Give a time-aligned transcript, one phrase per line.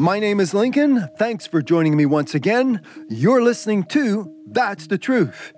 [0.00, 1.10] My name is Lincoln.
[1.18, 2.80] Thanks for joining me once again.
[3.10, 5.52] You're listening to That's the Truth.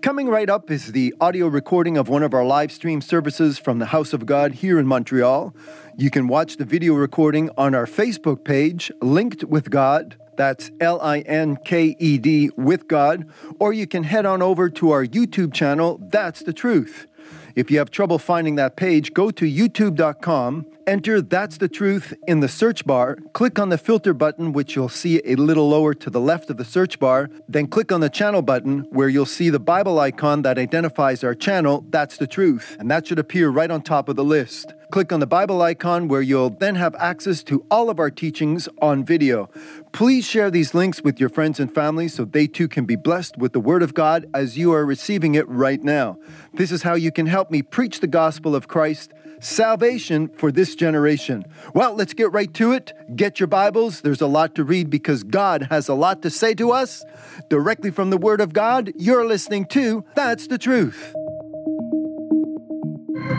[0.00, 3.80] Coming right up is the audio recording of one of our live stream services from
[3.80, 5.54] the House of God here in Montreal.
[5.98, 10.16] You can watch the video recording on our Facebook page, Linked with God.
[10.38, 13.28] That's L I N K E D with God.
[13.58, 17.08] Or you can head on over to our YouTube channel, That's the Truth.
[17.54, 22.40] If you have trouble finding that page, go to youtube.com, enter That's the Truth in
[22.40, 26.10] the search bar, click on the filter button, which you'll see a little lower to
[26.10, 29.50] the left of the search bar, then click on the channel button, where you'll see
[29.50, 33.70] the Bible icon that identifies our channel, That's the Truth, and that should appear right
[33.70, 34.74] on top of the list.
[34.90, 38.68] Click on the Bible icon where you'll then have access to all of our teachings
[38.82, 39.48] on video.
[39.92, 43.38] Please share these links with your friends and family so they too can be blessed
[43.38, 46.18] with the Word of God as you are receiving it right now.
[46.52, 50.74] This is how you can help me preach the gospel of Christ, salvation for this
[50.74, 51.44] generation.
[51.74, 52.92] Well, let's get right to it.
[53.14, 54.00] Get your Bibles.
[54.00, 57.04] There's a lot to read because God has a lot to say to us.
[57.48, 61.14] Directly from the Word of God, you're listening to That's the Truth.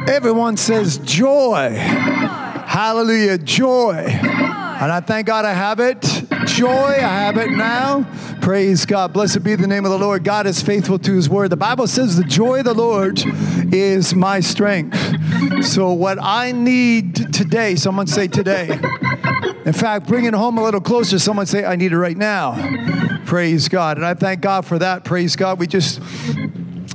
[0.08, 1.70] Everyone says joy.
[1.72, 3.94] Hallelujah, joy.
[3.94, 6.23] And I thank God I have it.
[6.54, 8.06] Joy, I have it now.
[8.40, 9.12] Praise God.
[9.12, 10.24] Blessed be the name of the Lord.
[10.24, 11.50] God is faithful to his word.
[11.50, 13.20] The Bible says the joy of the Lord
[13.74, 14.96] is my strength.
[15.66, 18.70] So, what I need today, someone say today.
[19.66, 21.18] In fact, bring it home a little closer.
[21.18, 22.54] Someone say, I need it right now.
[23.26, 23.98] Praise God.
[23.98, 25.06] And I thank God for that.
[25.06, 25.58] Praise God.
[25.58, 26.00] We just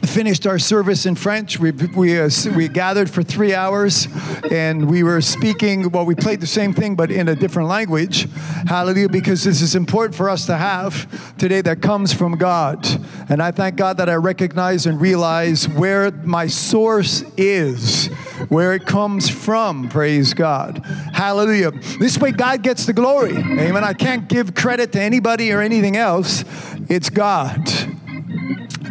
[0.09, 1.59] finished our service in French.
[1.59, 4.09] We, we, uh, we gathered for three hours
[4.51, 8.27] and we were speaking, well, we played the same thing but in a different language.
[8.67, 12.87] Hallelujah, because this is important for us to have today that comes from God.
[13.29, 18.07] And I thank God that I recognize and realize where my source is,
[18.49, 19.89] where it comes from.
[19.89, 20.79] Praise God.
[21.13, 21.73] Hallelujah.
[21.99, 23.37] This way, God gets the glory.
[23.37, 23.85] Amen.
[23.85, 26.45] I can't give credit to anybody or anything else,
[26.89, 27.69] it's God.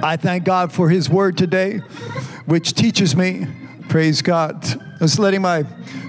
[0.03, 1.77] I thank God for His word today,
[2.45, 3.47] which teaches me,
[3.89, 4.65] praise God.
[4.65, 5.63] I was letting my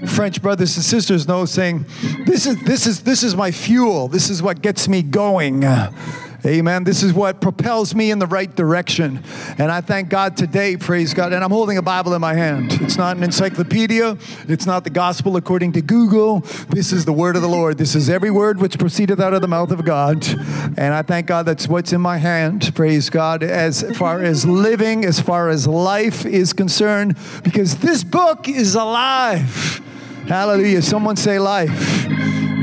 [0.07, 1.85] French brothers and sisters know, saying,
[2.25, 5.63] This is, this is, this is my fuel, this is what gets me going.
[6.45, 6.85] Amen.
[6.85, 9.21] This is what propels me in the right direction.
[9.57, 11.33] And I thank God today, praise God.
[11.33, 12.71] And I'm holding a Bible in my hand.
[12.81, 14.17] It's not an encyclopedia,
[14.47, 16.39] it's not the gospel according to Google.
[16.69, 17.77] This is the word of the Lord.
[17.77, 20.25] This is every word which proceedeth out of the mouth of God.
[20.77, 25.03] And I thank God that's what's in my hand, praise God, as far as living,
[25.03, 29.81] as far as life is concerned, because this book is alive.
[30.27, 30.81] Hallelujah.
[30.81, 32.07] Someone say life.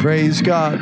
[0.01, 0.81] Praise God.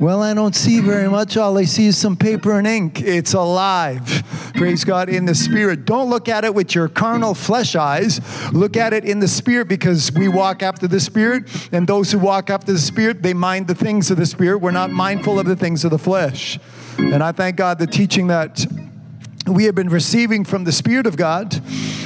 [0.00, 1.36] Well, I don't see very much.
[1.36, 3.00] All I see is some paper and ink.
[3.00, 4.24] It's alive.
[4.54, 5.84] Praise God in the spirit.
[5.84, 8.20] Don't look at it with your carnal flesh eyes.
[8.52, 12.18] Look at it in the spirit because we walk after the spirit, and those who
[12.18, 14.58] walk after the spirit, they mind the things of the spirit.
[14.58, 16.58] We're not mindful of the things of the flesh.
[16.98, 18.66] And I thank God the teaching that
[19.46, 21.52] we have been receiving from the Spirit of God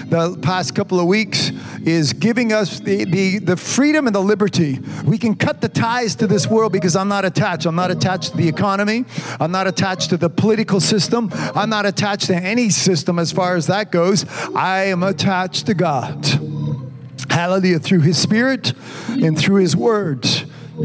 [0.09, 1.53] the past couple of weeks
[1.85, 4.79] is giving us the, the, the, freedom and the liberty.
[5.05, 7.67] We can cut the ties to this world because I'm not attached.
[7.67, 9.05] I'm not attached to the economy.
[9.39, 11.31] I'm not attached to the political system.
[11.33, 14.25] I'm not attached to any system as far as that goes.
[14.55, 16.27] I am attached to God.
[17.29, 17.79] Hallelujah.
[17.79, 18.73] Through His Spirit
[19.09, 20.27] and through His Word.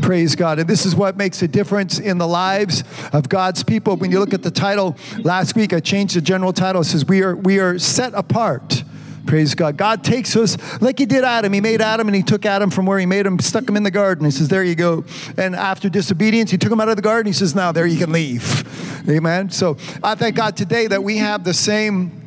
[0.01, 0.59] Praise God.
[0.59, 3.95] And this is what makes a difference in the lives of God's people.
[3.95, 6.81] When you look at the title last week, I changed the general title.
[6.81, 8.83] It says, We are, we are set apart.
[9.25, 9.77] Praise God.
[9.77, 11.53] God takes us like He did Adam.
[11.53, 13.83] He made Adam and He took Adam from where He made him, stuck him in
[13.83, 14.25] the garden.
[14.25, 15.05] He says, There you go.
[15.37, 17.27] And after disobedience, He took him out of the garden.
[17.27, 19.07] He says, Now there you can leave.
[19.09, 19.49] Amen.
[19.49, 22.22] So I thank God today that we have the same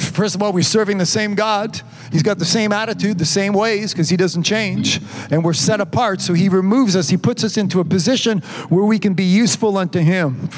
[0.00, 1.80] First of all, we're serving the same God.
[2.12, 5.00] He's got the same attitude, the same ways, because He doesn't change.
[5.30, 6.20] And we're set apart.
[6.20, 9.76] So He removes us, He puts us into a position where we can be useful
[9.76, 10.50] unto Him.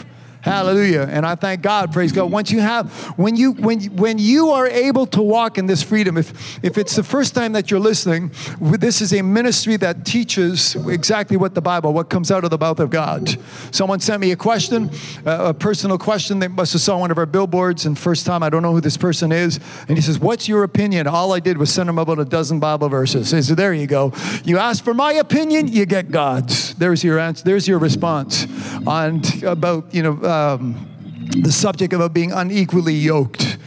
[0.43, 1.07] Hallelujah.
[1.09, 2.33] And I thank God, praise God.
[2.33, 6.19] Once you have, when you when when you are able to walk in this freedom,
[6.19, 10.75] if if it's the first time that you're listening, this is a ministry that teaches
[10.89, 13.39] exactly what the Bible, what comes out of the mouth of God.
[13.71, 14.91] Someone sent me a question,
[15.25, 16.41] uh, a personal question.
[16.41, 18.81] They must have saw one of our billboards, and first time I don't know who
[18.81, 22.01] this person is, and he says, "What's your opinion?" All I did was send him
[22.01, 23.33] about a dozen Bible verses.
[23.33, 24.13] I said, "There you go.
[24.43, 26.75] You ask for my opinion, you get God's.
[26.75, 27.45] There's your answer.
[27.45, 28.49] There's your response
[28.89, 30.89] on about you know." Um,
[31.37, 33.59] the subject about being unequally yoked.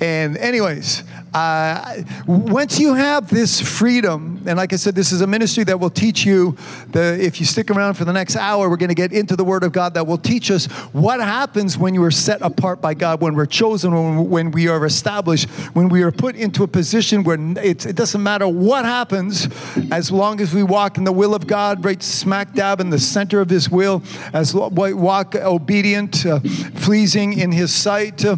[0.00, 1.04] And, anyways,
[1.34, 5.80] uh, once you have this freedom, and like I said, this is a ministry that
[5.80, 6.56] will teach you.
[6.90, 9.42] The if you stick around for the next hour, we're going to get into the
[9.42, 12.94] Word of God that will teach us what happens when you are set apart by
[12.94, 17.24] God, when we're chosen, when, we are established, when we are put into a position
[17.24, 19.48] where it, it doesn't matter what happens,
[19.90, 22.98] as long as we walk in the will of God, right smack dab in the
[22.98, 24.02] center of His will,
[24.32, 26.38] as we walk obedient, uh,
[26.82, 28.24] pleasing in His sight.
[28.24, 28.36] Uh,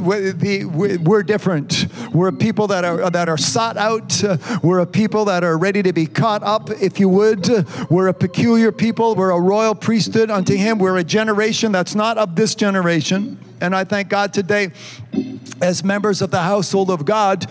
[0.00, 1.86] we're different.
[2.16, 4.22] We're a people that are that are sought out.
[4.62, 7.46] We're a people that are ready to be caught up, if you would.
[7.90, 9.14] we're a peculiar people.
[9.14, 10.78] We're a royal priesthood unto Him.
[10.78, 13.38] We're a generation that's not of this generation.
[13.60, 14.70] And I thank God today,
[15.60, 17.50] as members of the household of God,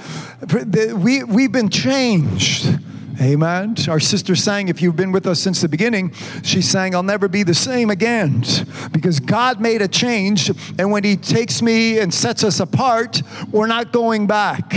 [0.96, 2.80] we, we've been changed.
[3.22, 3.76] Amen.
[3.88, 6.14] Our sister sang, if you've been with us since the beginning,
[6.44, 8.44] she sang, I'll never be the same again.
[8.92, 13.22] Because God made a change, and when He takes me and sets us apart,
[13.52, 14.74] we're not going back.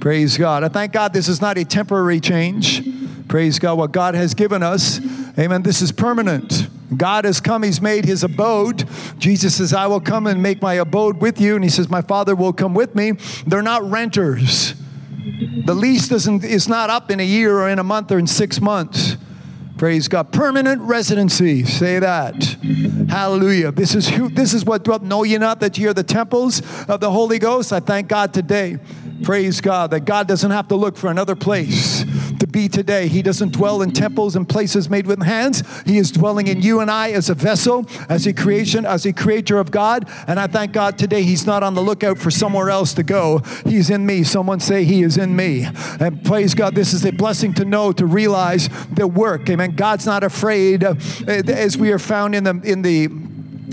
[0.00, 0.62] Praise God.
[0.62, 2.86] I thank God this is not a temporary change.
[3.26, 3.78] Praise God.
[3.78, 5.00] What God has given us,
[5.38, 6.68] amen, this is permanent.
[6.96, 8.84] God has come, He's made His abode.
[9.18, 11.56] Jesus says, I will come and make my abode with you.
[11.56, 13.12] And He says, My Father will come with me.
[13.46, 14.74] They're not renters.
[15.64, 18.26] The lease doesn't, is not up in a year or in a month or in
[18.26, 19.16] six months.
[19.78, 20.32] Praise God.
[20.32, 21.64] Permanent residency.
[21.64, 22.34] Say that.
[23.08, 23.72] Hallelujah.
[23.72, 25.02] This is who, this is what dwelt.
[25.02, 27.72] know you not that you're the temples of the Holy Ghost.
[27.72, 28.78] I thank God today.
[29.22, 32.04] Praise God that God doesn't have to look for another place
[32.44, 33.08] to be today.
[33.08, 35.62] He doesn't dwell in temples and places made with hands.
[35.86, 39.14] He is dwelling in you and I as a vessel, as a creation, as a
[39.14, 40.10] creator of God.
[40.26, 43.38] And I thank God today He's not on the lookout for somewhere else to go.
[43.64, 44.24] He's in me.
[44.24, 45.66] Someone say He is in me.
[45.98, 49.48] And praise God, this is a blessing to know, to realize the work.
[49.48, 49.74] Amen.
[49.74, 53.08] God's not afraid, uh, as we are found in the in the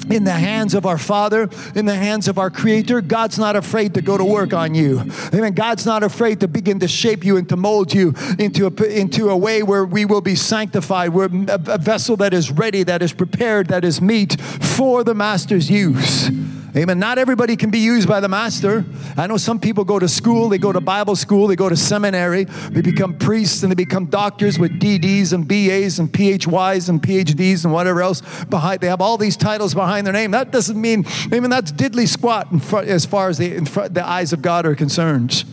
[0.10, 3.02] in the hands of our Father, in the hands of our Creator.
[3.02, 5.00] God's not afraid to go to work on you.
[5.34, 5.54] Amen.
[5.54, 9.30] God's not afraid to begin to shape you and to mold you into a, into
[9.30, 11.10] a way where we will be sanctified.
[11.10, 15.14] We're a, a vessel that is ready, that is prepared, that is meet for the
[15.14, 16.30] Master's use.
[16.76, 17.00] Amen.
[17.00, 18.86] Not everybody can be used by the master.
[19.18, 21.76] I know some people go to school, they go to Bible school, they go to
[21.76, 27.02] seminary, they become priests and they become doctors with DDs and BAs and PHYs and
[27.02, 28.80] PhDs and whatever else behind.
[28.80, 30.32] They have all these titles behind their name.
[30.32, 34.08] That doesn't mean, I mean, that's diddly squat front, as far as the, front, the
[34.08, 35.44] eyes of God are concerned.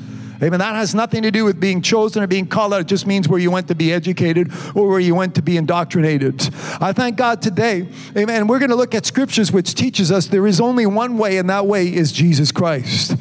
[0.43, 0.61] Amen.
[0.61, 2.83] That has nothing to do with being chosen or being called out.
[2.83, 5.57] It just means where you went to be educated or where you went to be
[5.57, 6.49] indoctrinated.
[6.81, 7.89] I thank God today.
[8.17, 8.47] Amen.
[8.47, 11.51] We're going to look at scriptures which teaches us there is only one way, and
[11.51, 13.17] that way is Jesus Christ.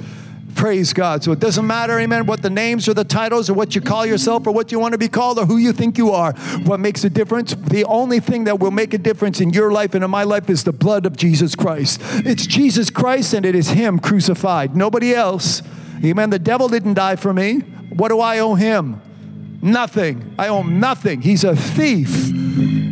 [0.58, 1.24] Praise God.
[1.24, 4.08] So it doesn't matter, amen, what the names or the titles or what you call
[4.08, 6.34] yourself or what you want to be called or who you think you are.
[6.66, 7.54] What makes a difference?
[7.54, 10.50] The only thing that will make a difference in your life and in my life
[10.50, 12.02] is the blood of Jesus Christ.
[12.26, 15.62] It's Jesus Christ and it is Him crucified, nobody else.
[16.04, 16.30] Amen.
[16.30, 17.60] The devil didn't die for me.
[17.60, 19.02] What do I owe him?
[19.62, 20.36] Nothing.
[20.38, 21.22] I owe him nothing.
[21.22, 22.32] He's a thief.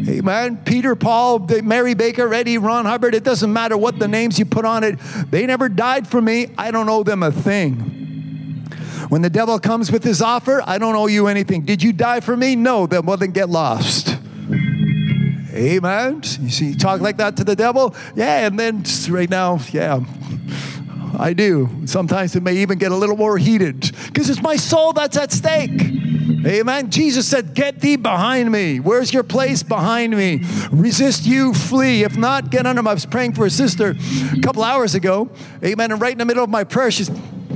[0.08, 0.58] Amen.
[0.66, 4.66] Peter, Paul, Mary Baker, Eddy, Ron Hubbard, it doesn't matter what the names you put
[4.66, 5.00] on it.
[5.30, 6.48] They never died for me.
[6.58, 7.92] I don't owe them a thing.
[9.10, 11.64] When the devil comes with his offer, I don't owe you anything.
[11.64, 12.56] Did you die for me?
[12.56, 14.18] No, then well then get lost.
[15.54, 16.22] Amen.
[16.42, 17.96] You see, you talk like that to the devil?
[18.16, 20.04] Yeah, and then right now, yeah,
[21.18, 21.70] I do.
[21.86, 25.32] Sometimes it may even get a little more heated because it's my soul that's at
[25.32, 25.82] stake.
[26.46, 26.92] Amen.
[26.92, 28.80] Jesus said, Get thee behind me.
[28.80, 29.64] Where's your place?
[29.64, 30.42] Behind me.
[30.72, 32.04] Resist you, flee.
[32.04, 32.88] If not, get under.
[32.88, 33.96] I was praying for a sister
[34.36, 35.30] a couple hours ago.
[35.64, 35.92] Amen.
[35.92, 37.10] And right in the middle of my prayer, she's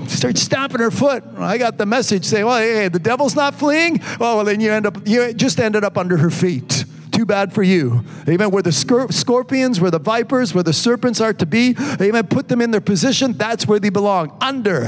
[0.07, 1.23] starts stamping her foot.
[1.37, 3.99] I got the message saying, Well, hey, the devil's not fleeing.
[4.19, 6.78] Oh, well, then you end up, you just ended up under her feet
[7.19, 8.01] too bad for you.
[8.29, 8.49] Amen.
[8.49, 12.27] Where the scorpions, where the vipers, where the serpents are to be, amen.
[12.27, 13.33] Put them in their position.
[13.33, 14.37] That's where they belong.
[14.39, 14.85] Under.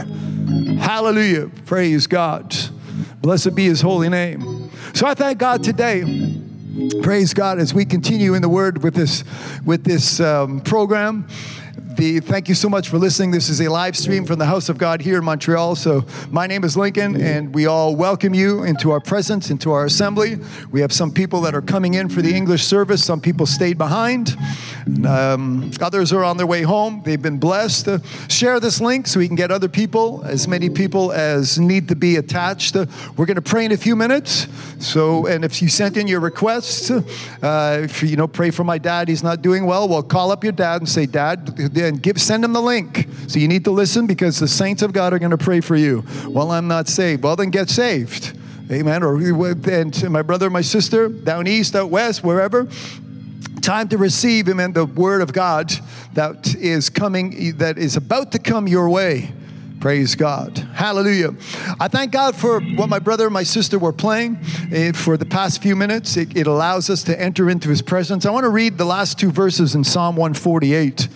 [0.80, 1.50] Hallelujah.
[1.66, 2.56] Praise God.
[3.22, 4.72] Blessed be his holy name.
[4.94, 6.40] So I thank God today.
[7.02, 9.26] Praise God as we continue in the word with this
[9.66, 11.28] with this um, program
[11.96, 13.32] the, thank you so much for listening.
[13.32, 15.76] This is a live stream from the House of God here in Montreal.
[15.76, 19.86] So, my name is Lincoln, and we all welcome you into our presence, into our
[19.86, 20.38] assembly.
[20.72, 23.78] We have some people that are coming in for the English service, some people stayed
[23.78, 24.36] behind,
[25.06, 27.02] um, others are on their way home.
[27.04, 27.88] They've been blessed.
[27.88, 31.88] Uh, share this link so we can get other people, as many people as need
[31.90, 32.76] to be attached.
[32.76, 32.86] Uh,
[33.18, 34.48] we're going to pray in a few minutes.
[34.80, 38.78] So, and if you sent in your requests, uh, if you know, pray for my
[38.78, 41.56] dad, he's not doing well, well, call up your dad and say, Dad,
[41.88, 43.08] and give send them the link.
[43.28, 45.76] So you need to listen because the saints of God are going to pray for
[45.76, 46.04] you.
[46.28, 47.24] Well, I'm not saved.
[47.24, 48.38] Well, then get saved.
[48.72, 49.04] Amen.
[49.04, 52.68] Or and my brother, my sister, down east, out west, wherever.
[53.62, 55.72] Time to receive, amen, the word of God
[56.14, 59.32] that is coming, that is about to come your way.
[59.82, 60.58] Praise God.
[60.58, 61.36] Hallelujah.
[61.80, 64.38] I thank God for what my brother and my sister were playing
[64.72, 66.18] eh, for the past few minutes.
[66.18, 68.28] It, it allows us to enter into his presence.
[68.28, 71.08] I want to read the last two verses in Psalm 148.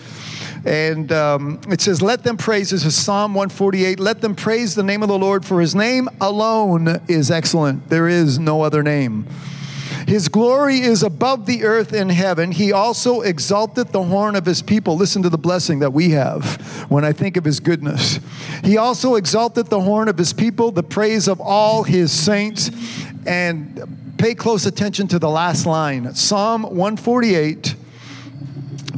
[0.66, 4.82] And um, it says, Let them praise, this is Psalm 148, let them praise the
[4.82, 7.88] name of the Lord, for his name alone is excellent.
[7.88, 9.26] There is no other name.
[10.08, 12.52] His glory is above the earth and heaven.
[12.52, 14.96] He also exalteth the horn of his people.
[14.96, 18.20] Listen to the blessing that we have when I think of his goodness.
[18.64, 22.70] He also exalteth the horn of his people, the praise of all his saints.
[23.26, 27.74] And pay close attention to the last line Psalm 148,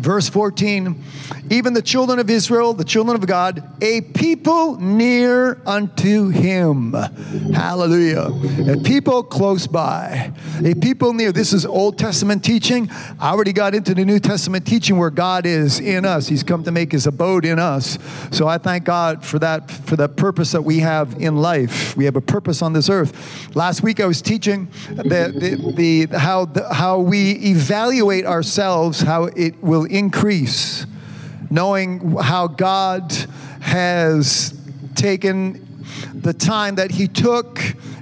[0.01, 1.05] verse 14
[1.51, 6.93] even the children of Israel, the children of God, a people near unto him.
[6.93, 8.29] Hallelujah.
[8.71, 10.33] A people close by.
[10.63, 11.33] A people near.
[11.33, 12.91] This is Old Testament teaching.
[13.19, 16.29] I already got into the New Testament teaching where God is in us.
[16.29, 17.99] He's come to make his abode in us.
[18.31, 21.97] So I thank God for that for the purpose that we have in life.
[21.97, 23.57] We have a purpose on this earth.
[23.57, 29.25] Last week I was teaching the, the, the how the, how we evaluate ourselves, how
[29.25, 30.87] it will increase
[31.51, 33.13] knowing how God
[33.61, 34.59] has
[34.95, 37.61] taken the time that He took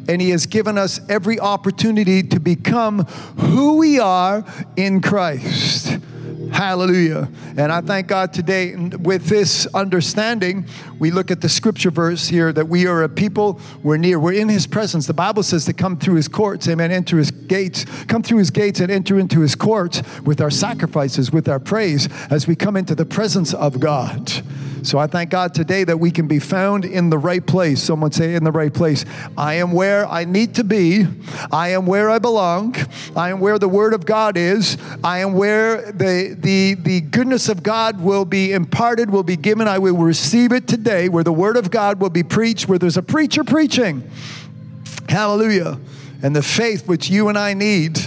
[0.09, 3.01] and He has given us every opportunity to become
[3.39, 4.45] who we are
[4.77, 5.99] in Christ.
[6.53, 7.29] Hallelujah.
[7.57, 10.67] And I thank God today with this understanding,
[10.99, 14.33] we look at the scripture verse here that we are a people, we're near, we're
[14.33, 15.07] in his presence.
[15.07, 18.51] The Bible says to come through his courts, amen, enter his gates, come through his
[18.51, 22.77] gates and enter into his courts with our sacrifices, with our praise as we come
[22.77, 24.33] into the presence of God.
[24.87, 27.83] So I thank God today that we can be found in the right place.
[27.83, 29.05] Someone say, in the right place.
[29.37, 31.09] I am where I need to be.
[31.51, 32.77] I am where I belong.
[33.17, 34.79] I am where the Word of God is.
[35.03, 39.67] I am where the, the, the goodness of God will be imparted, will be given.
[39.67, 42.97] I will receive it today, where the Word of God will be preached, where there's
[42.97, 44.09] a preacher preaching.
[45.09, 45.81] Hallelujah.
[46.23, 47.99] And the faith which you and I need,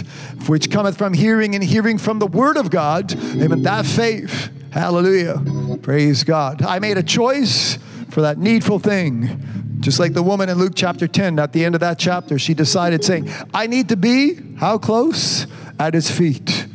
[0.46, 5.42] which cometh from hearing and hearing from the Word of God, amen, that faith Hallelujah.
[5.82, 6.62] Praise God.
[6.62, 7.78] I made a choice
[8.10, 9.78] for that needful thing.
[9.80, 12.54] Just like the woman in Luke chapter 10, at the end of that chapter, she
[12.54, 15.46] decided, saying, I need to be, how close?
[15.78, 16.66] At his feet.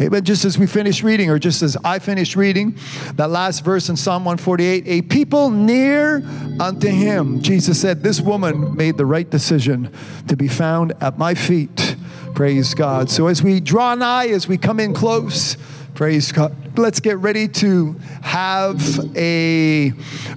[0.00, 0.24] Amen.
[0.24, 2.76] Just as we finished reading, or just as I finished reading,
[3.14, 6.22] that last verse in Psalm 148 a people near
[6.58, 7.42] unto him.
[7.42, 9.92] Jesus said, This woman made the right decision
[10.28, 11.96] to be found at my feet.
[12.34, 13.10] Praise God.
[13.10, 15.56] So as we draw nigh, as we come in close,
[15.94, 16.56] Praise God.
[16.78, 18.80] Let's get ready to have
[19.14, 19.92] a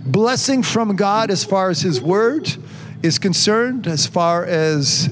[0.05, 2.53] blessing from God as far as His Word
[3.01, 5.09] is concerned, as far as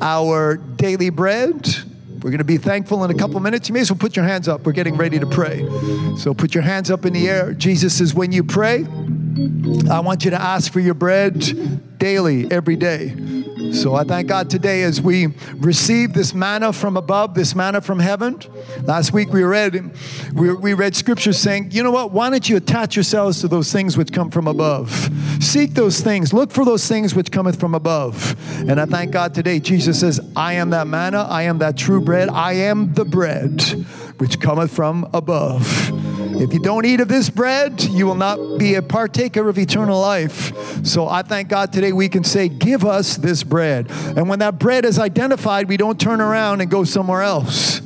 [0.00, 1.68] our daily bread.
[2.14, 3.68] We're going to be thankful in a couple minutes.
[3.68, 4.64] You may as well put your hands up.
[4.64, 5.68] We're getting ready to pray.
[6.18, 7.52] So put your hands up in the air.
[7.52, 8.86] Jesus says, when you pray,
[9.90, 13.14] I want you to ask for your bread daily, every day.
[13.72, 17.98] So I thank God today as we receive this manna from above, this manna from
[17.98, 18.38] heaven.
[18.82, 19.90] Last week we read
[20.34, 22.12] we, we read scripture saying, you know what?
[22.12, 25.10] Why don't you attach yourselves to those things which come from above?
[25.40, 26.32] Seek those things.
[26.32, 28.36] Look for those things which cometh from above.
[28.68, 29.58] And I thank God today.
[29.60, 31.22] Jesus says, I am that manna.
[31.22, 32.28] I am that true bread.
[32.28, 33.62] I am the bread
[34.18, 35.90] which cometh from above.
[36.36, 40.00] If you don't eat of this bread, you will not be a partaker of eternal
[40.00, 40.84] life.
[40.84, 43.90] So I thank God today we can say, Give us this bread.
[43.90, 47.80] And when that bread is identified, we don't turn around and go somewhere else.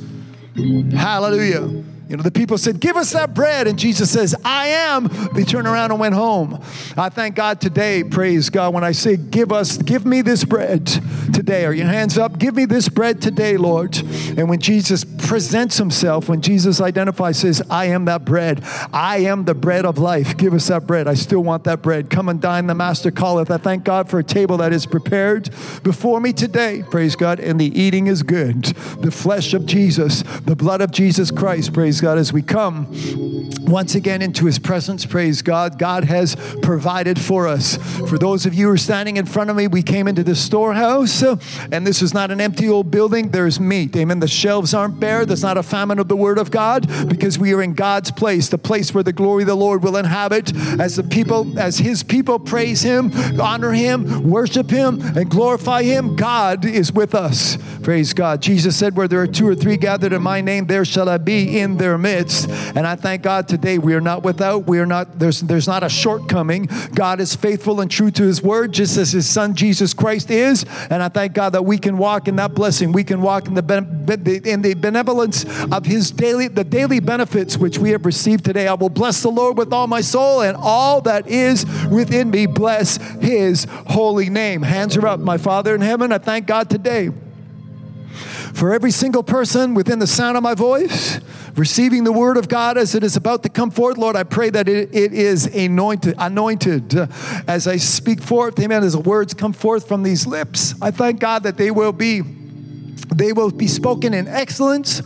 [0.55, 1.83] Hallelujah.
[2.09, 3.67] You know, the people said, Give us that bread.
[3.67, 5.07] And Jesus says, I am.
[5.35, 6.59] They turned around and went home.
[6.97, 10.87] I thank God today, praise God, when I say, Give us, give me this bread
[11.33, 11.65] today.
[11.65, 12.39] Are your hands up?
[12.39, 13.95] Give me this bread today, Lord.
[14.37, 18.63] And when Jesus presents himself, when Jesus identifies, says, I am that bread.
[18.91, 20.35] I am the bread of life.
[20.35, 21.07] Give us that bread.
[21.07, 22.09] I still want that bread.
[22.09, 23.51] Come and dine, the Master calleth.
[23.51, 25.51] I thank God for a table that is prepared
[25.83, 27.39] before me today, praise God.
[27.39, 28.63] And the eating is good.
[28.63, 32.87] The flesh of Jesus, the blood of Jesus Christ, praise praise God, as we come
[33.65, 37.75] once again into his presence, praise God, God has provided for us.
[38.07, 40.33] For those of you who are standing in front of me, we came into the
[40.33, 43.29] storehouse, and this is not an empty old building.
[43.29, 43.97] There's meat.
[43.97, 44.21] Amen.
[44.21, 45.25] The shelves aren't bare.
[45.25, 48.47] There's not a famine of the word of God because we are in God's place,
[48.47, 52.01] the place where the glory of the Lord will inhabit as the people, as his
[52.01, 56.15] people praise him, honor him, worship him, and glorify him.
[56.15, 57.57] God is with us.
[57.83, 58.41] Praise God.
[58.41, 61.17] Jesus said, Where there are two or three gathered in my name, there shall I
[61.17, 62.49] be in their midst.
[62.49, 65.83] And I thank God today we are not without, we are not, there's, there's not
[65.83, 66.67] a shortcoming.
[66.93, 70.65] God is faithful and true to his word, just as his son Jesus Christ is.
[70.89, 72.91] And I thank God that we can walk in that blessing.
[72.91, 77.77] We can walk in the, in the benevolence of his daily, the daily benefits which
[77.77, 78.67] we have received today.
[78.67, 82.45] I will bless the Lord with all my soul and all that is within me.
[82.45, 84.63] Bless his holy name.
[84.63, 86.11] Hands are up, my Father in heaven.
[86.11, 87.11] I thank God today
[88.53, 91.19] for every single person within the sound of my voice,
[91.55, 94.49] receiving the word of God as it is about to come forth, Lord, I pray
[94.49, 97.07] that it, it is anointed, anointed uh,
[97.47, 100.73] as I speak forth, amen, as the words come forth from these lips.
[100.81, 102.21] I thank God that they will be
[103.15, 105.01] they will be spoken in excellence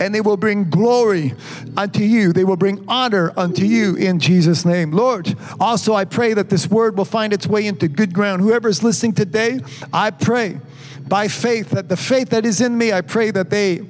[0.00, 1.34] and they will bring glory
[1.76, 2.32] unto you.
[2.32, 4.92] They will bring honor unto you in Jesus' name.
[4.92, 8.40] Lord, also I pray that this word will find its way into good ground.
[8.40, 9.60] Whoever is listening today,
[9.92, 10.60] I pray
[11.12, 13.82] by faith, that the faith that is in me, I pray that they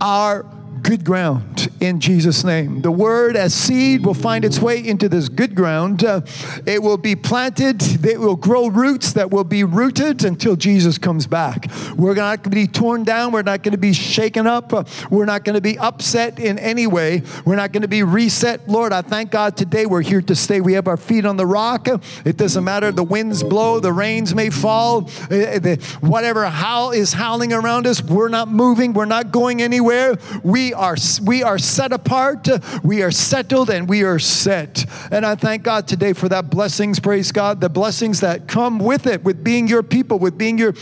[0.00, 0.46] are
[0.84, 2.82] good ground in Jesus' name.
[2.82, 6.04] The word as seed will find its way into this good ground.
[6.04, 6.20] Uh,
[6.66, 11.26] it will be planted, it will grow roots that will be rooted until Jesus comes
[11.26, 11.70] back.
[11.96, 14.84] We're not going to be torn down, we're not going to be shaken up, uh,
[15.10, 18.68] we're not going to be upset in any way, we're not going to be reset.
[18.68, 20.60] Lord, I thank God today we're here to stay.
[20.60, 21.88] We have our feet on the rock.
[22.26, 27.54] It doesn't matter, the winds blow, the rains may fall, uh, whatever howl is howling
[27.54, 30.16] around us, we're not moving, we're not going anywhere.
[30.42, 32.48] We are we are set apart,
[32.82, 34.84] we are settled, and we are set.
[35.10, 39.06] And I thank God today for that blessings, praise God, the blessings that come with
[39.06, 40.74] it, with being your people, with being your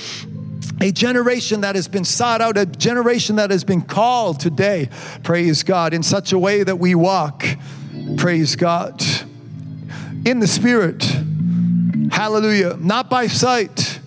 [0.81, 4.89] a generation that has been sought out, a generation that has been called today,
[5.23, 7.45] praise God, in such a way that we walk,
[8.17, 9.03] praise God,
[10.25, 11.05] in the Spirit.
[12.11, 12.77] Hallelujah.
[12.81, 14.01] Not by sight,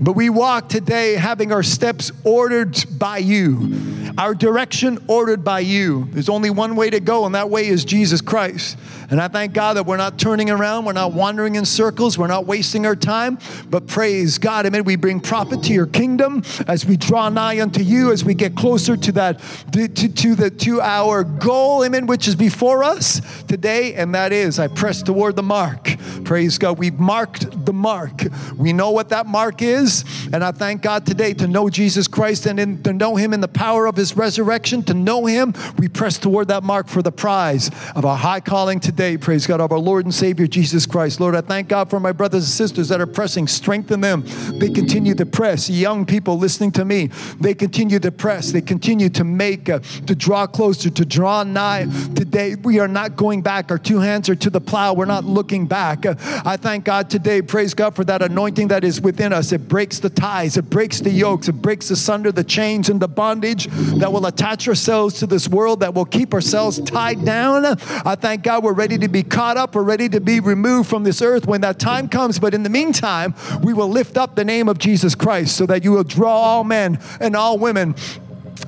[0.00, 6.08] but we walk today having our steps ordered by you our direction ordered by you.
[6.10, 8.76] There's only one way to go, and that way is Jesus Christ.
[9.10, 12.28] And I thank God that we're not turning around, we're not wandering in circles, we're
[12.28, 13.38] not wasting our time,
[13.68, 14.64] but praise God.
[14.64, 14.84] Amen.
[14.84, 18.56] We bring profit to your kingdom as we draw nigh unto you, as we get
[18.56, 19.40] closer to that,
[19.72, 24.58] to, to the to our goal, amen, which is before us today, and that is
[24.58, 25.96] I press toward the mark.
[26.24, 26.78] Praise God.
[26.78, 28.22] We've marked the mark.
[28.56, 32.46] We know what that mark is, and I thank God today to know Jesus Christ
[32.46, 35.54] and in, to know Him in the power of His resurrection, to know Him.
[35.78, 39.16] We press toward that mark for the prize of our high calling today.
[39.16, 41.20] Praise God of our Lord and Savior Jesus Christ.
[41.20, 43.46] Lord, I thank God for my brothers and sisters that are pressing.
[43.46, 44.24] Strengthen them.
[44.58, 45.70] They continue to press.
[45.70, 48.50] Young people listening to me, they continue to press.
[48.50, 51.84] They continue to make, uh, to draw closer, to draw nigh.
[52.16, 53.70] Today, we are not going back.
[53.70, 54.94] Our two hands are to the plow.
[54.94, 56.06] We're not looking back.
[56.06, 57.40] Uh, I thank God today.
[57.40, 59.52] Praise God for that anointing that is within us.
[59.52, 63.06] It breaks the ties, it breaks the yokes, it breaks asunder the chains and the
[63.06, 67.64] bondage that will attach ourselves to this world, that will keep ourselves tied down.
[68.04, 71.04] I thank God we're ready to be caught up, we're ready to be removed from
[71.04, 72.38] this earth when that time comes.
[72.38, 75.84] But in the meantime, we will lift up the name of Jesus Christ so that
[75.84, 77.94] you will draw all men and all women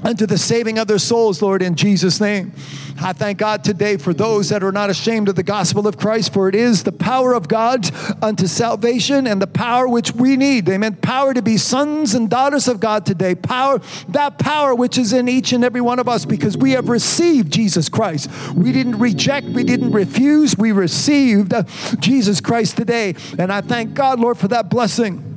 [0.03, 2.53] unto the saving of their souls, Lord, in Jesus' name.
[3.01, 6.33] I thank God today for those that are not ashamed of the gospel of Christ,
[6.33, 7.91] for it is the power of God
[8.23, 10.69] unto salvation and the power which we need.
[10.69, 10.97] Amen.
[10.97, 13.35] Power to be sons and daughters of God today.
[13.35, 16.89] Power, that power which is in each and every one of us because we have
[16.89, 18.31] received Jesus Christ.
[18.55, 21.53] We didn't reject, we didn't refuse, we received
[21.99, 23.15] Jesus Christ today.
[23.39, 25.34] And I thank God, Lord, for that blessing.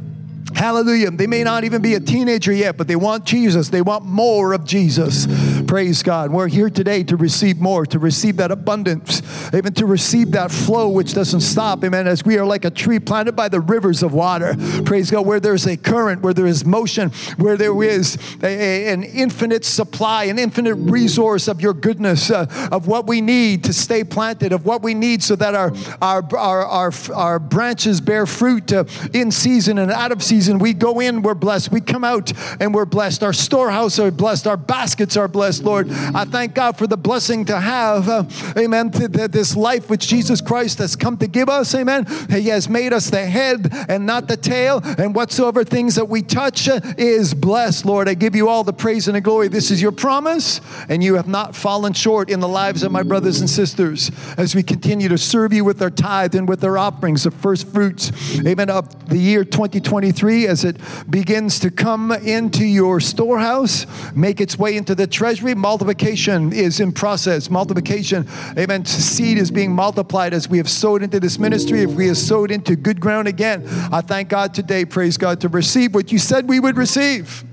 [0.56, 1.12] Hallelujah.
[1.12, 3.70] They may not even be a teenager yet, but they want Jesus.
[3.70, 5.28] They want more of Jesus.
[5.68, 6.32] Praise God.
[6.32, 9.22] We're here today to receive more, to receive that abundance,
[9.54, 11.84] even to receive that flow which doesn't stop.
[11.84, 12.08] Amen.
[12.08, 14.56] As we are like a tree planted by the rivers of water.
[14.86, 15.26] Praise God.
[15.26, 19.66] Where there's a current, where there is motion, where there is a, a, an infinite
[19.66, 24.54] supply, an infinite resource of your goodness, uh, of what we need to stay planted,
[24.54, 28.86] of what we need so that our, our, our, our, our branches bear fruit uh,
[29.14, 30.60] in season and out of season season.
[30.60, 31.72] We go in, we're blessed.
[31.72, 33.24] We come out and we're blessed.
[33.24, 34.46] Our storehouse are blessed.
[34.46, 35.90] Our baskets are blessed, Lord.
[35.92, 38.24] I thank God for the blessing to have, uh,
[38.56, 42.06] amen, to this life which Jesus Christ has come to give us, amen.
[42.30, 46.22] He has made us the head and not the tail, and whatsoever things that we
[46.22, 48.08] touch uh, is blessed, Lord.
[48.08, 49.48] I give you all the praise and the glory.
[49.48, 53.02] This is your promise, and you have not fallen short in the lives of my
[53.02, 56.78] brothers and sisters as we continue to serve you with our tithe and with our
[56.78, 58.12] offerings of first fruits,
[58.46, 60.78] amen, of the year 2023 as it
[61.10, 63.86] begins to come into your storehouse,
[64.16, 65.56] make its way into the treasury.
[65.56, 67.50] Multiplication is in process.
[67.50, 68.84] Multiplication, amen.
[68.86, 71.82] Seed is being multiplied as we have sowed into this ministry.
[71.82, 75.50] If we have sowed into good ground again, I thank God today, praise God, to
[75.50, 77.46] receive what you said we would receive.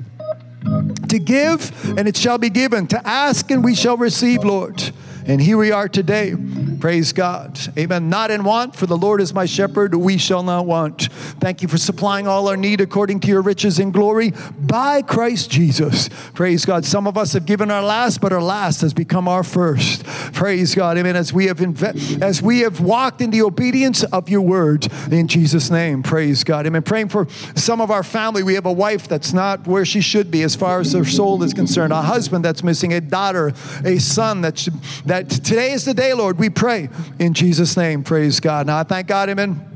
[1.08, 4.82] to give, and it shall be given, to ask, and we shall receive, Lord.
[5.26, 6.34] And here we are today.
[6.80, 7.58] Praise God.
[7.78, 8.10] Amen.
[8.10, 11.10] Not in want, for the Lord is my shepherd, we shall not want.
[11.40, 15.50] Thank you for supplying all our need according to your riches and glory by Christ
[15.50, 16.10] Jesus.
[16.34, 16.84] Praise God.
[16.84, 20.04] Some of us have given our last, but our last has become our first.
[20.34, 20.98] Praise God.
[20.98, 21.16] Amen.
[21.16, 25.26] As we have inve- as we have walked in the obedience of your word in
[25.26, 26.02] Jesus' name.
[26.02, 26.66] Praise God.
[26.66, 26.82] Amen.
[26.82, 28.42] Praying for some of our family.
[28.42, 31.42] We have a wife that's not where she should be as far as her soul
[31.42, 34.74] is concerned, a husband that's missing, a daughter, a son that should,
[35.06, 36.38] that today is the day, Lord.
[36.38, 38.02] We pray pray in Jesus' name.
[38.02, 38.66] Praise God.
[38.66, 39.70] Now I thank God, amen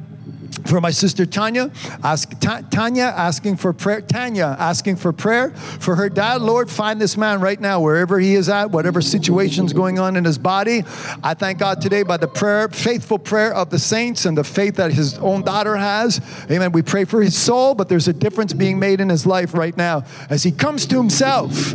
[0.66, 1.70] for my sister Tanya,
[2.02, 4.00] ask, Tanya asking for prayer.
[4.02, 6.42] Tanya asking for prayer for her dad.
[6.42, 10.24] Lord, find this man right now, wherever he is at, whatever situation's going on in
[10.24, 10.82] his body.
[11.22, 14.76] I thank God today by the prayer, faithful prayer of the saints and the faith
[14.76, 16.20] that his own daughter has.
[16.50, 16.72] Amen.
[16.72, 19.76] We pray for his soul, but there's a difference being made in his life right
[19.76, 21.72] now as he comes to himself.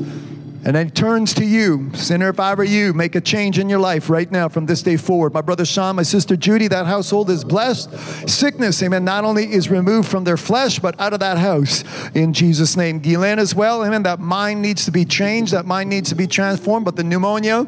[0.65, 1.91] And then turns to you.
[1.93, 4.81] Sinner, if I were you, make a change in your life right now from this
[4.81, 5.33] day forward.
[5.33, 7.91] My brother Sean, my sister Judy, that household is blessed.
[8.29, 11.83] Sickness, amen, not only is removed from their flesh, but out of that house
[12.15, 13.01] in Jesus' name.
[13.01, 14.03] Guylaine as well, amen.
[14.03, 17.67] That mind needs to be changed, that mind needs to be transformed, but the pneumonia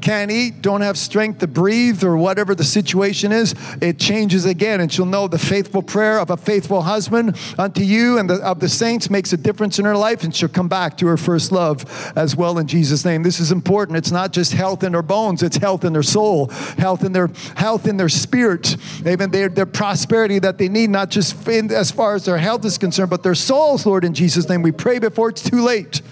[0.00, 4.80] can't eat, don't have strength to breathe, or whatever the situation is, it changes again.
[4.80, 8.60] And she'll know the faithful prayer of a faithful husband unto you and the, of
[8.60, 11.50] the saints makes a difference in her life, and she'll come back to her first
[11.50, 13.22] love as well in Jesus' name.
[13.22, 13.96] This is important.
[13.98, 17.30] It's not just health in their bones, it's health in their soul, health in their
[17.56, 21.90] health in their spirit, even their, their prosperity that they need, not just in, as
[21.90, 24.62] far as their health is concerned, but their souls, Lord, in Jesus' name.
[24.62, 26.02] We pray before it's too late.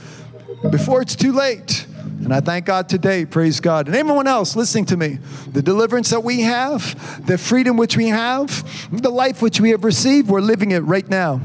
[0.70, 1.86] Before it's too late.
[2.24, 3.86] And I thank God today, praise God.
[3.86, 5.18] And anyone else listening to me,
[5.52, 9.84] the deliverance that we have, the freedom which we have, the life which we have
[9.84, 11.40] received, we're living it right now.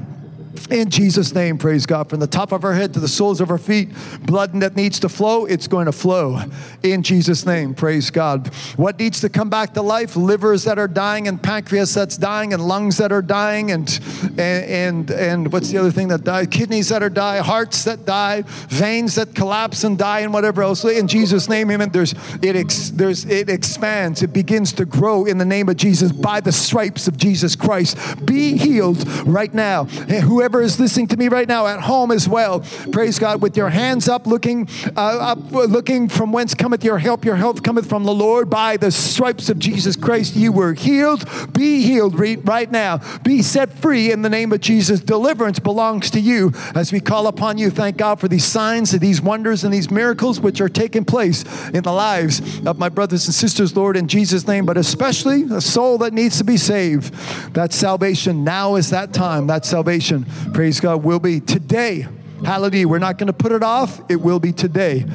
[0.67, 2.10] In Jesus' name, praise God.
[2.10, 3.89] From the top of our head to the soles of our feet,
[4.26, 6.41] blood that needs to flow, it's going to flow.
[6.84, 8.48] In Jesus' name, praise God.
[8.78, 10.15] What needs to come back to life?
[10.15, 14.00] Livers that are dying, and pancreas that's dying, and lungs that are dying, and
[14.38, 16.48] and and, and what's the other thing that dies?
[16.48, 20.84] Kidneys that are die, hearts that die, veins that collapse and die, and whatever else.
[20.84, 21.89] In Jesus' name, amen.
[21.91, 24.24] There's it ex, there's it expands.
[24.24, 27.98] It begins to grow in the name of Jesus by the stripes of Jesus Christ.
[28.26, 29.84] Be healed right now.
[29.84, 33.56] Whoever whoever is listening to me right now at home as well, praise God, with
[33.56, 37.24] your hands up, looking uh, up, looking from whence cometh your help.
[37.24, 38.50] Your help cometh from the Lord.
[38.50, 41.30] By the stripes of Jesus Christ, you were healed.
[41.54, 43.00] Be healed right now.
[43.24, 45.02] Be set free in the name of Jesus.
[45.02, 47.70] Deliverance belongs to you as we call upon you.
[47.70, 51.44] Thank God for these signs and these wonders and these miracles which are taking place
[51.70, 55.62] in the lives of my brothers and sisters, Lord, in Jesus' name, but especially a
[55.62, 57.14] soul that needs to be saved.
[57.54, 59.46] That salvation now is that time.
[59.46, 62.08] That salvation praise God, will be today.
[62.43, 62.88] Hallelujah.
[62.88, 63.99] We're not going to put it off.
[64.10, 65.06] It will be today.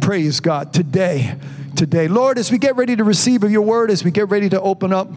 [0.00, 0.72] Praise God.
[0.72, 1.36] Today.
[1.76, 2.08] Today.
[2.08, 4.60] Lord, as we get ready to receive of your word, as we get ready to
[4.60, 5.08] open up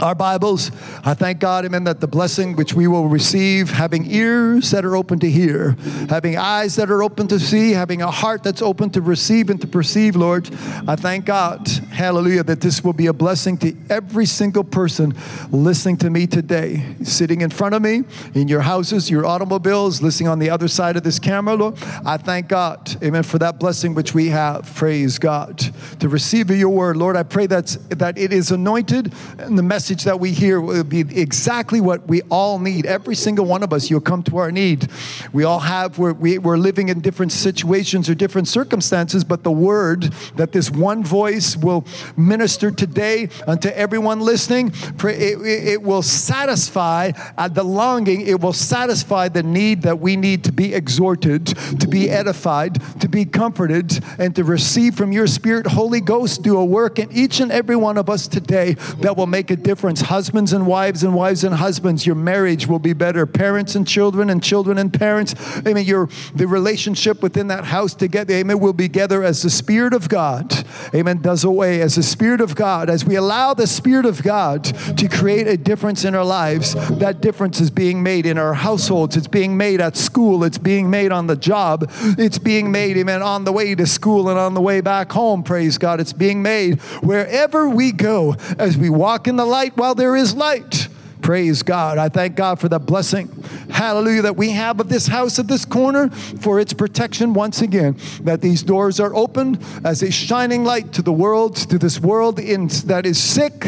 [0.00, 0.70] our Bibles.
[1.04, 4.96] I thank God, amen, that the blessing which we will receive, having ears that are
[4.96, 5.76] open to hear,
[6.08, 9.60] having eyes that are open to see, having a heart that's open to receive and
[9.60, 10.48] to perceive, Lord.
[10.86, 15.14] I thank God, hallelujah, that this will be a blessing to every single person
[15.50, 20.28] listening to me today, sitting in front of me, in your houses, your automobiles, listening
[20.28, 21.78] on the other side of this camera, Lord.
[22.04, 24.74] I thank God, amen, for that blessing which we have.
[24.74, 25.58] Praise God.
[26.00, 30.04] To receive your word, Lord, I pray that's, that it is anointed and the message
[30.04, 32.86] that we hear will be exactly what we all need.
[32.86, 34.88] Every single one of us, you'll come to our need.
[35.32, 39.42] We all have, we're, we, we are living in different situations or different circumstances, but
[39.42, 40.04] the word
[40.36, 41.84] that this one voice will
[42.16, 44.72] minister today unto everyone listening,
[45.04, 47.12] it, it will satisfy
[47.50, 52.10] the longing, it will satisfy the need that we need to be exhorted, to be
[52.10, 56.98] edified, to be comforted, and to receive from your Spirit, Holy Ghost, do a work
[56.98, 60.02] in each and every one of us today that will make a difference.
[60.02, 63.26] Husbands and wives and wives and husbands, your marriage will be better.
[63.26, 65.34] Parents and children and children and parents.
[65.66, 65.84] Amen.
[65.84, 70.08] Your the relationship within that house together, amen, will be together as the Spirit of
[70.08, 70.64] God,
[70.94, 71.80] amen, does away.
[71.80, 75.56] As the Spirit of God, as we allow the Spirit of God to create a
[75.56, 79.16] difference in our lives, that difference is being made in our households.
[79.16, 80.44] It's being made at school.
[80.44, 81.90] It's being made on the job.
[82.18, 85.42] It's being made, amen, on the way to school and on the way back home.
[85.42, 86.00] Praise God.
[86.00, 90.34] It's being made wherever we go as we walk in the light while there is
[90.34, 90.88] light.
[91.22, 91.98] Praise God.
[91.98, 93.28] I thank God for the blessing,
[93.68, 97.96] hallelujah, that we have of this house at this corner for its protection once again.
[98.22, 102.38] That these doors are open as a shining light to the world, to this world
[102.38, 103.60] in, that is sick,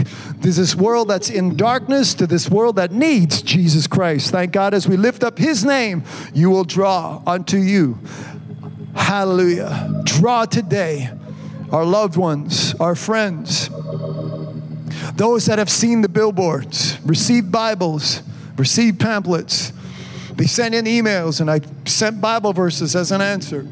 [0.43, 4.31] to this world that's in darkness, to this world that needs Jesus Christ.
[4.31, 7.99] Thank God as we lift up His name, you will draw unto you
[8.99, 10.03] Hallelujah.
[10.05, 11.11] Draw today
[11.71, 13.71] our loved ones, our friends,
[15.17, 18.23] those that have seen the billboards, received Bibles,
[18.57, 19.73] received pamphlets.
[20.35, 23.67] They sent in emails, and I sent Bible verses as an answer.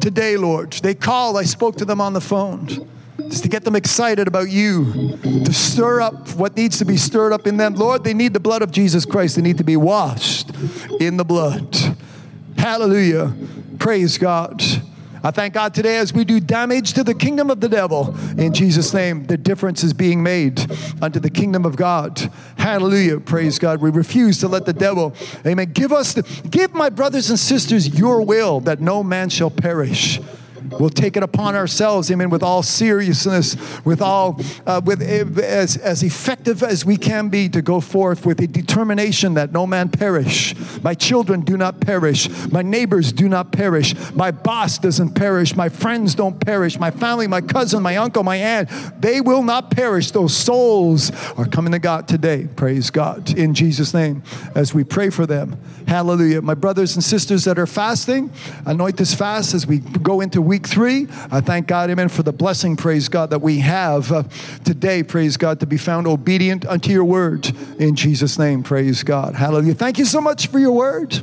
[0.00, 2.88] Today, Lord, they called, I spoke to them on the phone
[3.28, 7.32] just to get them excited about you, to stir up what needs to be stirred
[7.32, 7.74] up in them.
[7.74, 10.50] Lord, they need the blood of Jesus Christ, they need to be washed
[11.00, 11.76] in the blood.
[12.56, 13.34] Hallelujah.
[13.78, 14.62] Praise God.
[15.26, 18.16] I thank God today as we do damage to the kingdom of the devil.
[18.38, 20.70] In Jesus' name, the difference is being made
[21.02, 22.30] unto the kingdom of God.
[22.56, 23.18] Hallelujah.
[23.18, 23.80] Praise God.
[23.80, 27.98] We refuse to let the devil, amen, give us, the, give my brothers and sisters
[27.98, 30.20] your will that no man shall perish
[30.78, 36.02] We'll take it upon ourselves, amen, with all seriousness, with all, uh, with as, as
[36.02, 40.54] effective as we can be to go forth with a determination that no man perish.
[40.82, 42.28] My children do not perish.
[42.50, 43.94] My neighbors do not perish.
[44.14, 45.56] My boss doesn't perish.
[45.56, 46.78] My friends don't perish.
[46.78, 48.68] My family, my cousin, my uncle, my aunt,
[49.00, 50.10] they will not perish.
[50.10, 52.48] Those souls are coming to God today.
[52.56, 53.36] Praise God.
[53.36, 54.22] In Jesus' name,
[54.54, 55.56] as we pray for them.
[55.86, 56.42] Hallelujah.
[56.42, 58.30] My brothers and sisters that are fasting,
[58.64, 61.08] anoint this fast as we go into week three.
[61.30, 64.24] I thank God, amen, for the blessing, praise God, that we have uh,
[64.64, 67.50] today, praise God, to be found obedient unto your word.
[67.78, 69.34] In Jesus' name, praise God.
[69.34, 69.74] Hallelujah.
[69.74, 71.20] Thank you so much for your word.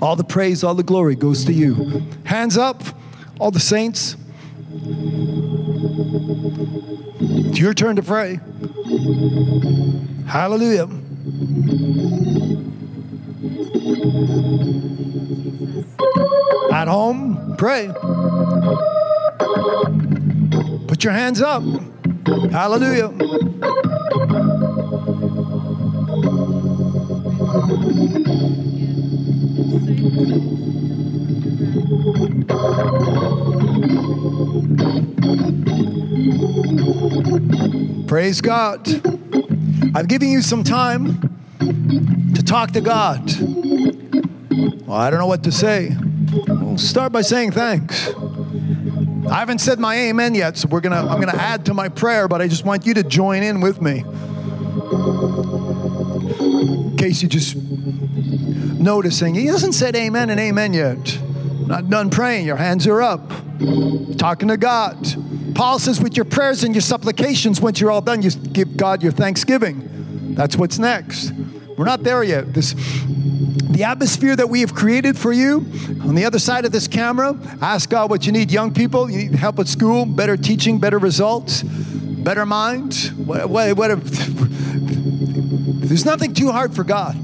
[0.00, 2.02] All the praise, all the glory goes to you.
[2.24, 2.82] Hands up,
[3.38, 4.16] all the saints.
[7.20, 8.40] It's your turn to pray.
[10.26, 10.88] Hallelujah.
[16.72, 17.88] At home, pray.
[20.88, 21.62] Put your hands up.
[22.50, 23.10] Hallelujah.
[38.06, 38.88] Praise God.
[39.94, 43.30] I've given you some time to talk to God.
[44.86, 45.96] Well, I don't know what to say.
[46.76, 48.08] Start by saying thanks.
[49.28, 52.28] I haven't said my amen yet, so we're gonna I'm gonna add to my prayer,
[52.28, 54.04] but I just want you to join in with me.
[56.40, 61.18] In case you just noticing, he hasn't said amen and amen yet.
[61.66, 63.30] Not done praying, your hands are up.
[64.18, 64.96] Talking to God.
[65.54, 69.02] Paul says, with your prayers and your supplications, once you're all done, you give God
[69.02, 70.34] your thanksgiving.
[70.34, 71.32] That's what's next.
[71.76, 72.52] We're not there yet.
[72.54, 72.74] This
[73.72, 75.66] the atmosphere that we have created for you
[76.02, 77.36] on the other side of this camera.
[77.60, 78.50] Ask God what you need.
[78.50, 82.94] Young people, you need help at school, better teaching, better results, better mind.
[83.16, 83.98] What, what, what
[85.88, 87.16] there's nothing too hard for God.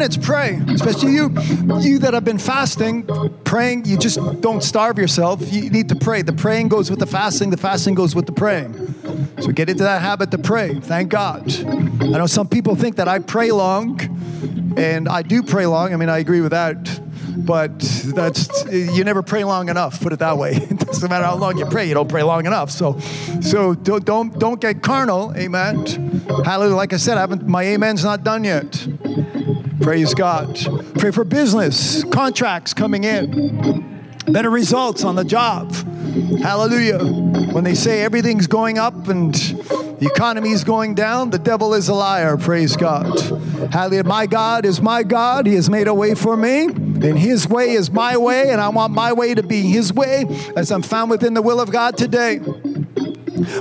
[0.00, 0.58] Minutes, pray.
[0.68, 1.28] Especially you,
[1.78, 3.06] you that have been fasting,
[3.44, 3.84] praying.
[3.84, 5.52] You just don't starve yourself.
[5.52, 6.22] You need to pray.
[6.22, 7.50] The praying goes with the fasting.
[7.50, 8.72] The fasting goes with the praying.
[9.42, 10.72] So get into that habit to pray.
[10.80, 11.52] Thank God.
[12.00, 14.00] I know some people think that I pray long,
[14.78, 15.92] and I do pray long.
[15.92, 17.00] I mean, I agree with that
[17.36, 17.78] but
[18.14, 20.00] that's you never pray long enough.
[20.00, 20.56] Put it that way.
[20.70, 22.70] It doesn't matter how long you pray, you don't pray long enough.
[22.70, 22.98] So,
[23.40, 25.32] so don't don't, don't get carnal.
[25.36, 25.86] Amen.
[26.44, 26.74] Hallelujah.
[26.74, 27.46] Like I said, I haven't.
[27.46, 28.86] My amen's not done yet.
[29.80, 30.58] Praise God.
[30.98, 35.72] Pray for business contracts coming in, better results on the job.
[36.42, 36.98] Hallelujah.
[37.52, 41.88] When they say everything's going up and the economy is going down, the devil is
[41.88, 42.36] a liar.
[42.36, 43.18] Praise God.
[43.72, 44.04] Hallelujah.
[44.04, 45.46] My God is my God.
[45.46, 46.64] He has made a way for me.
[46.64, 50.26] And his way is my way, and I want my way to be his way
[50.54, 52.40] as I'm found within the will of God today.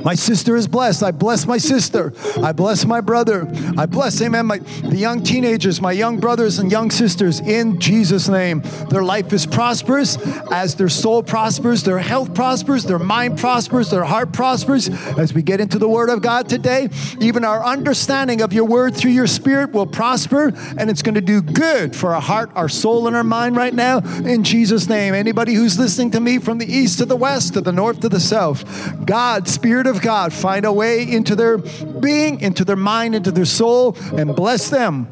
[0.04, 1.04] My sister is blessed.
[1.04, 2.14] I bless my sister.
[2.42, 3.48] I bless my brother.
[3.78, 8.28] I bless, amen, my, the young teenagers, my young brothers and young sisters in Jesus'
[8.28, 8.62] name.
[8.90, 10.18] Their life is prosperous
[10.52, 14.90] as their soul prospers, their health prospers, their mind prospers, their heart prospers.
[15.18, 16.90] As we get into the Word of God today,
[17.20, 21.22] even our understanding of your Word through your Spirit will prosper and it's going to
[21.22, 25.14] do good for our heart, our soul, and our mind right now in Jesus' name.
[25.14, 28.10] Anybody who's listening to me from the east to the west, to the north to
[28.10, 28.66] the south,
[29.06, 33.32] God, Spirit, Spirit of God find a way into their being, into their mind, into
[33.32, 35.08] their soul, and bless them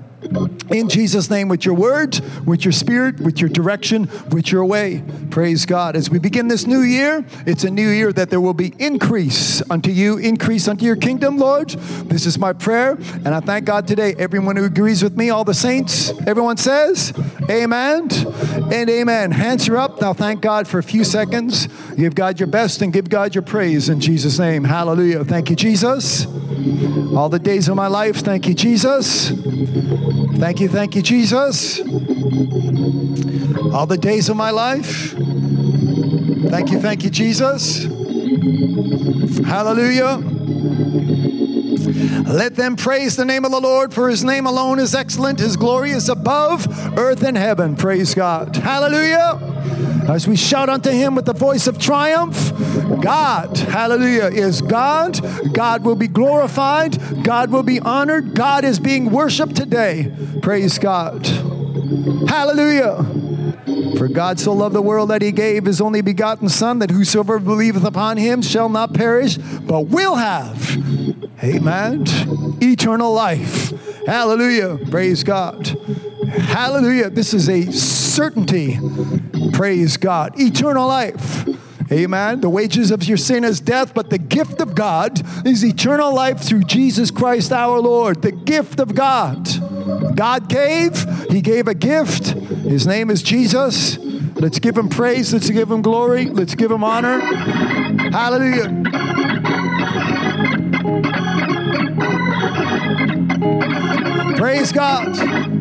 [0.70, 5.04] in Jesus' name with your word, with your spirit, with your direction, with your way.
[5.30, 5.96] Praise God.
[5.96, 9.62] As we begin this new year, it's a new year that there will be increase
[9.70, 11.70] unto you, increase unto your kingdom, Lord.
[11.70, 12.98] This is my prayer.
[13.26, 14.16] And I thank God today.
[14.18, 17.14] Everyone who agrees with me, all the saints, everyone says,
[17.50, 18.10] Amen
[18.72, 19.32] and amen.
[19.32, 20.02] Hands are up.
[20.02, 21.68] Now thank God for a few seconds.
[21.96, 24.64] Give God your best and give God your praise in Jesus' name.
[24.64, 25.24] Hallelujah.
[25.24, 26.26] Thank you, Jesus.
[27.16, 29.30] All the days of my life, thank you, Jesus.
[30.38, 31.80] Thank you, thank you, Jesus.
[33.74, 35.14] All the days of my life.
[36.50, 37.84] Thank you, thank you, Jesus.
[39.46, 40.22] Hallelujah.
[42.28, 45.40] Let them praise the name of the Lord, for his name alone is excellent.
[45.40, 47.76] His glory is above earth and heaven.
[47.76, 48.56] Praise God.
[48.56, 49.40] Hallelujah.
[50.08, 52.52] As we shout unto him with the voice of triumph,
[53.02, 55.20] God, hallelujah, is God.
[55.54, 57.24] God will be glorified.
[57.24, 58.34] God will be honored.
[58.34, 60.14] God is being worshiped today.
[60.42, 61.28] Praise God.
[62.28, 63.04] Hallelujah.
[63.98, 67.40] For God so loved the world that he gave his only begotten Son, that whosoever
[67.40, 70.78] believeth upon him shall not perish, but will have,
[71.44, 72.06] amen,
[72.62, 73.74] eternal life.
[74.06, 74.78] Hallelujah.
[74.90, 75.68] Praise God.
[76.28, 77.10] Hallelujah.
[77.10, 78.80] This is a certainty.
[79.58, 80.40] Praise God.
[80.40, 81.48] Eternal life.
[81.92, 82.42] Amen.
[82.42, 86.42] The wages of your sin is death, but the gift of God is eternal life
[86.42, 88.22] through Jesus Christ our Lord.
[88.22, 89.48] The gift of God.
[90.16, 92.28] God gave, He gave a gift.
[92.68, 93.98] His name is Jesus.
[94.36, 95.34] Let's give Him praise.
[95.34, 96.26] Let's give Him glory.
[96.26, 97.20] Let's give Him honor.
[98.12, 98.84] Hallelujah.
[104.38, 105.57] Praise God.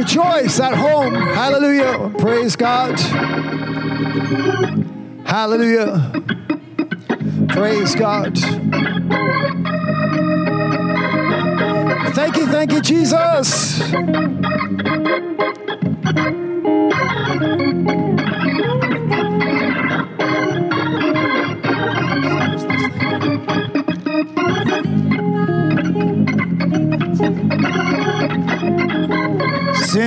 [0.00, 1.12] Rejoice at home.
[1.12, 2.10] Hallelujah.
[2.18, 2.98] Praise God.
[5.26, 6.10] Hallelujah.
[7.50, 8.34] Praise God.
[12.14, 13.82] Thank you, thank you, Jesus.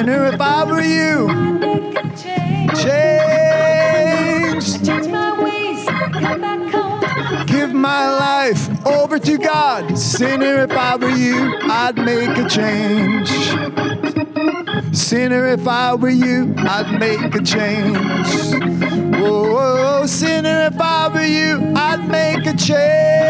[0.04, 1.30] Sinner, if I were you,
[2.76, 3.24] change.
[7.48, 9.98] Give my life over to God.
[9.98, 13.30] Sinner, if I were you, I'd make a change.
[14.94, 18.28] Sinner, if I were you, I'd make a change.
[19.16, 23.24] Whoa, sinner, if I were you, I'd make a change.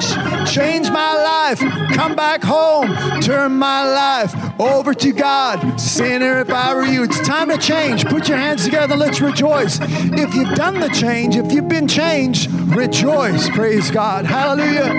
[0.00, 1.58] Change my life,
[1.94, 5.80] come back home, turn my life over to God.
[5.80, 8.04] Sinner, if I were you, it's time to change.
[8.04, 9.78] Put your hands together, let's rejoice.
[9.80, 13.48] If you've done the change, if you've been changed, rejoice.
[13.50, 14.26] Praise God.
[14.26, 14.92] Hallelujah.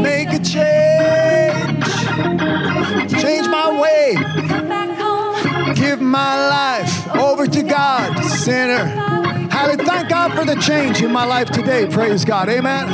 [0.00, 1.84] Make a change.
[3.22, 4.14] Change my way.
[5.74, 9.05] Give my life over to God, sinner.
[9.56, 9.84] Hallelujah.
[9.86, 11.86] Thank God for the change in my life today.
[11.86, 12.50] Praise God.
[12.50, 12.86] Amen.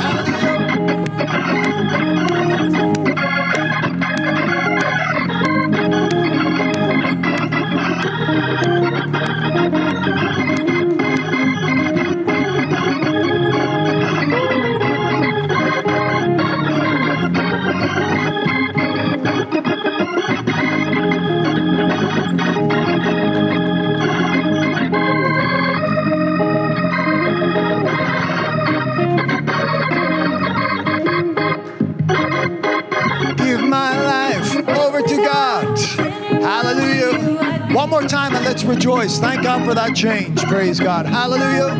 [37.93, 39.19] More time and let's rejoice.
[39.19, 40.41] Thank God for that change.
[40.45, 41.05] Praise God.
[41.05, 41.75] Hallelujah.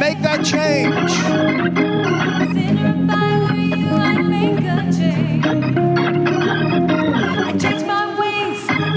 [0.00, 1.12] Make that change.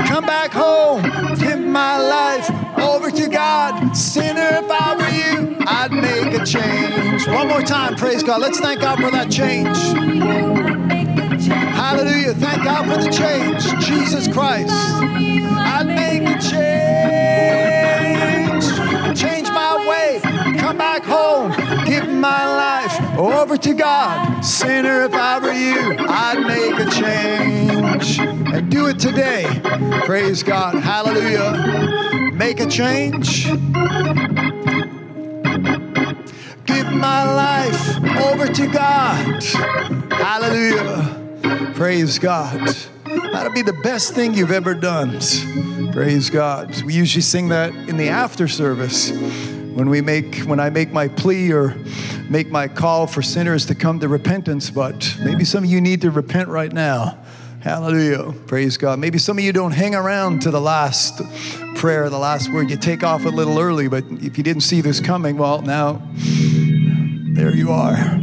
[0.08, 1.02] Come back home.
[1.36, 3.93] Give my life over to God.
[3.93, 7.28] Sinner, if I were you, I'd make a change.
[7.28, 7.98] One more time.
[7.98, 8.39] Praise God.
[8.39, 10.68] Let's thank God for that change.
[11.89, 12.34] Hallelujah.
[12.36, 13.63] Thank God for the change.
[13.84, 14.69] Jesus Christ.
[14.71, 16.63] I'd make a change.
[19.19, 20.19] Change my way.
[20.60, 21.52] Come back home.
[21.88, 24.41] Give my life over to God.
[24.41, 28.19] Sinner, if I were you, I'd make a change.
[28.19, 29.47] And do it today.
[30.06, 30.75] Praise God.
[30.75, 32.32] Hallelujah.
[32.34, 33.45] Make a change.
[36.65, 39.41] Give my life over to God.
[40.13, 41.18] Hallelujah.
[41.80, 42.76] Praise God.
[43.06, 45.12] That'll be the best thing you've ever done.
[45.94, 46.82] Praise God.
[46.84, 51.08] We usually sing that in the after service when we make when I make my
[51.08, 51.77] plea or
[52.30, 56.02] make my call for sinners to come to repentance, but maybe some of you need
[56.02, 57.17] to repent right now.
[57.62, 58.34] Hallelujah.
[58.46, 59.00] Praise God.
[59.00, 61.21] Maybe some of you don't hang around to the last
[61.75, 62.69] prayer, the last word.
[62.69, 66.02] You take off a little early, but if you didn't see this coming, well, now
[66.17, 68.19] there you are.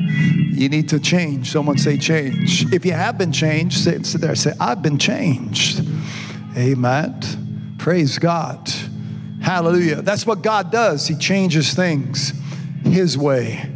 [0.57, 1.53] You need to change.
[1.53, 2.73] Someone say change.
[2.73, 5.87] If you have been changed, sit, sit there say, I've been changed.
[6.57, 7.75] Amen.
[7.77, 8.71] Praise God.
[9.43, 10.01] Hallelujah.
[10.01, 11.07] That's what God does.
[11.07, 12.33] He changes things
[12.85, 13.71] His way.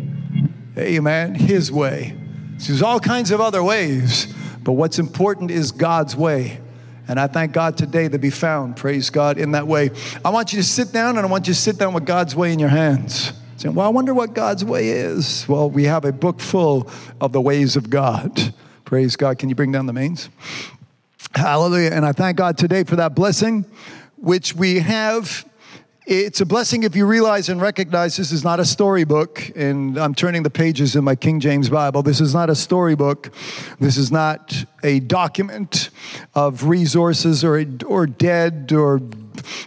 [0.79, 1.35] Amen.
[1.35, 2.17] His way.
[2.59, 6.61] There's all kinds of other ways, but what's important is God's way.
[7.09, 9.91] And I thank God today to be found, praise God, in that way.
[10.25, 12.35] I want you to sit down and I want you to sit down with God's
[12.35, 13.33] way in your hands.
[13.61, 15.47] Saying, well, I wonder what God's way is.
[15.47, 16.91] Well, we have a book full
[17.21, 18.55] of the ways of God.
[18.87, 19.39] Praise God.
[19.39, 20.31] Can you bring down the mains?
[21.35, 21.91] Hallelujah.
[21.91, 23.67] And I thank God today for that blessing,
[24.17, 25.45] which we have
[26.07, 29.53] it's a blessing if you realize and recognize this is not a storybook.
[29.55, 32.03] And I'm turning the pages in my King James Bible.
[32.03, 33.33] This is not a storybook.
[33.79, 35.91] This is not a document
[36.35, 39.01] of resources or, or dead or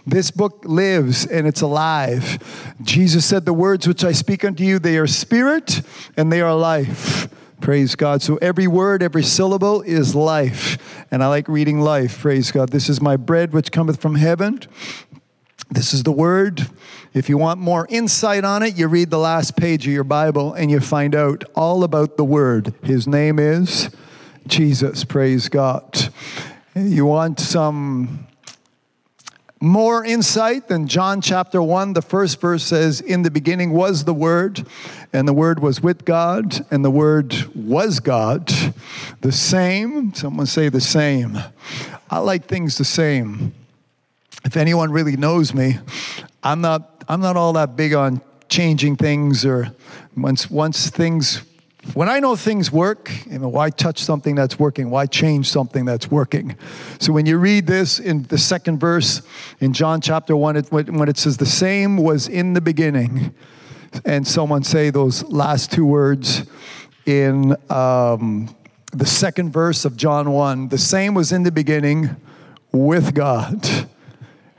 [0.06, 2.74] this book lives and it's alive.
[2.82, 5.82] Jesus said, The words which I speak unto you, they are spirit
[6.16, 7.28] and they are life.
[7.60, 8.20] Praise God.
[8.20, 11.06] So every word, every syllable is life.
[11.10, 12.20] And I like reading life.
[12.20, 12.68] Praise God.
[12.68, 14.60] This is my bread which cometh from heaven.
[15.70, 16.68] This is the word.
[17.14, 20.52] If you want more insight on it, you read the last page of your Bible
[20.52, 22.74] and you find out all about the word.
[22.82, 23.88] His name is
[24.46, 25.04] Jesus.
[25.04, 26.12] Praise God.
[26.74, 28.26] You want some
[29.68, 31.92] more insight than John chapter 1.
[31.92, 34.66] The first verse says, In the beginning was the Word,
[35.12, 38.52] and the Word was with God, and the Word was God.
[39.20, 41.38] The same, someone say the same.
[42.10, 43.54] I like things the same
[44.44, 45.78] if anyone really knows me,
[46.42, 49.72] I'm not, I'm not all that big on changing things or
[50.16, 51.42] once, once things,
[51.92, 54.90] when I know things work, you know, why touch something that's working?
[54.90, 56.56] Why change something that's working?
[56.98, 59.22] So when you read this in the second verse
[59.60, 63.34] in John chapter 1, it, when it says, the same was in the beginning,
[64.04, 66.44] and someone say those last two words
[67.06, 68.54] in um,
[68.92, 72.16] the second verse of John 1, the same was in the beginning
[72.72, 73.86] with God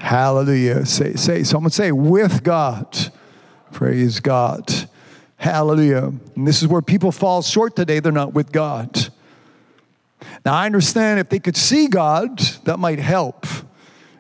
[0.06, 0.86] Hallelujah.
[0.86, 2.96] Say, say, someone say, with God.
[3.72, 4.88] Praise God.
[5.38, 6.14] Hallelujah.
[6.36, 8.00] And this is where people fall short today.
[8.00, 9.10] They're not with God.
[10.46, 13.46] Now, I understand if they could see God, that might help.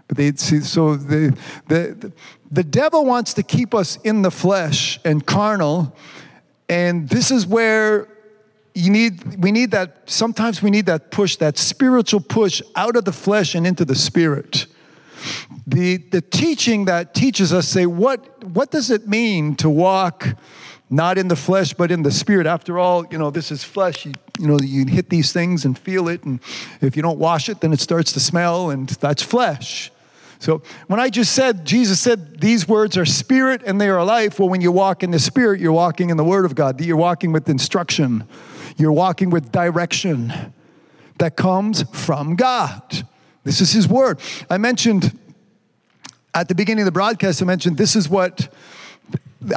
[0.08, 1.36] But they'd see, so the,
[1.68, 2.12] the,
[2.52, 5.96] the devil wants to keep us in the flesh and carnal.
[6.70, 8.08] And this is where
[8.74, 13.06] you need, we need that, sometimes we need that push, that spiritual push out of
[13.06, 14.68] the flesh and into the spirit
[15.68, 20.36] the, the teaching that teaches us say, what, what does it mean to walk
[20.90, 22.48] not in the flesh, but in the spirit?
[22.48, 24.06] After all, you know, this is flesh.
[24.06, 26.24] You, you know, you hit these things and feel it.
[26.24, 26.40] And
[26.82, 29.92] if you don't wash it, then it starts to smell, and that's flesh.
[30.40, 34.38] So when I just said, Jesus said, these words are spirit and they are life,
[34.38, 36.80] well, when you walk in the spirit, you're walking in the word of God.
[36.82, 38.28] You're walking with instruction.
[38.78, 40.54] You're walking with direction
[41.18, 43.08] that comes from God.
[43.44, 44.20] This is his word.
[44.50, 45.18] I mentioned
[46.34, 48.54] at the beginning of the broadcast, I mentioned this is what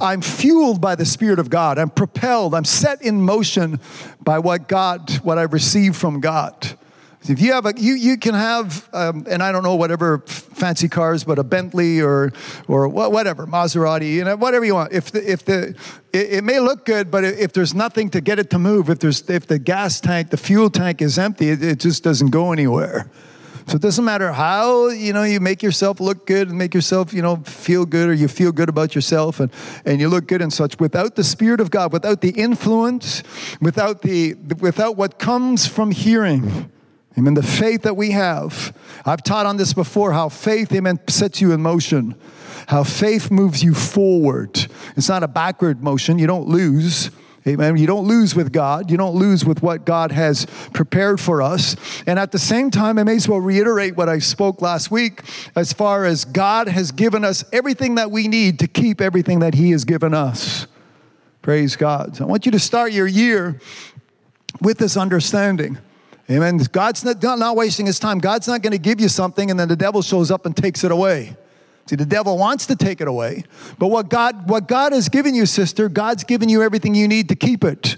[0.01, 1.78] I'm fueled by the Spirit of God.
[1.78, 3.80] I'm propelled, I'm set in motion
[4.22, 6.78] by what God, what I receive from God.
[7.28, 10.89] If you have a, you, you can have, um, and I don't know whatever fancy
[10.89, 12.32] cars, but a Bentley or
[12.68, 14.93] or whatever Maserati, you know, whatever you want.
[14.93, 15.74] If the if the
[16.12, 19.01] it, it, may look good, but if there's nothing to get it to move, if
[19.01, 22.53] there's if the gas tank, the fuel tank is empty, it, it just doesn't go
[22.53, 23.11] anywhere.
[23.69, 27.12] So it doesn't matter how, you know, you make yourself look good and make yourself,
[27.12, 29.53] you know, feel good or you feel good about yourself and,
[29.85, 30.81] and you look good and such.
[30.81, 33.23] Without the Spirit of God, without the influence,
[33.61, 36.73] without the without what comes from hearing.
[37.19, 37.35] Amen.
[37.35, 38.75] The faith that we have.
[39.05, 42.14] I've taught on this before how faith, amen, sets you in motion.
[42.69, 44.66] How faith moves you forward.
[44.97, 46.19] It's not a backward motion.
[46.19, 47.11] You don't lose.
[47.49, 47.78] Amen.
[47.78, 48.90] You don't lose with God.
[48.90, 51.76] You don't lose with what God has prepared for us.
[52.07, 55.22] And at the same time, I may as well reiterate what I spoke last week
[55.57, 59.55] as far as God has given us everything that we need to keep everything that
[59.55, 60.66] He has given us.
[61.40, 62.16] Praise God.
[62.16, 63.59] So I want you to start your year
[64.61, 65.78] with this understanding.
[66.30, 66.59] Amen.
[66.70, 68.18] God's not, not wasting his time.
[68.18, 70.84] God's not going to give you something and then the devil shows up and takes
[70.84, 71.34] it away.
[71.89, 73.45] See, the devil wants to take it away,
[73.78, 77.30] but what God, what God has given you, sister, God's given you everything you need
[77.30, 77.97] to keep it.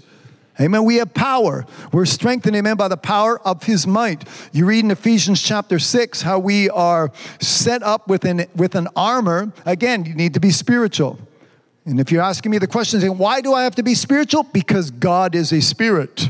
[0.61, 0.85] Amen.
[0.85, 1.65] We have power.
[1.91, 4.23] We're strengthened, amen, by the power of his might.
[4.53, 7.11] You read in Ephesians chapter 6 how we are
[7.41, 9.51] set up with an, with an armor.
[9.65, 11.19] Again, you need to be spiritual.
[11.85, 14.43] And if you're asking me the question, saying, why do I have to be spiritual?
[14.43, 16.29] Because God is a spirit.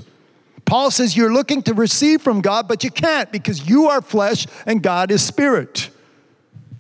[0.66, 4.48] Paul says you're looking to receive from God, but you can't because you are flesh
[4.66, 5.90] and God is spirit.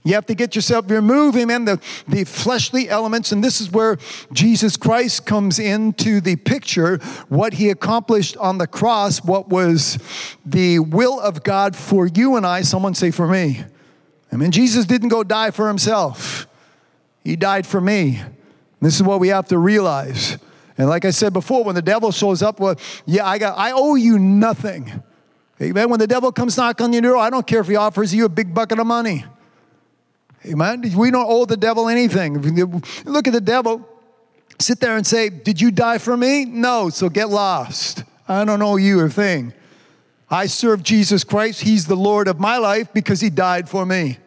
[0.04, 3.32] You have to get yourself, remove and the, the fleshly elements.
[3.32, 3.98] And this is where
[4.34, 6.98] Jesus Christ comes into the picture.
[7.30, 10.00] What he accomplished on the cross, what was
[10.44, 12.62] the will of God for you and I.
[12.64, 13.64] Someone say, for me.
[14.32, 16.48] I mean, Jesus didn't go die for himself,
[17.24, 18.22] he died for me.
[18.82, 20.40] This is what we have to realize.
[20.76, 22.76] And like I said before, when the devil shows up, well,
[23.06, 25.04] yeah, I got I owe you nothing.
[25.62, 25.92] Amen.
[25.92, 28.26] When the devil comes knock on your door, I don't care if he offers you
[28.26, 29.26] a big bucket of money.
[30.46, 30.82] Amen.
[30.96, 32.42] We don't owe the devil anything.
[33.06, 33.88] Look at the devil,
[34.60, 36.46] sit there and say, Did you die for me?
[36.46, 38.04] No, so get lost.
[38.28, 39.54] I don't owe you a thing.
[40.30, 41.62] I serve Jesus Christ.
[41.62, 44.18] He's the Lord of my life because he died for me,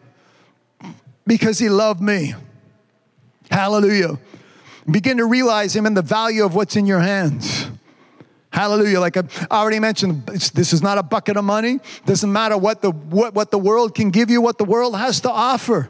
[1.25, 2.35] because he loved me.
[3.49, 4.19] Hallelujah.
[4.89, 7.67] Begin to realize him and the value of what's in your hands.
[8.51, 8.99] Hallelujah.
[8.99, 11.79] Like um, I already mentioned, this is not a bucket of money.
[12.05, 15.21] Doesn't matter what the, what, what the world can give you, what the world has
[15.21, 15.89] to offer.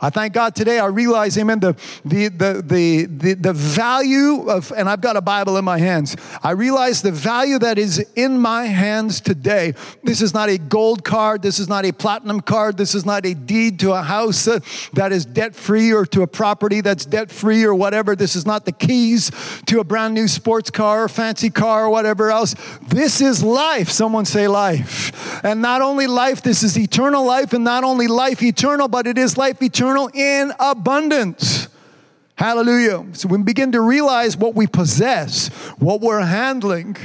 [0.00, 4.88] I thank God today I realize, amen, the, the, the, the, the, value of, and
[4.88, 6.16] I've got a Bible in my hands.
[6.40, 9.74] I realize the value that is in my hands today.
[10.04, 11.42] This is not a gold card.
[11.42, 12.76] This is not a platinum card.
[12.76, 14.60] This is not a deed to a house uh,
[14.92, 18.14] that is debt free or to a property that's debt free or whatever.
[18.14, 19.32] This is not the keys
[19.66, 22.54] to a brand new sports car or fancy car or whatever else.
[22.86, 23.88] This is life.
[23.88, 25.44] Someone say life.
[25.44, 29.18] And not only life, this is eternal life, and not only life eternal, but it
[29.18, 31.68] is life eternal eternal in abundance.
[32.34, 33.06] Hallelujah.
[33.14, 36.96] So we begin to realize what we possess, what we're handling.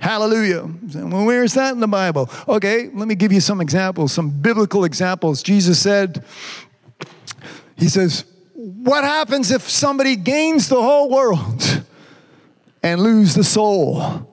[0.00, 0.68] Hallelujah.
[0.94, 2.30] Well, where is that in the Bible?
[2.46, 5.42] Okay, let me give you some examples, some biblical examples.
[5.42, 6.24] Jesus said,
[7.76, 11.84] He says, What happens if somebody gains the whole world
[12.82, 14.30] and lose the soul?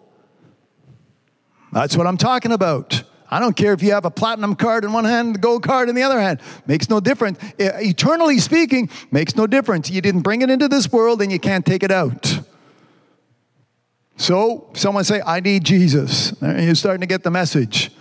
[1.71, 3.03] That's what I'm talking about.
[3.33, 5.63] I don't care if you have a platinum card in one hand and a gold
[5.63, 6.41] card in the other hand.
[6.67, 7.39] Makes no difference.
[7.57, 9.89] Eternally speaking, makes no difference.
[9.89, 12.41] You didn't bring it into this world and you can't take it out.
[14.17, 16.33] So, someone say, I need Jesus.
[16.41, 17.91] You're starting to get the message.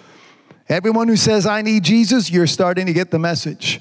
[0.68, 3.80] Everyone who says, I need Jesus, you're starting to get the message.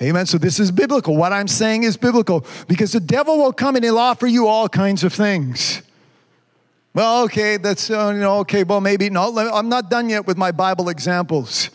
[0.00, 0.24] Amen.
[0.26, 1.16] So, this is biblical.
[1.16, 4.68] What I'm saying is biblical because the devil will come and he'll offer you all
[4.68, 5.82] kinds of things.
[6.96, 10.38] Well, okay, that's, uh, you know, okay, well, maybe, no, I'm not done yet with
[10.38, 11.68] my Bible examples.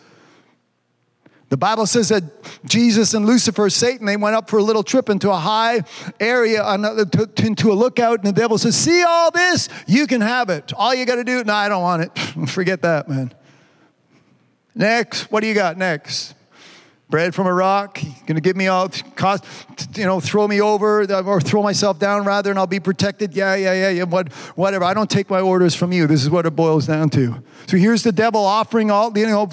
[1.50, 2.24] The Bible says that
[2.66, 5.84] Jesus and Lucifer, Satan, they went up for a little trip into a high
[6.20, 9.70] area, into a lookout, and the devil says, See all this?
[9.86, 10.74] You can have it.
[10.74, 12.18] All you got to do, no, I don't want it.
[12.50, 13.32] Forget that, man.
[14.74, 16.34] Next, what do you got next?
[17.12, 18.02] Bread from a rock.
[18.26, 19.46] going to give me all, cost,
[19.96, 23.36] you know, throw me over or throw myself down rather, and I'll be protected.
[23.36, 24.04] Yeah, yeah, yeah, yeah.
[24.04, 24.86] What, whatever.
[24.86, 26.08] I don't take my orders from you.
[26.08, 27.44] This is what it boils down to.
[27.68, 29.46] So here's the devil offering all, you know,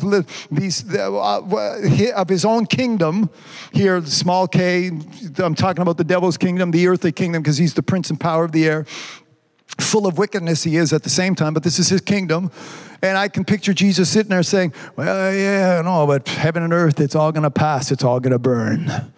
[0.51, 3.29] these uh, of his own kingdom.
[3.73, 4.91] Here, small K.
[5.37, 8.45] I'm talking about the devil's kingdom, the earthly kingdom, because he's the prince and power
[8.45, 8.87] of the air.
[9.81, 12.51] Full of wickedness, he is at the same time, but this is his kingdom.
[13.03, 17.01] And I can picture Jesus sitting there saying, Well, yeah, no, but heaven and earth,
[17.01, 19.12] it's all going to pass, it's all going to burn.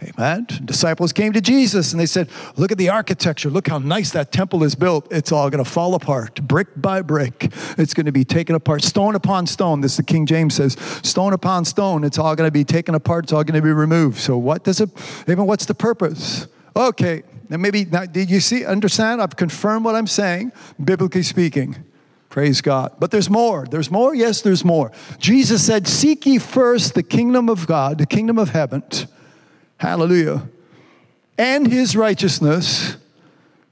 [0.00, 0.46] Amen.
[0.64, 3.50] Disciples came to Jesus and they said, Look at the architecture.
[3.50, 5.10] Look how nice that temple is built.
[5.10, 7.52] It's all going to fall apart, brick by brick.
[7.76, 9.80] It's going to be taken apart, stone upon stone.
[9.80, 12.04] This is the King James says, stone upon stone.
[12.04, 13.24] It's all going to be taken apart.
[13.24, 14.18] It's all going to be removed.
[14.18, 14.90] So, what does it,
[15.28, 16.46] even what's the purpose?
[16.76, 19.22] Okay, now maybe, now, did you see, understand?
[19.22, 21.76] I've confirmed what I'm saying, biblically speaking.
[22.28, 22.92] Praise God.
[22.98, 23.66] But there's more.
[23.66, 24.14] There's more.
[24.14, 24.92] Yes, there's more.
[25.18, 28.82] Jesus said, Seek ye first the kingdom of God, the kingdom of heaven.
[29.78, 30.48] Hallelujah.
[31.38, 32.96] And his righteousness.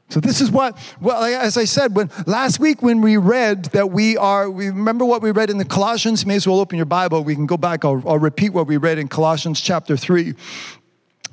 [0.08, 3.90] So this is what, well, as I said, when last week when we read that
[3.90, 6.24] we are, we remember what we read in the Colossians.
[6.24, 7.24] May as well open your Bible.
[7.24, 7.84] We can go back.
[7.84, 10.34] I'll, I'll repeat what we read in Colossians chapter three.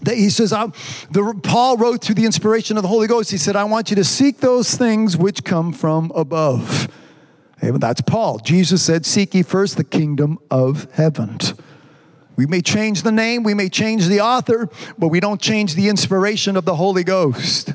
[0.04, 3.32] That he says, the, Paul wrote through the inspiration of the Holy Ghost.
[3.32, 6.90] He said, "I want you to seek those things which come from above."
[7.72, 8.40] That's Paul.
[8.40, 11.40] Jesus said, Seek ye first the kingdom of heaven.
[12.36, 15.88] We may change the name, we may change the author, but we don't change the
[15.88, 17.74] inspiration of the Holy Ghost.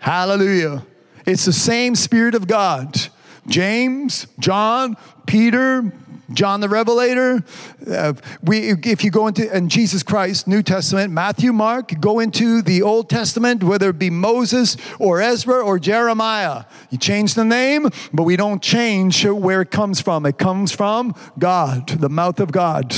[0.00, 0.84] Hallelujah.
[1.26, 2.98] It's the same Spirit of God.
[3.46, 5.92] James, John, Peter,
[6.34, 7.44] John the Revelator.
[7.88, 12.62] Uh, we, if you go into and Jesus Christ, New Testament, Matthew, Mark, go into
[12.62, 16.64] the Old Testament, whether it be Moses or Ezra or Jeremiah.
[16.90, 20.26] You change the name, but we don't change where it comes from.
[20.26, 22.94] It comes from God, the mouth of God,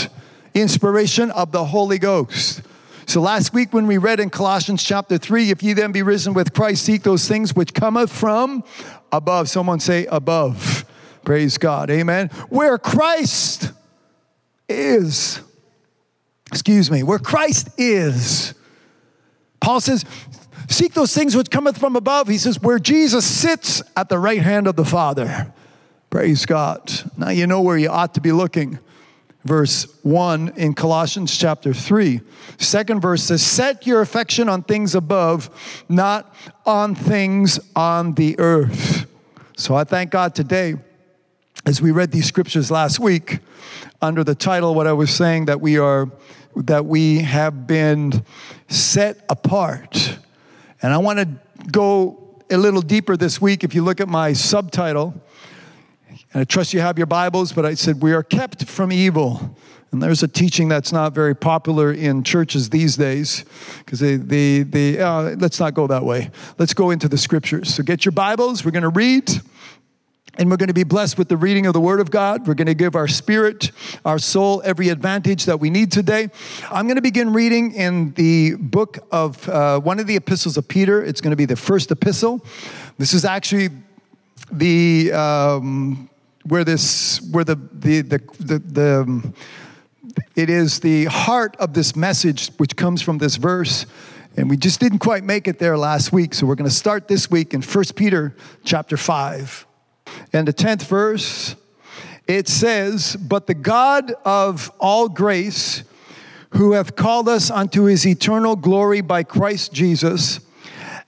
[0.55, 2.63] inspiration of the Holy Ghost.
[3.07, 6.33] So last week when we read in Colossians chapter 3, if ye then be risen
[6.33, 8.65] with Christ, seek those things which cometh from
[9.13, 9.49] above.
[9.49, 10.85] Someone say above.
[11.25, 11.91] Praise God.
[11.91, 12.29] Amen.
[12.49, 13.73] Where Christ
[14.69, 15.41] is.
[16.51, 17.03] Excuse me.
[17.03, 18.55] Where Christ is.
[19.61, 20.05] Paul says,
[20.69, 22.29] Seek those things which cometh from above.
[22.29, 25.53] He says, Where Jesus sits at the right hand of the Father.
[26.11, 26.91] Praise God.
[27.17, 28.79] Now you know where you ought to be looking
[29.45, 32.21] verse 1 in Colossians chapter 3.
[32.59, 35.51] Second verse says, Set your affection on things above,
[35.89, 39.07] not on things on the earth.
[39.57, 40.75] So I thank God today,
[41.67, 43.39] as we read these scriptures last week,
[44.03, 46.11] under the title, what I was saying, that we are,
[46.57, 48.25] that we have been
[48.69, 50.19] set apart.
[50.83, 51.29] And I want to
[51.71, 53.65] go a little deeper this week.
[53.65, 55.15] If you look at my subtitle,
[56.33, 59.57] and I trust you have your Bibles, but I said, We are kept from evil.
[59.93, 63.45] And there's a teaching that's not very popular in churches these days
[63.79, 66.33] because they, they, they uh, let's not go that way.
[66.59, 67.73] Let's go into the scriptures.
[67.73, 68.65] So get your Bibles.
[68.65, 69.31] We're going to read.
[70.37, 72.47] And we're going to be blessed with the reading of the Word of God.
[72.47, 73.71] We're going to give our spirit,
[74.05, 76.29] our soul, every advantage that we need today.
[76.71, 80.67] I'm going to begin reading in the book of uh, one of the epistles of
[80.67, 81.05] Peter.
[81.05, 82.45] It's going to be the first epistle.
[82.99, 83.69] This is actually
[84.51, 86.09] the um,
[86.45, 89.33] where this where the the the, the, the
[90.37, 93.87] it is the heart of this message which comes from this verse
[94.37, 97.09] and we just didn't quite make it there last week so we're going to start
[97.09, 99.67] this week in 1 peter chapter 5
[100.33, 101.57] and the 10th verse
[102.27, 105.83] it says but the god of all grace
[106.51, 110.41] who hath called us unto his eternal glory by christ jesus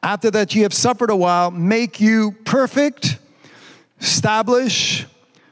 [0.02, 3.18] after that ye have suffered a while make you perfect
[4.00, 5.07] establish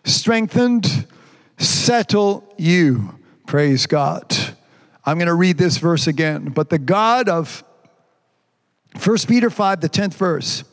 [0.05, 1.07] strengthened,
[1.59, 3.18] settle you.
[3.46, 4.36] Praise God.
[5.05, 6.46] I'm going to read this verse again.
[6.46, 7.64] But the God of
[9.02, 10.64] 1 Peter 5, the 10th verse.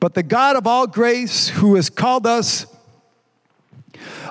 [0.00, 2.66] But the God of all grace, who has called us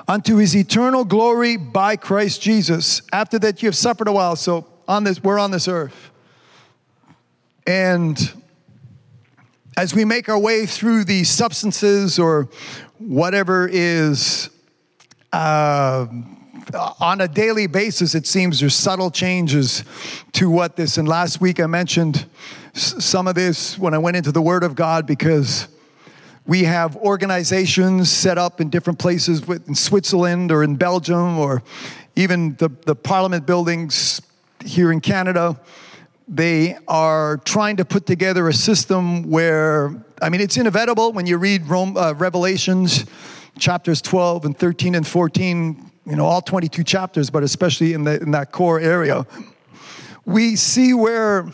[0.08, 4.36] unto his eternal glory by Christ Jesus, after that you have suffered a while.
[4.36, 6.10] So on this, we're on this earth.
[7.66, 8.32] And
[9.76, 12.48] as we make our way through these substances or
[12.98, 14.48] whatever is
[15.32, 16.06] uh,
[17.00, 19.84] on a daily basis, it seems there's subtle changes
[20.32, 20.96] to what this.
[20.96, 22.26] And last week I mentioned
[22.76, 25.68] some of this when I went into the Word of God because
[26.46, 31.62] we have organizations set up in different places in Switzerland or in Belgium or
[32.14, 34.20] even the, the parliament buildings
[34.64, 35.58] here in Canada.
[36.28, 41.36] They are trying to put together a system where I mean, it's inevitable when you
[41.36, 43.04] read Rome, uh, Revelations
[43.58, 48.20] chapters 12 and 13 and 14, you know, all 22 chapters, but especially in, the,
[48.20, 49.26] in that core area.
[50.24, 51.50] We see where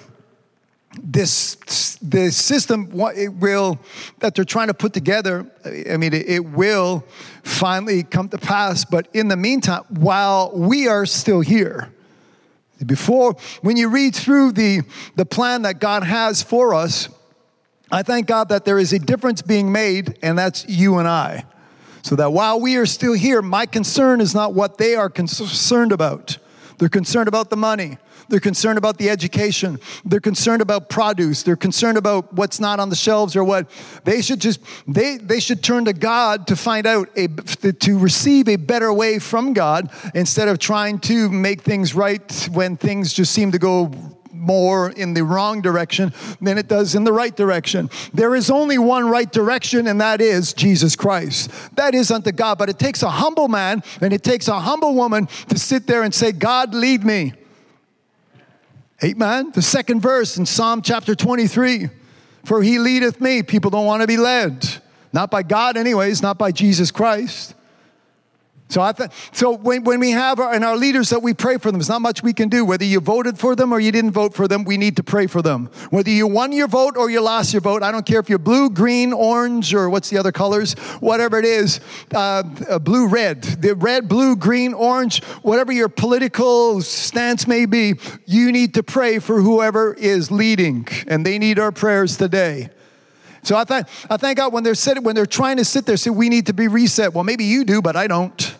[1.02, 3.78] this the system it will
[4.18, 5.46] that they're trying to put together
[5.90, 7.02] i mean it, will
[7.42, 11.90] finally come to pass but in the meantime while we are still here
[12.84, 14.82] before when you read through the
[15.14, 17.08] the plan that god has for us
[17.92, 21.44] I thank God that there is a difference being made, and that's you and I.
[22.00, 25.92] So that while we are still here, my concern is not what they are concerned
[25.92, 26.38] about.
[26.78, 27.98] They're concerned about the money.
[28.32, 29.78] They're concerned about the education.
[30.06, 31.42] They're concerned about produce.
[31.42, 33.68] They're concerned about what's not on the shelves or what.
[34.04, 34.58] They should just
[34.88, 39.18] they they should turn to God to find out a to receive a better way
[39.18, 43.92] from God instead of trying to make things right when things just seem to go
[44.32, 46.10] more in the wrong direction
[46.40, 47.90] than it does in the right direction.
[48.14, 51.50] There is only one right direction, and that is Jesus Christ.
[51.76, 52.56] That is unto God.
[52.56, 56.02] But it takes a humble man and it takes a humble woman to sit there
[56.02, 57.34] and say, God, lead me.
[59.04, 59.50] Amen.
[59.52, 61.88] The second verse in Psalm chapter 23
[62.44, 63.42] For he leadeth me.
[63.42, 64.66] People don't want to be led.
[65.12, 67.54] Not by God, anyways, not by Jesus Christ.
[68.68, 71.58] So, I th- so when, when we have our, and our leaders that we pray
[71.58, 72.64] for them, there's not much we can do.
[72.64, 75.26] Whether you voted for them or you didn't vote for them, we need to pray
[75.26, 75.68] for them.
[75.90, 78.38] Whether you won your vote or you lost your vote, I don't care if you're
[78.38, 81.80] blue, green, orange, or what's the other colors, whatever it is,
[82.14, 87.96] uh, uh, blue, red, the red, blue, green, orange, whatever your political stance may be,
[88.24, 92.70] you need to pray for whoever is leading, and they need our prayers today.
[93.42, 95.96] So I, th- I thank God when they're sitting, when they're trying to sit there,
[95.96, 97.12] say we need to be reset.
[97.12, 98.51] Well, maybe you do, but I don't.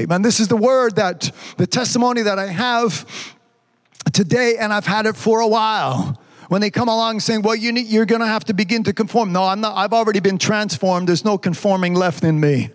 [0.00, 0.22] Amen.
[0.22, 3.04] This is the word that, the testimony that I have
[4.14, 6.18] today, and I've had it for a while.
[6.48, 8.94] When they come along saying, well, you need, you're going to have to begin to
[8.94, 9.30] conform.
[9.30, 11.06] No, I'm not, I've already been transformed.
[11.06, 12.70] There's no conforming left in me.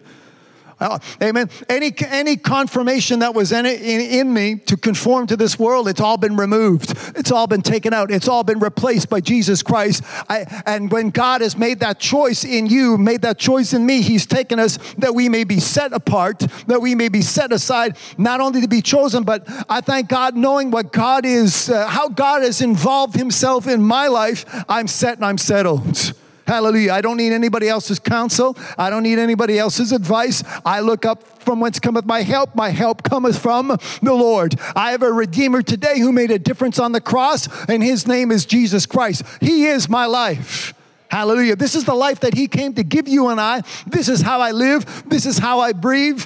[0.81, 1.49] Amen.
[1.69, 6.01] Any, any confirmation that was in, in, in, me to conform to this world, it's
[6.01, 6.91] all been removed.
[7.15, 8.11] It's all been taken out.
[8.11, 10.03] It's all been replaced by Jesus Christ.
[10.29, 14.01] I, and when God has made that choice in you, made that choice in me,
[14.01, 17.97] He's taken us that we may be set apart, that we may be set aside,
[18.17, 22.09] not only to be chosen, but I thank God knowing what God is, uh, how
[22.09, 26.13] God has involved Himself in my life, I'm set and I'm settled.
[26.47, 26.93] Hallelujah.
[26.93, 28.55] I don't need anybody else's counsel.
[28.77, 30.43] I don't need anybody else's advice.
[30.63, 32.55] I look up from whence cometh my help.
[32.55, 34.55] My help cometh from the Lord.
[34.75, 38.31] I have a Redeemer today who made a difference on the cross, and his name
[38.31, 39.23] is Jesus Christ.
[39.41, 40.73] He is my life.
[41.09, 41.55] Hallelujah.
[41.55, 43.61] This is the life that He came to give you and I.
[43.87, 45.03] This is how I live.
[45.07, 46.25] This is how I breathe.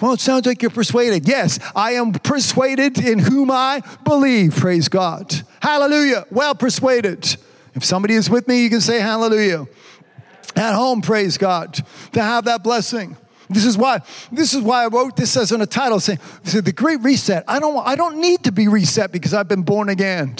[0.00, 1.28] Well, it sounds like you're persuaded.
[1.28, 4.56] Yes, I am persuaded in whom I believe.
[4.56, 5.32] Praise God.
[5.60, 6.24] Hallelujah.
[6.30, 7.36] Well persuaded.
[7.74, 9.66] If somebody is with me, you can say hallelujah.
[10.56, 11.74] At home, praise God,
[12.12, 13.16] to have that blessing.
[13.50, 14.00] This is why,
[14.32, 17.44] this is why I wrote this as in a title saying, the great reset.
[17.46, 20.36] I don't, I don't need to be reset because I've been born again.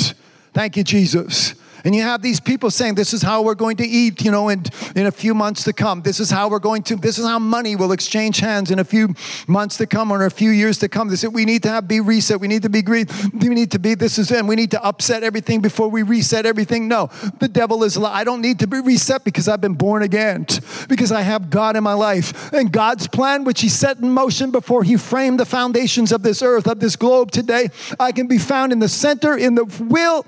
[0.52, 1.54] Thank you, Jesus.
[1.84, 4.48] And you have these people saying, this is how we're going to eat, you know,
[4.48, 4.64] in,
[4.96, 6.02] in a few months to come.
[6.02, 8.84] This is how we're going to, this is how money will exchange hands in a
[8.84, 9.14] few
[9.46, 11.08] months to come or in a few years to come.
[11.08, 12.40] They said, we need to have be reset.
[12.40, 13.10] We need to be greed.
[13.32, 16.46] We need to be, this is, and we need to upset everything before we reset
[16.46, 16.88] everything.
[16.88, 20.46] No, the devil is, I don't need to be reset because I've been born again,
[20.88, 22.52] because I have God in my life.
[22.52, 26.42] And God's plan, which he set in motion before he framed the foundations of this
[26.42, 27.68] earth, of this globe today,
[28.00, 30.24] I can be found in the center, in the will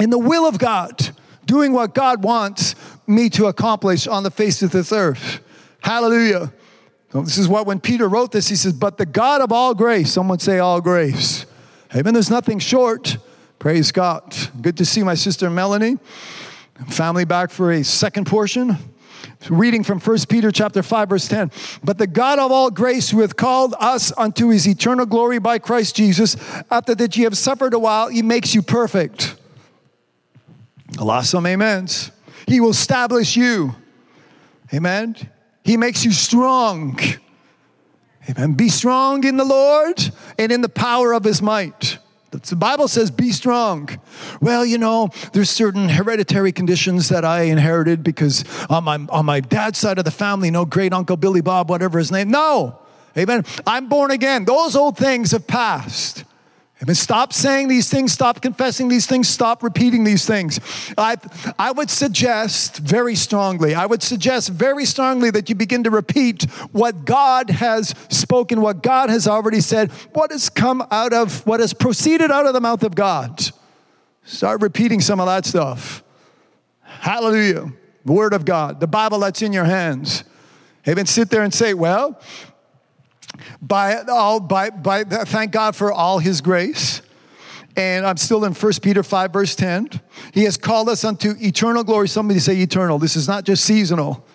[0.00, 1.10] in the will of God,
[1.44, 2.74] doing what God wants
[3.06, 5.40] me to accomplish on the face of this earth.
[5.80, 6.52] Hallelujah.
[7.12, 9.74] So this is what when Peter wrote this, he says, But the God of all
[9.74, 11.44] grace, someone say all grace.
[11.94, 12.14] Amen.
[12.14, 13.18] There's nothing short.
[13.58, 14.34] Praise God.
[14.60, 15.98] Good to see my sister Melanie.
[16.88, 18.76] Family back for a second portion.
[19.50, 21.50] Reading from 1 Peter chapter 5, verse 10.
[21.82, 25.58] But the God of all grace, who hath called us unto his eternal glory by
[25.58, 26.36] Christ Jesus,
[26.70, 29.36] after that ye have suffered a while, he makes you perfect
[30.98, 32.10] I lost some amens.
[32.46, 33.74] He will establish you.
[34.72, 35.16] Amen.
[35.64, 36.98] He makes you strong.
[38.28, 38.54] Amen.
[38.54, 40.00] Be strong in the Lord
[40.38, 41.98] and in the power of his might.
[42.30, 43.88] The Bible says, be strong.
[44.40, 49.40] Well, you know, there's certain hereditary conditions that I inherited because on my, on my
[49.40, 52.30] dad's side of the family, no great uncle Billy Bob, whatever his name.
[52.30, 52.78] No.
[53.18, 53.44] Amen.
[53.66, 54.44] I'm born again.
[54.44, 56.24] Those old things have passed.
[56.82, 56.94] Amen.
[56.94, 60.58] Stop saying these things, stop confessing these things, stop repeating these things.
[60.96, 61.16] I,
[61.58, 66.44] I would suggest very strongly, I would suggest very strongly that you begin to repeat
[66.72, 71.60] what God has spoken, what God has already said, what has come out of, what
[71.60, 73.38] has proceeded out of the mouth of God.
[74.24, 76.02] Start repeating some of that stuff.
[76.82, 77.72] Hallelujah.
[78.06, 80.24] Word of God, the Bible that's in your hands.
[80.88, 81.04] Amen.
[81.04, 82.18] Sit there and say, well,
[83.62, 87.02] by all by by thank God for all his grace.
[87.76, 89.88] And I'm still in 1 Peter 5, verse 10.
[90.34, 92.08] He has called us unto eternal glory.
[92.08, 92.98] Somebody say eternal.
[92.98, 94.26] This is not just seasonal.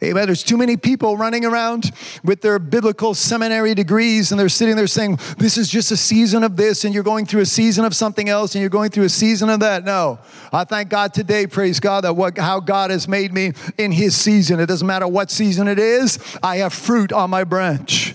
[0.00, 0.26] Amen.
[0.26, 1.90] There's too many people running around
[2.22, 6.44] with their biblical seminary degrees and they're sitting there saying, This is just a season
[6.44, 9.04] of this, and you're going through a season of something else, and you're going through
[9.04, 9.84] a season of that.
[9.84, 10.20] No.
[10.52, 14.14] I thank God today, praise God, that what, how God has made me in His
[14.14, 14.60] season.
[14.60, 18.14] It doesn't matter what season it is, I have fruit on my branch.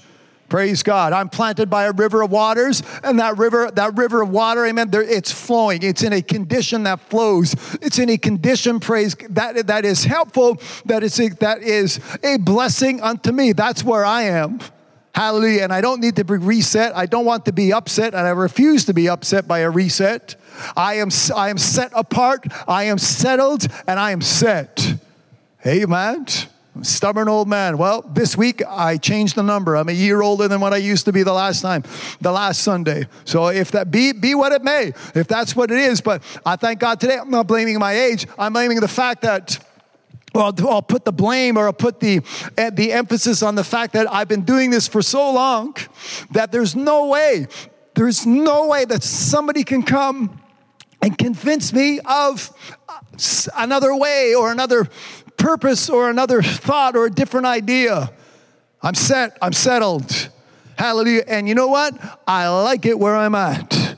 [0.53, 1.13] Praise God.
[1.13, 4.91] I'm planted by a river of waters, and that river, that river of water, amen,
[4.91, 5.81] there, it's flowing.
[5.81, 7.55] It's in a condition that flows.
[7.81, 12.37] It's in a condition, praise, that, that is helpful, that is, a, that is a
[12.37, 13.53] blessing unto me.
[13.53, 14.59] That's where I am.
[15.15, 15.63] Hallelujah.
[15.63, 16.95] And I don't need to be reset.
[16.95, 20.35] I don't want to be upset, and I refuse to be upset by a reset.
[20.77, 24.99] I am, I am set apart, I am settled, and I am set.
[25.65, 26.27] Amen.
[26.81, 27.77] Stubborn old man.
[27.77, 29.75] Well, this week I changed the number.
[29.75, 31.83] I'm a year older than what I used to be the last time,
[32.19, 33.05] the last Sunday.
[33.25, 36.55] So if that be be what it may, if that's what it is, but I
[36.55, 37.17] thank God today.
[37.17, 38.25] I'm not blaming my age.
[38.39, 39.59] I'm blaming the fact that
[40.33, 42.21] well, I'll put the blame or I'll put the,
[42.57, 45.75] eh, the emphasis on the fact that I've been doing this for so long
[46.31, 47.45] that there's no way,
[47.93, 50.41] there's no way that somebody can come
[51.03, 52.51] and convince me of
[53.55, 54.89] another way or another
[55.43, 58.09] purpose or another thought or a different idea.
[58.81, 60.29] I'm set, I'm settled.
[60.77, 61.25] Hallelujah.
[61.27, 61.93] And you know what?
[62.25, 63.97] I like it where I'm at.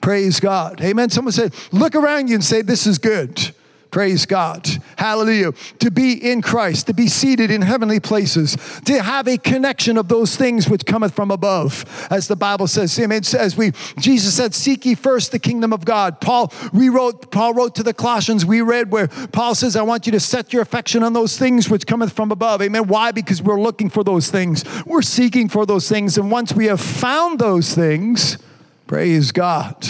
[0.00, 0.80] Praise God.
[0.80, 1.08] Amen.
[1.08, 3.54] Someone said, look around you and say, This is good.
[3.90, 4.68] Praise God.
[4.96, 5.52] Hallelujah.
[5.80, 10.06] To be in Christ, to be seated in heavenly places, to have a connection of
[10.06, 11.84] those things which cometh from above.
[12.08, 13.22] As the Bible says, amen.
[13.36, 16.20] As we Jesus said, Seek ye first the kingdom of God.
[16.20, 20.12] Paul rewrote, Paul wrote to the Colossians, we read where Paul says, I want you
[20.12, 22.62] to set your affection on those things which cometh from above.
[22.62, 22.86] Amen.
[22.86, 23.10] Why?
[23.10, 24.64] Because we're looking for those things.
[24.86, 26.16] We're seeking for those things.
[26.16, 28.38] And once we have found those things,
[28.86, 29.84] praise God.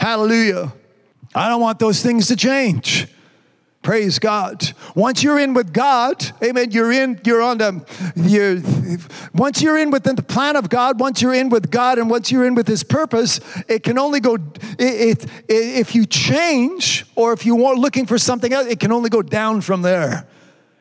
[0.00, 0.72] Hallelujah.
[1.34, 3.06] I don't want those things to change.
[3.82, 4.72] Praise God.
[4.94, 7.84] Once you're in with God, amen, you're in, you're on the,
[8.16, 8.60] you're,
[9.32, 12.30] once you're in within the plan of God, once you're in with God and once
[12.30, 14.36] you're in with His purpose, it can only go,
[14.78, 18.92] it, it, if you change or if you are looking for something else, it can
[18.92, 20.26] only go down from there.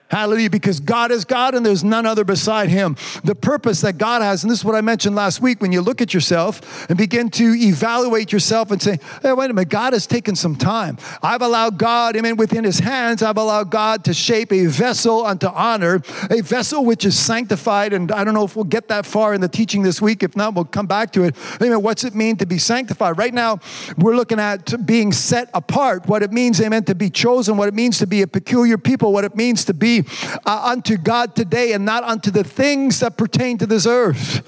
[0.10, 2.96] Hallelujah, because God is God and there's none other beside Him.
[3.26, 5.82] The purpose that God has, and this is what I mentioned last week when you
[5.82, 9.92] look at yourself and begin to evaluate yourself and say, hey, wait a minute, God
[9.92, 10.98] has taken some time.
[11.22, 15.26] I've allowed God, I mean, within His hands, I've allowed God to shape a vessel
[15.26, 17.92] unto honor, a vessel which is sanctified.
[17.92, 20.24] And I don't know if we'll get that far in the teaching this week.
[20.24, 21.36] If not, we'll come back to it.
[21.60, 23.18] I mean, what's it mean to be sanctified?
[23.18, 23.60] Right now,
[23.98, 27.74] we're looking at being set apart, what it means, amen, to be chosen, what it
[27.74, 29.97] means to be a peculiar people, what it means to be
[30.46, 34.48] uh, unto God today and not unto the things that pertain to this earth.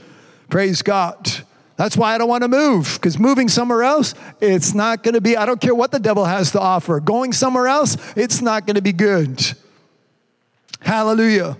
[0.49, 1.29] Praise God.
[1.75, 5.21] That's why I don't want to move, because moving somewhere else, it's not going to
[5.21, 6.99] be, I don't care what the devil has to offer.
[6.99, 9.41] Going somewhere else, it's not going to be good.
[10.81, 11.57] Hallelujah.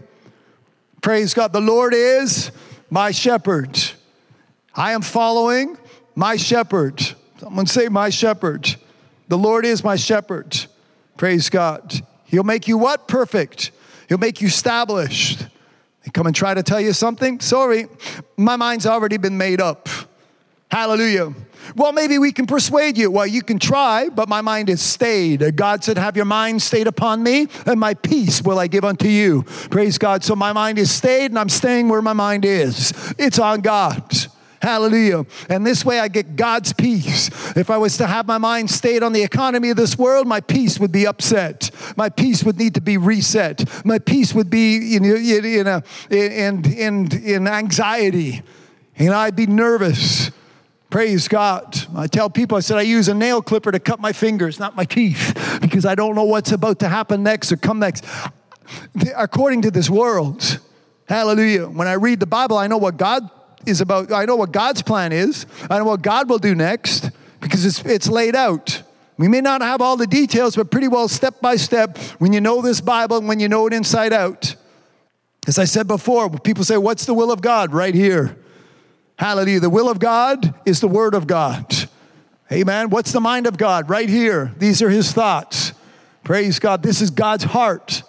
[1.02, 1.54] Praise God.
[1.54, 2.52] The Lord is
[2.90, 3.80] my shepherd.
[4.76, 5.78] I am following
[6.16, 7.02] my shepherd.
[7.40, 8.76] Someone say, My shepherd.
[9.30, 10.66] The Lord is my shepherd.
[11.16, 11.94] Praise God.
[12.26, 13.08] He'll make you what?
[13.08, 13.72] Perfect.
[14.10, 15.46] He'll make you established.
[16.04, 17.40] They come and try to tell you something.
[17.40, 17.86] Sorry,
[18.36, 19.88] my mind's already been made up.
[20.72, 21.34] Hallelujah.
[21.76, 23.12] Well, maybe we can persuade you.
[23.12, 25.56] Well, you can try, but my mind is stayed.
[25.56, 29.08] God said, Have your mind stayed upon me, and my peace will I give unto
[29.08, 29.44] you.
[29.70, 30.24] Praise God.
[30.24, 32.94] So my mind is stayed, and I'm staying where my mind is.
[33.18, 34.16] It's on God.
[34.62, 35.26] Hallelujah.
[35.48, 37.30] And this way I get God's peace.
[37.56, 40.42] If I was to have my mind stayed on the economy of this world, my
[40.42, 41.72] peace would be upset.
[41.96, 43.86] My peace would need to be reset.
[43.86, 48.42] My peace would be in, in, a, in, in, in anxiety.
[48.98, 50.32] And I'd be nervous.
[50.90, 51.78] Praise God.
[51.96, 54.76] I tell people, I said, I use a nail clipper to cut my fingers, not
[54.76, 58.04] my teeth, because I don't know what's about to happen next or come next.
[59.16, 60.60] According to this world,
[61.08, 61.68] hallelujah.
[61.68, 63.30] When I read the Bible, I know what God
[63.66, 65.46] is about, I know what God's plan is.
[65.70, 67.10] I know what God will do next
[67.42, 68.84] because it's, it's laid out.
[69.18, 72.40] We may not have all the details, but pretty well step by step when you
[72.40, 74.56] know this Bible and when you know it inside out.
[75.46, 77.74] As I said before, people say, What's the will of God?
[77.74, 78.38] Right here.
[79.18, 79.60] Hallelujah.
[79.60, 81.66] The will of God is the Word of God.
[82.52, 82.90] Amen.
[82.90, 83.90] What's the mind of God?
[83.90, 84.54] Right here.
[84.58, 85.74] These are His thoughts.
[86.24, 86.82] Praise God.
[86.84, 88.04] This is God's heart.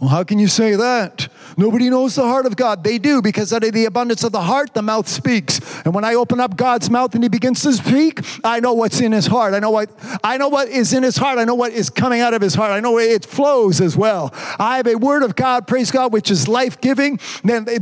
[0.00, 1.28] Well, how can you say that?
[1.60, 2.82] Nobody knows the heart of God.
[2.82, 5.60] They do because out of the abundance of the heart, the mouth speaks.
[5.84, 8.98] And when I open up God's mouth and He begins to speak, I know what's
[9.02, 9.52] in His heart.
[9.52, 9.90] I know what
[10.24, 11.38] I know what is in His heart.
[11.38, 12.70] I know what is coming out of His heart.
[12.70, 14.30] I know it flows as well.
[14.58, 17.20] I have a word of God, praise God, which is life giving,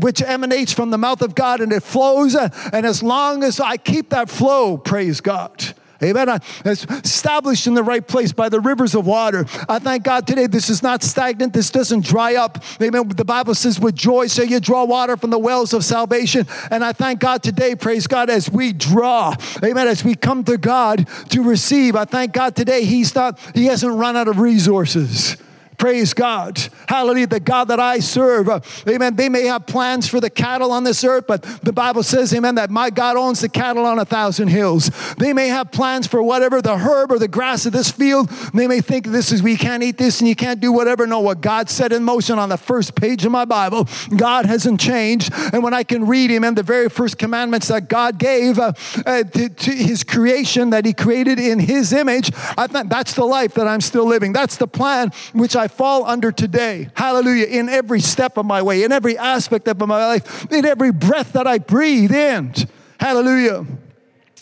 [0.00, 2.34] which emanates from the mouth of God, and it flows.
[2.34, 5.77] And as long as I keep that flow, praise God.
[6.03, 6.28] Amen.
[6.64, 9.46] It's established in the right place by the rivers of water.
[9.68, 11.53] I thank God today this is not stagnant.
[11.53, 12.62] This doesn't dry up.
[12.80, 13.09] Amen.
[13.09, 16.46] The Bible says, with joy so you draw water from the wells of salvation.
[16.70, 19.34] And I thank God today, praise God, as we draw.
[19.64, 19.88] Amen.
[19.88, 21.96] As we come to God to receive.
[21.96, 25.36] I thank God today He's not, He hasn't run out of resources.
[25.78, 26.60] Praise God.
[26.88, 27.28] Hallelujah.
[27.28, 28.48] The God that I serve.
[28.88, 29.14] Amen.
[29.14, 32.56] They may have plans for the cattle on this earth, but the Bible says, amen,
[32.56, 34.90] that my God owns the cattle on a thousand hills.
[35.18, 38.28] They may have plans for whatever the herb or the grass of this field.
[38.52, 41.06] They may think this is, we can't eat this and you can't do whatever.
[41.06, 44.80] No, what God set in motion on the first page of my Bible, God hasn't
[44.80, 45.32] changed.
[45.52, 48.72] And when I can read, amen, the very first commandments that God gave uh,
[49.06, 53.24] uh, to, to his creation that he created in his image, I think that's the
[53.24, 54.32] life that I'm still living.
[54.32, 56.88] That's the plan which I fall under today.
[56.94, 57.46] Hallelujah.
[57.46, 61.34] In every step of my way, in every aspect of my life, in every breath
[61.34, 62.54] that I breathe in.
[62.98, 63.66] Hallelujah.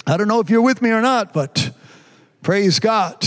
[0.07, 1.71] I don't know if you're with me or not, but
[2.43, 3.27] praise God.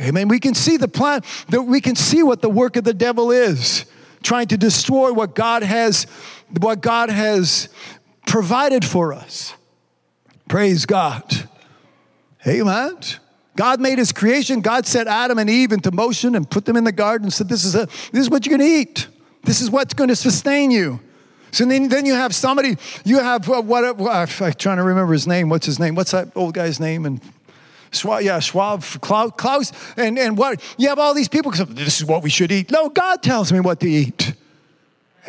[0.00, 0.28] Amen.
[0.28, 3.30] We can see the plan, that we can see what the work of the devil
[3.30, 3.84] is,
[4.22, 6.06] trying to destroy what God has,
[6.58, 7.68] what God has
[8.26, 9.54] provided for us.
[10.48, 11.22] Praise God.
[12.46, 12.96] Amen.
[13.56, 14.60] God made his creation.
[14.60, 17.48] God set Adam and Eve into motion and put them in the garden and said,
[17.48, 19.08] This is, a, this is what you're going to eat.
[19.42, 21.00] This is what's going to sustain you.
[21.52, 25.12] So then, then you have somebody, you have uh, what, uh, I'm trying to remember
[25.12, 25.48] his name.
[25.48, 25.94] What's his name?
[25.94, 27.06] What's that old guy's name?
[27.06, 27.20] And
[27.90, 30.62] Schwab, yeah, Schwab, Klaus, and, and what?
[30.78, 32.70] You have all these people, this is what we should eat.
[32.70, 34.34] No, God tells me what to eat.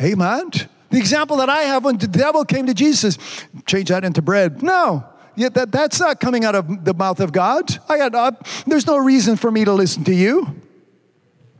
[0.00, 0.50] Amen.
[0.90, 3.18] The example that I have when the devil came to Jesus,
[3.66, 4.62] change that into bread.
[4.62, 5.04] No,
[5.36, 7.70] yeah, that, that's not coming out of the mouth of God.
[7.88, 8.32] I got, uh,
[8.66, 10.60] there's no reason for me to listen to you.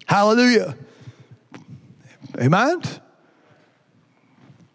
[0.07, 0.77] Hallelujah.
[2.39, 2.83] Amen.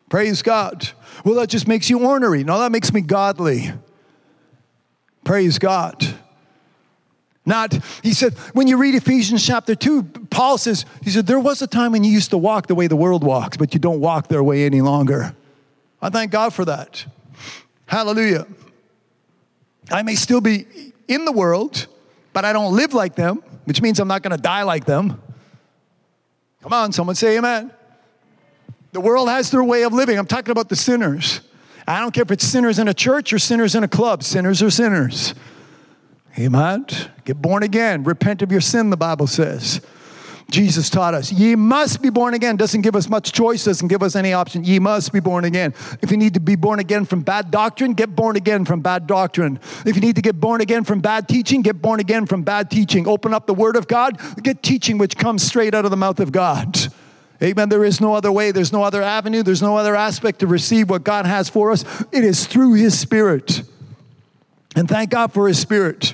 [0.10, 0.89] Praise God.
[1.24, 2.43] Well, that just makes you ornery.
[2.43, 3.72] No, that makes me godly.
[5.24, 6.06] Praise God.
[7.45, 11.62] Not, he said, when you read Ephesians chapter 2, Paul says, he said, there was
[11.62, 14.02] a time when you used to walk the way the world walks, but you don't
[14.02, 15.34] walk their way any longer.
[16.02, 17.06] I thank God for that.
[17.86, 18.45] Hallelujah.
[19.92, 21.88] I may still be in the world,
[22.34, 25.22] but I don't live like them, which means I'm not going to die like them.
[26.62, 27.72] Come on, someone say amen.
[28.92, 30.18] The world has their way of living.
[30.18, 31.42] I'm talking about the sinners.
[31.88, 34.24] I don't care if it's sinners in a church or sinners in a club.
[34.24, 35.34] Sinners are sinners.
[36.38, 36.86] Amen.
[37.26, 38.04] Get born again.
[38.04, 39.82] Repent of your sin, the Bible says.
[40.50, 42.56] Jesus taught us, ye must be born again.
[42.56, 44.64] Doesn't give us much choice, doesn't give us any option.
[44.64, 45.74] Ye must be born again.
[46.02, 49.08] If you need to be born again from bad doctrine, get born again from bad
[49.08, 49.60] doctrine.
[49.86, 52.72] If you need to get born again from bad teaching, get born again from bad
[52.72, 53.08] teaching.
[53.08, 56.22] Open up the Word of God, get teaching which comes straight out of the mouth
[56.22, 56.78] of God.
[57.43, 57.68] Amen.
[57.70, 60.89] There is no other way, there's no other avenue, there's no other aspect to receive
[60.89, 61.84] what God has for us.
[62.12, 63.64] It is through His Spirit.
[64.76, 66.14] And thank God for His Spirit.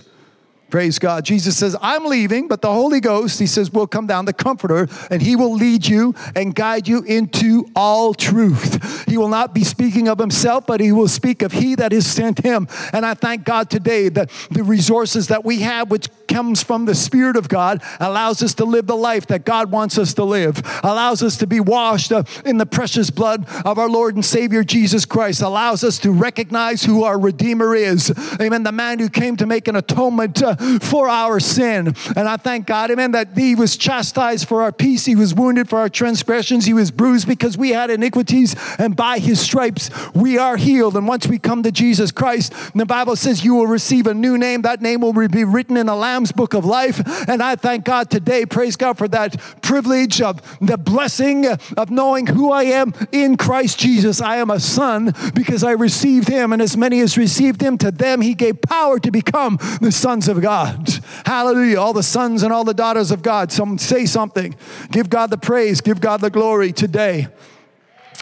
[0.74, 1.24] Praise God.
[1.24, 4.88] Jesus says, I'm leaving, but the Holy Ghost, he says, will come down, the Comforter,
[5.12, 9.08] and he will lead you and guide you into all truth.
[9.08, 12.08] He will not be speaking of himself, but he will speak of he that has
[12.08, 12.68] sent him.
[12.92, 16.96] And I thank God today that the resources that we have, which comes from the
[16.96, 20.60] Spirit of God, allows us to live the life that God wants us to live,
[20.84, 22.12] allows us to be washed
[22.46, 26.84] in the precious blood of our Lord and Savior Jesus Christ, allows us to recognize
[26.84, 28.12] who our Redeemer is.
[28.42, 28.64] Amen.
[28.64, 31.96] The man who came to make an atonement uh, for our sin.
[32.16, 35.06] And I thank God, amen, that he was chastised for our peace.
[35.06, 36.66] He was wounded for our transgressions.
[36.66, 38.56] He was bruised because we had iniquities.
[38.80, 40.96] And by his stripes, we are healed.
[40.96, 44.38] And once we come to Jesus Christ, the Bible says you will receive a new
[44.38, 44.62] name.
[44.64, 47.02] That name will be written in the Lamb's book of life.
[47.28, 51.48] And I thank God today, praise God for that privilege of the blessing
[51.78, 54.22] of knowing who I am in Christ Jesus.
[54.22, 56.54] I am a son because I received him.
[56.54, 60.28] And as many as received him, to them he gave power to become the sons
[60.28, 60.53] of God.
[60.54, 60.90] God.
[61.26, 61.80] Hallelujah.
[61.80, 63.52] All the sons and all the daughters of God.
[63.52, 64.56] Some say something.
[64.92, 65.82] Give God the praise.
[65.82, 67.28] Give God the glory today.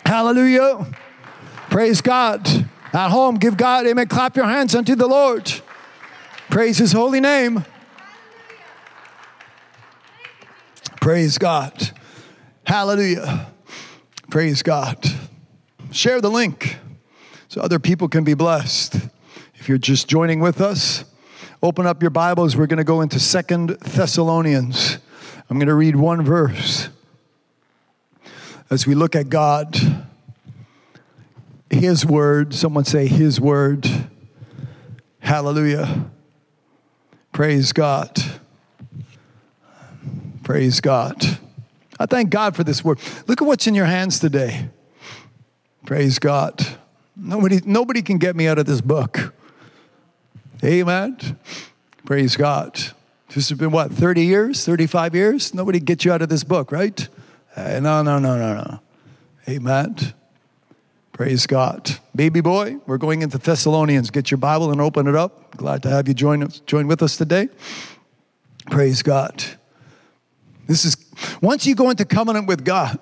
[0.06, 0.88] Hallelujah.
[1.70, 2.48] Praise God.
[2.94, 4.08] At home, give God, amen.
[4.08, 5.52] Clap your hands unto the Lord.
[6.50, 7.66] Praise his holy name.
[11.02, 11.92] Praise God.
[12.66, 13.52] Hallelujah.
[14.30, 15.06] Praise God.
[15.92, 16.78] Share the link
[17.50, 18.96] so other people can be blessed.
[19.56, 21.04] If you're just joining with us,
[21.64, 22.58] Open up your Bibles.
[22.58, 24.98] We're going to go into Second Thessalonians.
[25.48, 26.90] I'm going to read one verse
[28.72, 29.78] as we look at God.
[31.70, 32.56] His word.
[32.56, 33.88] Someone say, His word.
[35.20, 36.10] Hallelujah.
[37.32, 38.18] Praise God.
[40.42, 41.24] Praise God.
[42.00, 42.98] I thank God for this word.
[43.28, 44.68] Look at what's in your hands today.
[45.86, 46.66] Praise God.
[47.16, 49.36] Nobody, nobody can get me out of this book.
[50.64, 51.40] Amen.
[52.06, 52.76] Praise God.
[53.30, 55.54] This has been what, 30 years, 35 years?
[55.56, 57.08] Nobody gets you out of this book, right?
[57.56, 58.80] Uh, no, no, no, no, no.
[59.50, 59.96] Amen.
[61.14, 61.90] Praise God.
[62.16, 64.12] Baby boy, we're going into Thessalonians.
[64.12, 65.58] Get your Bible and open it up.
[65.58, 67.50] Glad to have you join, us, join with us today.
[68.70, 69.44] Praise God.
[70.68, 70.96] This is
[71.42, 73.00] once you go into covenant with God,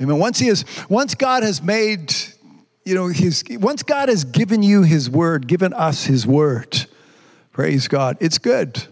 [0.00, 0.18] amen.
[0.18, 2.14] Once he has, once God has made
[2.86, 6.86] you know, his, once God has given you his word, given us his word,
[7.50, 8.86] praise God, it's good.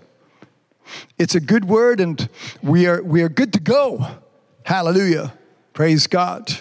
[1.16, 2.28] It's a good word, and
[2.60, 4.04] we are, we are good to go.
[4.64, 5.32] Hallelujah.
[5.74, 6.52] Praise God.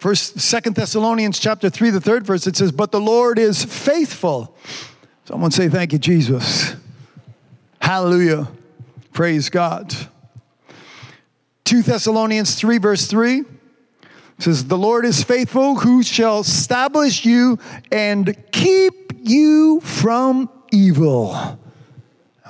[0.00, 4.56] First, Second Thessalonians chapter 3, the third verse, it says, But the Lord is faithful.
[5.26, 6.74] Someone say, Thank you, Jesus.
[7.80, 8.48] Hallelujah.
[9.12, 9.94] Praise God.
[11.64, 13.44] 2 Thessalonians 3, verse 3
[14.38, 17.58] says, The Lord is faithful, who shall establish you
[17.90, 21.58] and keep you from evil.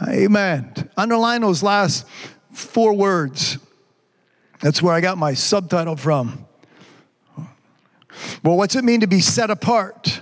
[0.06, 0.72] Amen.
[0.96, 2.06] Underline those last
[2.52, 3.58] four words.
[4.60, 6.46] That's where I got my subtitle from.
[8.42, 10.20] Well, what's it mean to be set apart?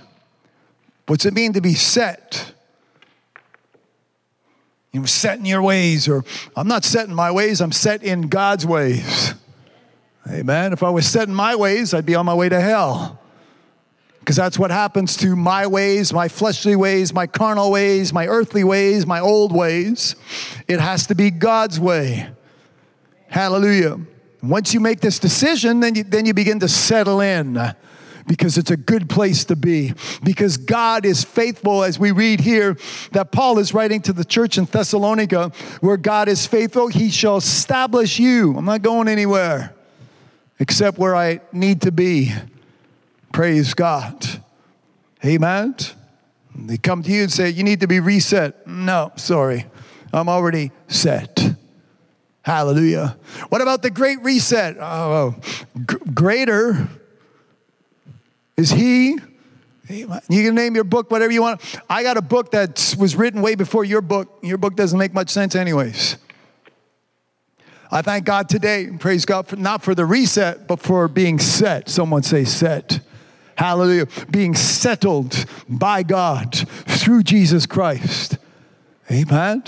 [1.07, 2.53] What's it mean to be set?
[4.91, 6.23] You know, set in your ways, or
[6.55, 9.33] I'm not set in my ways, I'm set in God's ways.
[10.29, 10.73] Amen.
[10.73, 13.19] If I was set in my ways, I'd be on my way to hell.
[14.19, 18.65] Because that's what happens to my ways, my fleshly ways, my carnal ways, my earthly
[18.65, 20.17] ways, my old ways.
[20.67, 22.27] It has to be God's way.
[23.29, 24.01] Hallelujah.
[24.43, 27.73] Once you make this decision, then you, then you begin to settle in
[28.27, 29.93] because it's a good place to be.
[30.23, 32.77] Because God is faithful, as we read here
[33.13, 37.37] that Paul is writing to the church in Thessalonica, where God is faithful, he shall
[37.37, 38.57] establish you.
[38.57, 39.76] I'm not going anywhere
[40.59, 42.33] except where I need to be.
[43.31, 44.25] Praise God.
[45.25, 45.75] Amen.
[46.55, 48.65] They come to you and say, You need to be reset.
[48.67, 49.65] No, sorry.
[50.13, 51.55] I'm already set.
[52.41, 53.17] Hallelujah.
[53.49, 54.77] What about the great reset?
[54.79, 55.35] Oh, oh.
[55.85, 56.87] g- greater
[58.55, 59.17] is He.
[59.89, 61.61] You can name your book whatever you want.
[61.89, 64.39] I got a book that was written way before your book.
[64.41, 66.17] Your book doesn't make much sense, anyways.
[67.89, 71.89] I thank God today, praise God, for, not for the reset, but for being set.
[71.89, 72.99] Someone say, set.
[73.57, 74.07] Hallelujah.
[74.29, 78.37] Being settled by God through Jesus Christ.
[79.09, 79.63] Amen.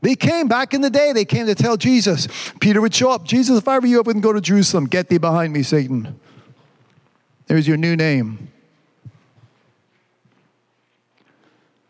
[0.00, 2.26] They came back in the day, they came to tell Jesus.
[2.60, 3.24] Peter would show up.
[3.24, 4.86] Jesus, if I were you, I wouldn't go to Jerusalem.
[4.86, 6.18] Get thee behind me, Satan.
[7.46, 8.50] There's your new name.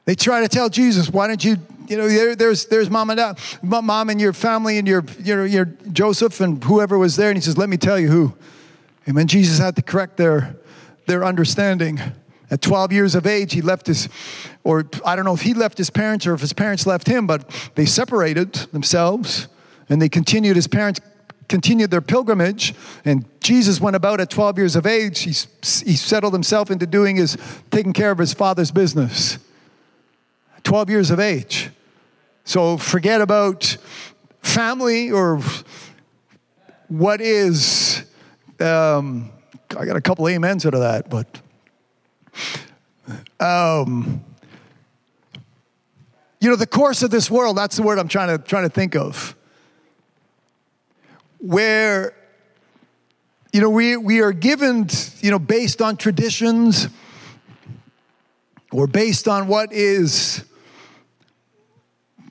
[0.05, 1.57] They try to tell Jesus, why don't you,
[1.89, 5.05] you know, there, there's, there's mom and uh, dad, mom and your family and your,
[5.21, 7.31] your, your Joseph and whoever was there.
[7.31, 8.35] And he says, let me tell you who.
[9.07, 9.29] And Amen.
[9.29, 10.57] Jesus had to correct their,
[11.07, 12.01] their understanding.
[12.51, 14.09] At 12 years of age, he left his,
[14.63, 17.27] or I don't know if he left his parents or if his parents left him,
[17.27, 19.49] but they separated themselves
[19.89, 21.01] and they continued, his parents
[21.49, 22.75] continued their pilgrimage.
[23.05, 25.21] And Jesus went about at 12 years of age.
[25.21, 27.39] He, he settled himself into doing his,
[27.71, 29.39] taking care of his father's business.
[30.65, 31.71] 12 years of age.
[32.45, 33.77] So forget about
[34.41, 35.41] family or
[36.89, 38.05] what is.
[38.61, 39.31] Um,
[39.77, 41.41] I got a couple amens out of that, but
[43.41, 44.25] um,
[46.43, 48.69] you know, the course of this world, that's the word I'm trying to, trying to
[48.69, 49.37] think of.
[51.39, 52.15] Where,
[53.53, 54.89] you know, we, we are given,
[55.21, 56.89] you know, based on traditions
[58.73, 60.45] or based on what is,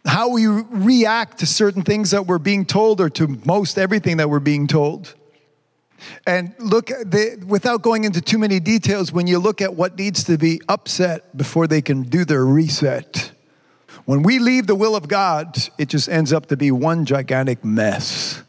[0.06, 4.30] how we react to certain things that we're being told or to most everything that
[4.30, 5.14] we're being told.
[6.26, 6.90] And look,
[7.46, 11.38] without going into too many details, when you look at what needs to be upset
[11.38, 13.32] before they can do their reset,
[14.06, 17.64] when we leave the will of God, it just ends up to be one gigantic
[17.64, 18.42] mess.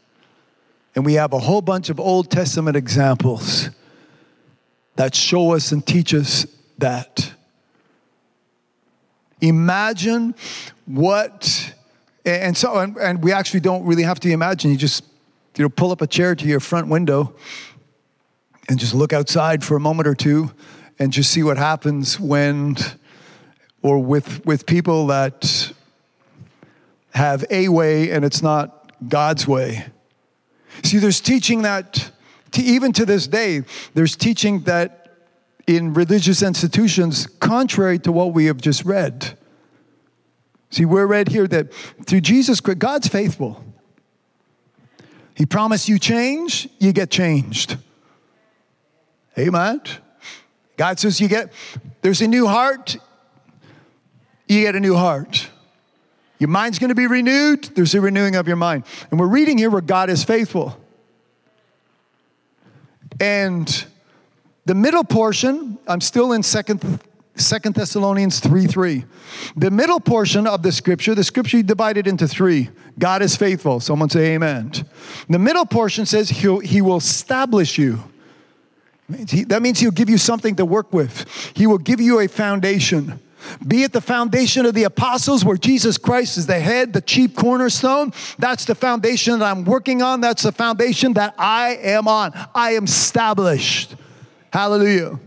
[0.95, 3.69] And we have a whole bunch of Old Testament examples
[4.95, 6.47] that show us and teach us
[6.79, 7.33] that.
[9.41, 10.35] Imagine
[10.85, 11.73] what,
[12.25, 15.03] and so, and, and we actually don't really have to imagine, you just
[15.55, 17.35] you know, pull up a chair to your front window
[18.69, 20.51] and just look outside for a moment or two
[20.99, 22.75] and just see what happens when
[23.81, 25.73] or with with people that
[27.13, 29.85] have a way and it's not God's way.
[30.83, 32.11] See, there's teaching that
[32.51, 33.63] to, even to this day,
[33.93, 35.17] there's teaching that
[35.67, 39.37] in religious institutions contrary to what we have just read.
[40.73, 41.71] See, we're read here that
[42.07, 43.63] through Jesus Christ, God's faithful.
[45.35, 47.77] He promised you change, you get changed.
[49.37, 49.81] Amen.
[50.75, 51.53] God says you get,
[52.01, 52.97] there's a new heart,
[54.47, 55.47] you get a new heart.
[56.39, 58.85] Your mind's going to be renewed, there's a renewing of your mind.
[59.11, 60.75] And we're reading here where God is faithful.
[63.19, 63.85] And
[64.65, 66.99] the middle portion, I'm still in second
[67.35, 69.05] Second Thessalonians 3 3.
[69.55, 72.69] The middle portion of the scripture, the scripture you divided into three.
[72.99, 73.79] God is faithful.
[73.79, 74.71] Someone say amen.
[75.27, 78.03] The middle portion says he'll, he will establish you.
[79.09, 81.25] That means he'll give you something to work with.
[81.55, 83.19] He will give you a foundation.
[83.67, 87.35] Be it the foundation of the apostles where Jesus Christ is the head, the chief
[87.35, 88.13] cornerstone.
[88.37, 90.21] That's the foundation that I'm working on.
[90.21, 92.31] That's the foundation that I am on.
[92.55, 93.95] I am established.
[94.51, 95.19] Hallelujah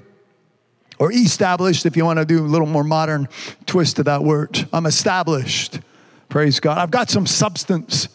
[0.98, 3.28] or established if you want to do a little more modern
[3.66, 4.68] twist to that word.
[4.72, 5.80] I'm established.
[6.28, 6.78] Praise God.
[6.78, 8.08] I've got some substance.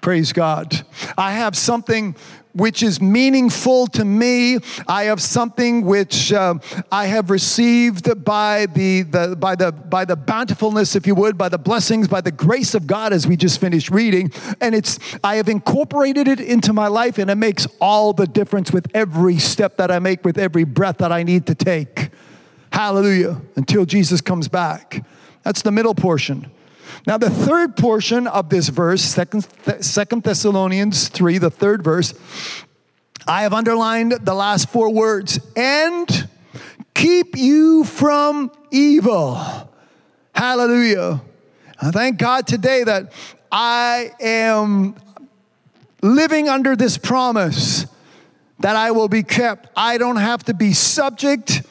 [0.00, 0.86] Praise God.
[1.16, 2.14] I have something
[2.58, 4.58] which is meaningful to me.
[4.86, 6.54] I have something which uh,
[6.92, 11.48] I have received by the, the, by, the, by the bountifulness, if you would, by
[11.48, 14.30] the blessings, by the grace of God, as we just finished reading.
[14.60, 18.72] And it's, I have incorporated it into my life, and it makes all the difference
[18.72, 22.10] with every step that I make, with every breath that I need to take.
[22.72, 23.40] Hallelujah.
[23.56, 25.04] Until Jesus comes back.
[25.42, 26.50] That's the middle portion.
[27.06, 32.14] Now, the third portion of this verse, Second, Thessalonians 3, the third verse,
[33.26, 36.28] I have underlined the last four words and
[36.94, 39.36] keep you from evil.
[40.34, 41.20] Hallelujah.
[41.80, 43.12] I thank God today that
[43.52, 44.96] I am
[46.02, 47.86] living under this promise
[48.60, 49.68] that I will be kept.
[49.76, 51.62] I don't have to be subject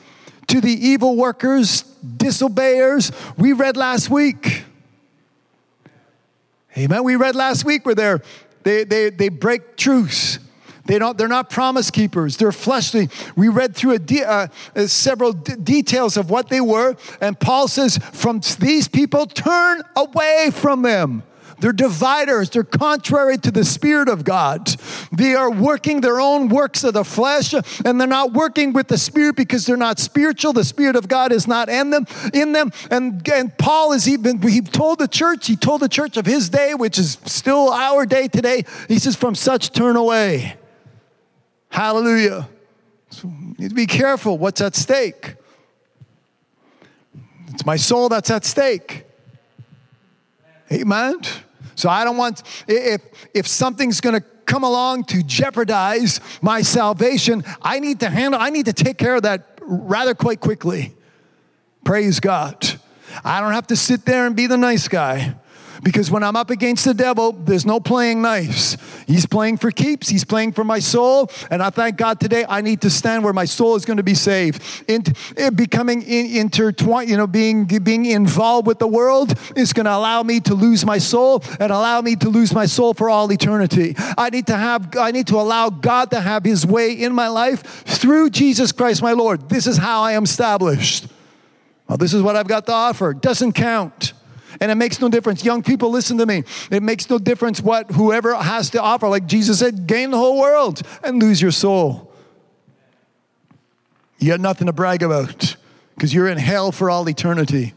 [0.48, 3.12] to the evil workers, disobeyers.
[3.38, 4.64] We read last week.
[6.78, 7.04] Amen.
[7.04, 8.22] We read last week where they're,
[8.62, 10.38] they, they, they break truce.
[10.86, 12.38] They don't, they're not promise keepers.
[12.38, 13.10] They're fleshly.
[13.36, 17.68] We read through de- uh, uh, several d- details of what they were, and Paul
[17.68, 21.24] says, From these people, turn away from them.
[21.60, 22.50] They're dividers.
[22.52, 24.68] They're contrary to the Spirit of God.
[25.12, 28.98] They are working their own works of the flesh, and they're not working with the
[28.98, 30.54] Spirit because they're not spiritual.
[30.54, 32.06] The Spirit of God is not in them.
[32.34, 35.48] In them, and, and Paul is even he told the church.
[35.48, 38.64] He told the church of his day, which is still our day today.
[38.88, 40.58] He says, "From such turn away."
[41.70, 42.48] Hallelujah.
[43.10, 44.38] So you need to be careful.
[44.38, 45.36] What's at stake?
[47.54, 49.06] It's my soul that's at stake.
[50.72, 51.22] Amen.
[51.78, 53.02] So I don't want, if,
[53.34, 58.50] if something's going to come along to jeopardize my salvation, I need to handle, I
[58.50, 60.96] need to take care of that rather quite quickly.
[61.84, 62.80] Praise God.
[63.24, 65.36] I don't have to sit there and be the nice guy.
[65.84, 68.78] Because when I'm up against the devil, there's no playing nice.
[69.06, 71.30] He's playing for keeps, he's playing for my soul.
[71.50, 74.04] And I thank God today I need to stand where my soul is going to
[74.04, 74.62] be saved.
[74.88, 75.04] In
[75.56, 80.24] becoming in, intertwined, you know, being, being involved with the world is going to allow
[80.24, 83.96] me to lose my soul and allow me to lose my soul for all eternity.
[84.18, 87.28] I need to have, I need to allow God to have his way in my
[87.28, 89.50] life through Jesus Christ my Lord.
[89.50, 91.08] This is how I am established.
[91.88, 93.14] Well, this is what I've got to offer.
[93.14, 94.14] Doesn't count.
[94.60, 95.44] And it makes no difference.
[95.44, 96.44] Young people, listen to me.
[96.72, 99.08] It makes no difference what whoever has to offer.
[99.08, 102.12] Like Jesus said, gain the whole world and lose your soul.
[104.20, 105.56] You got nothing to brag about
[105.96, 107.74] because you're in hell for all eternity.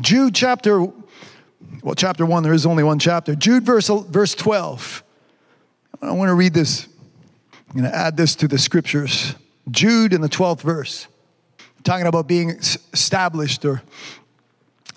[0.00, 0.80] Jude chapter,
[1.82, 3.34] well, chapter one, there is only one chapter.
[3.34, 5.02] Jude verse, verse 12.
[6.02, 6.86] I want to read this.
[7.68, 9.34] I'm going to add this to the scriptures.
[9.70, 11.06] Jude in the 12th verse,
[11.84, 13.82] talking about being established or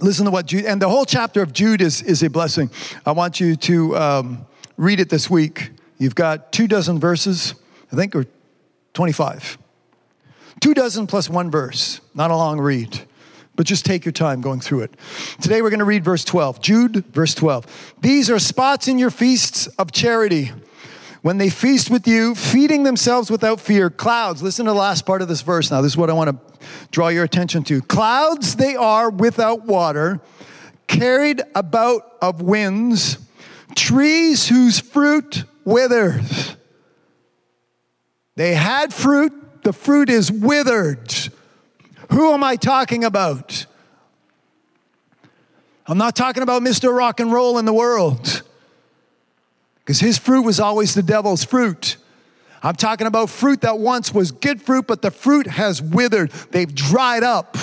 [0.02, 2.70] Listen to what Jude, and the whole chapter of Jude is, is a blessing.
[3.06, 4.46] I want you to um,
[4.78, 5.72] read it this week.
[5.98, 7.54] You've got two dozen verses,
[7.92, 8.26] I think, or
[8.94, 9.58] 25.
[10.60, 13.02] Two dozen plus one verse, not a long read,
[13.56, 14.96] but just take your time going through it.
[15.42, 16.62] Today we're going to read verse 12.
[16.62, 17.94] Jude, verse 12.
[18.02, 20.52] These are spots in your feasts of charity
[21.24, 23.90] when they feast with you, feeding themselves without fear.
[23.90, 25.82] Clouds, listen to the last part of this verse now.
[25.82, 27.82] This is what I want to draw your attention to.
[27.82, 30.20] Clouds they are without water,
[30.86, 33.18] carried about of winds,
[33.74, 36.58] trees whose fruit withers.
[38.36, 41.14] They had fruit, the fruit is withered.
[42.12, 43.66] Who am I talking about?
[45.88, 46.94] I'm not talking about Mr.
[46.94, 48.44] Rock and Roll in the world
[49.84, 51.98] because his fruit was always the devil's fruit.
[52.62, 56.32] I'm talking about fruit that once was good fruit, but the fruit has withered.
[56.52, 57.58] They've dried up.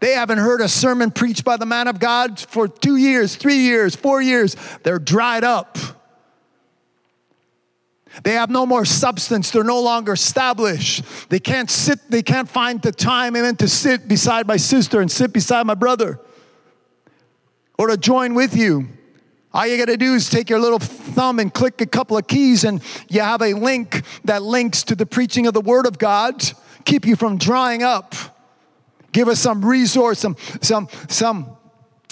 [0.00, 3.58] They haven't heard a sermon preached by the man of God for two years, three
[3.58, 4.56] years, four years.
[4.84, 5.76] They're dried up.
[8.22, 9.50] They have no more substance.
[9.50, 11.04] They're no longer established.
[11.28, 15.10] They can't sit, they can't find the time even to sit beside my sister and
[15.10, 16.18] sit beside my brother
[17.76, 18.88] or to join with you.
[19.52, 22.26] All you got to do is take your little thumb and click a couple of
[22.26, 25.98] keys, and you have a link that links to the preaching of the Word of
[25.98, 26.42] God.
[26.84, 28.14] Keep you from drying up.
[29.12, 31.56] Give us some resource, some, some, some,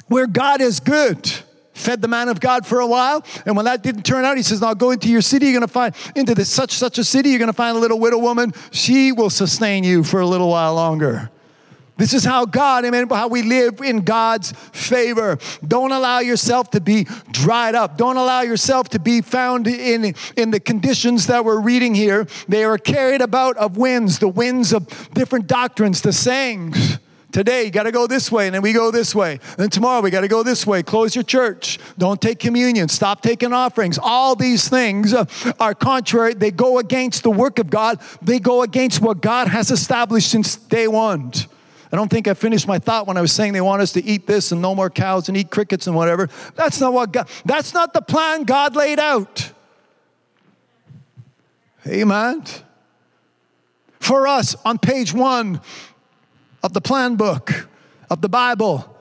[0.08, 1.30] where God is good.
[1.74, 4.42] Fed the man of God for a while, and when that didn't turn out, he
[4.42, 5.48] says, "Now go into your city.
[5.48, 7.28] You're to find into this such such a city.
[7.30, 8.54] You're to find a little widow woman.
[8.70, 11.30] She will sustain you for a little while longer."
[11.98, 15.38] This is how God, amen, how we live in God's favor.
[15.66, 17.96] Don't allow yourself to be dried up.
[17.96, 22.26] Don't allow yourself to be found in, in the conditions that we're reading here.
[22.48, 26.98] They are carried about of winds, the winds of different doctrines, the sayings.
[27.32, 29.40] Today, you got to go this way, and then we go this way.
[29.58, 30.82] Then tomorrow, we got to go this way.
[30.82, 31.78] Close your church.
[31.98, 32.88] Don't take communion.
[32.88, 33.98] Stop taking offerings.
[33.98, 36.34] All these things are contrary.
[36.34, 40.56] They go against the work of God, they go against what God has established since
[40.56, 41.32] day one.
[41.96, 44.04] I don't think I finished my thought when I was saying they want us to
[44.04, 46.28] eat this and no more cows and eat crickets and whatever.
[46.54, 49.50] That's not what God, that's not the plan God laid out.
[51.86, 52.44] Amen.
[53.98, 55.62] For us, on page one
[56.62, 57.66] of the plan book
[58.10, 58.94] of the Bible,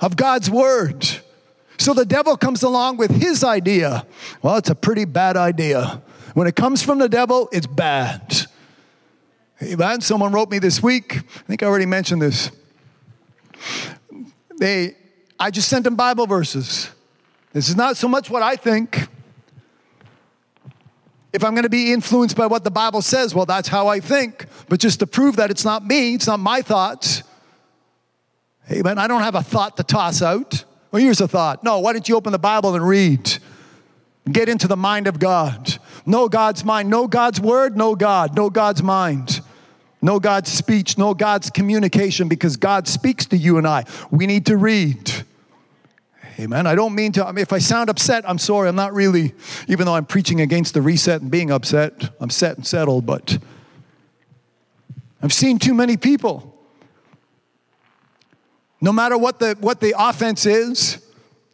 [0.00, 1.08] of God's Word.
[1.78, 4.04] So the devil comes along with his idea.
[4.42, 6.02] Well, it's a pretty bad idea.
[6.34, 8.49] When it comes from the devil, it's bad.
[9.62, 10.00] Amen.
[10.00, 11.16] Someone wrote me this week.
[11.16, 12.50] I think I already mentioned this.
[14.58, 14.96] They,
[15.38, 16.90] I just sent them Bible verses.
[17.52, 19.06] This is not so much what I think.
[21.32, 24.00] If I'm going to be influenced by what the Bible says, well, that's how I
[24.00, 24.46] think.
[24.68, 27.22] But just to prove that it's not me, it's not my thoughts.
[28.70, 28.98] Amen.
[28.98, 30.64] I don't have a thought to toss out.
[30.90, 31.62] Well, here's a thought.
[31.62, 33.38] No, why don't you open the Bible and read?
[34.30, 35.78] Get into the mind of God.
[36.06, 36.88] Know God's mind.
[36.88, 37.76] Know God's word.
[37.76, 38.36] Know God.
[38.36, 39.39] Know God's mind.
[40.02, 40.96] Know God's speech.
[40.96, 43.84] no God's communication because God speaks to you and I.
[44.10, 45.12] We need to read.
[46.38, 46.66] Amen.
[46.66, 48.68] I don't mean to, I mean, if I sound upset, I'm sorry.
[48.68, 49.34] I'm not really,
[49.68, 53.36] even though I'm preaching against the reset and being upset, I'm set and settled, but
[55.22, 56.58] I've seen too many people.
[58.80, 61.04] No matter what the, what the offense is,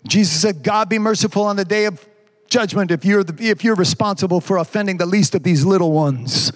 [0.06, 2.06] Jesus said, God be merciful on the day of
[2.48, 6.52] judgment if you're, the, if you're responsible for offending the least of these little ones.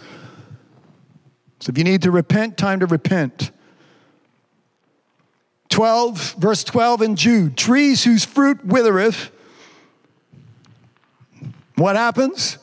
[1.60, 3.50] So if you need to repent, time to repent.
[5.68, 9.30] 12, verse 12 in Jude trees whose fruit withereth.
[11.76, 12.58] What happens?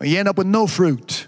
[0.00, 1.26] You end up with no fruit.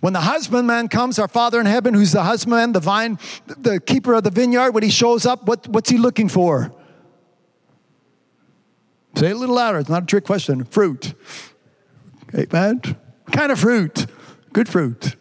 [0.00, 4.14] When the husbandman comes, our Father in heaven, who's the husbandman, the vine, the keeper
[4.14, 6.72] of the vineyard, when he shows up, what, what's he looking for?
[9.16, 9.78] Say it a little louder.
[9.78, 10.64] It's not a trick question.
[10.64, 11.14] Fruit.
[12.34, 12.82] Amen.
[13.32, 14.06] Kind of fruit?
[14.52, 15.16] Good fruit.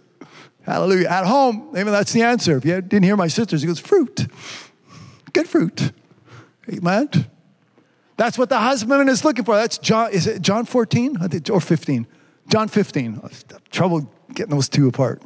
[0.63, 1.07] Hallelujah.
[1.07, 2.57] At home, maybe that's the answer.
[2.57, 4.27] If you didn't hear my sisters, he goes, fruit.
[5.34, 5.91] Good fruit.
[6.71, 7.09] Amen.
[8.17, 9.55] That's what the husband is looking for.
[9.55, 11.17] That's John, is it John 14
[11.49, 12.07] or 15?
[12.49, 13.21] John 15.
[13.71, 15.21] Trouble getting those two apart.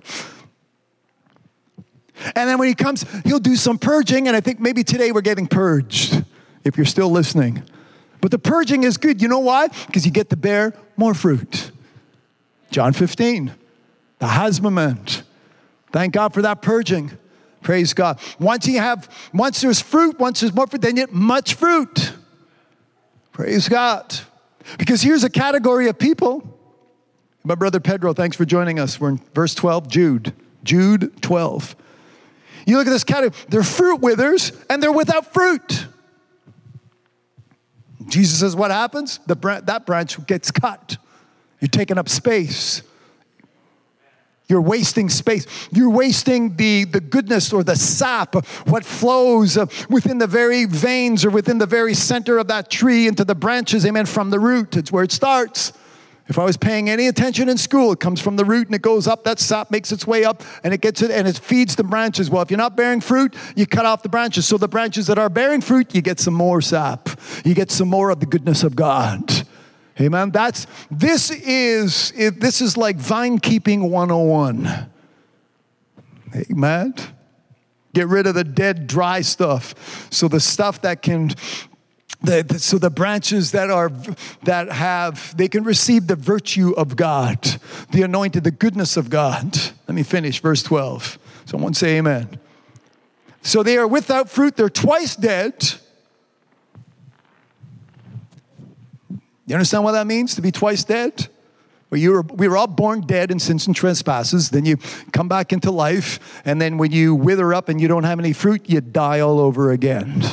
[2.35, 5.21] And then when he comes, he'll do some purging, and I think maybe today we're
[5.21, 6.23] getting purged,
[6.63, 7.63] if you're still listening.
[8.19, 9.21] But the purging is good.
[9.21, 9.69] You know why?
[9.87, 11.71] Because you get to bear more fruit.
[12.72, 13.52] John 15,
[14.19, 15.06] the husbandman.
[15.91, 17.11] Thank God for that purging.
[17.61, 18.19] Praise God.
[18.39, 22.14] Once you have, once there's fruit, once there's more fruit, then you get much fruit.
[23.34, 24.18] Praise God.
[24.77, 26.57] Because here's a category of people.
[27.43, 28.99] My brother Pedro, thanks for joining us.
[28.99, 30.34] We're in verse 12, Jude.
[30.64, 31.76] Jude 12.
[32.65, 35.88] You look at this category, they're fruit withers and they're without fruit.
[38.07, 39.19] Jesus says, What happens?
[39.26, 39.35] The,
[39.65, 40.98] that branch gets cut.
[41.61, 42.81] You're taking up space.
[44.49, 45.47] You're wasting space.
[45.71, 48.35] You're wasting the, the goodness or the sap,
[48.67, 49.57] what flows
[49.89, 53.85] within the very veins or within the very center of that tree into the branches,
[53.85, 54.75] amen, from the root.
[54.75, 55.71] It's where it starts.
[56.27, 58.81] If I was paying any attention in school, it comes from the root and it
[58.81, 59.23] goes up.
[59.23, 62.29] That sap makes its way up and it gets it and it feeds the branches.
[62.29, 64.47] Well, if you're not bearing fruit, you cut off the branches.
[64.47, 67.09] So the branches that are bearing fruit, you get some more sap.
[67.45, 69.47] You get some more of the goodness of God.
[70.01, 70.31] Amen.
[70.31, 74.89] That's this is this is like vine keeping 101.
[76.49, 76.95] Amen.
[77.93, 80.07] Get rid of the dead, dry stuff.
[80.11, 81.31] So the stuff that can
[82.23, 83.91] the, the, so the branches that are
[84.43, 87.59] that have they can receive the virtue of God,
[87.91, 89.57] the anointed, the goodness of God.
[89.87, 91.19] Let me finish verse 12.
[91.45, 92.39] Someone say amen.
[93.43, 95.73] So they are without fruit, they're twice dead.
[99.51, 101.27] You understand what that means to be twice dead?
[101.91, 104.49] You were, we were all born dead in sins and trespasses.
[104.49, 104.77] Then you
[105.11, 108.31] come back into life, and then when you wither up and you don't have any
[108.31, 110.23] fruit, you die all over again.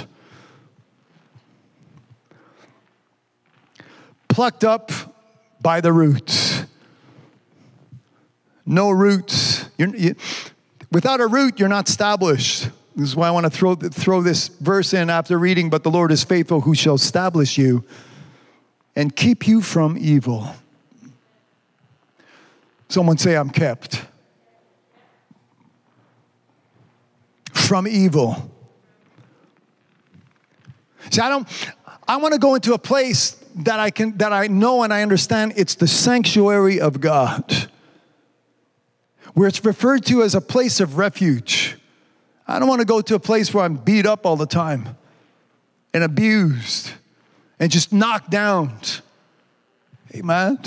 [4.29, 4.93] Plucked up
[5.61, 6.63] by the roots.
[8.65, 9.69] No roots.
[9.79, 10.15] You,
[10.93, 12.69] without a root, you're not established.
[12.95, 15.91] This is why I want to throw, throw this verse in after reading, but the
[15.91, 17.85] Lord is faithful who shall establish you
[18.99, 20.53] and keep you from evil.
[22.89, 24.05] Someone say, I'm kept.
[27.53, 28.51] From evil.
[31.11, 31.47] See, I don't,
[32.09, 35.03] I want to go into a place that I can, that I know and I
[35.03, 37.71] understand it's the sanctuary of God,
[39.35, 41.79] where it's referred to as a place of refuge.
[42.49, 44.97] I don't want to go to a place where I'm beat up all the time
[45.95, 46.95] and abused
[47.59, 48.79] and just knocked down.
[50.15, 50.59] Amen.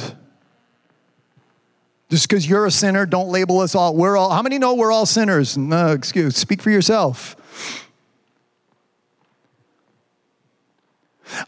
[2.09, 3.95] Just because you're a sinner, don't label us all.
[3.95, 4.31] We're all.
[4.31, 5.57] How many know we're all sinners?
[5.57, 6.35] No, excuse.
[6.35, 7.35] Speak for yourself.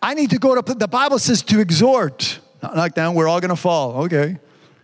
[0.01, 0.73] I need to go to.
[0.73, 2.39] The Bible says to exhort.
[2.61, 3.13] Not knock down.
[3.13, 4.05] We're all to fall.
[4.05, 4.37] Okay.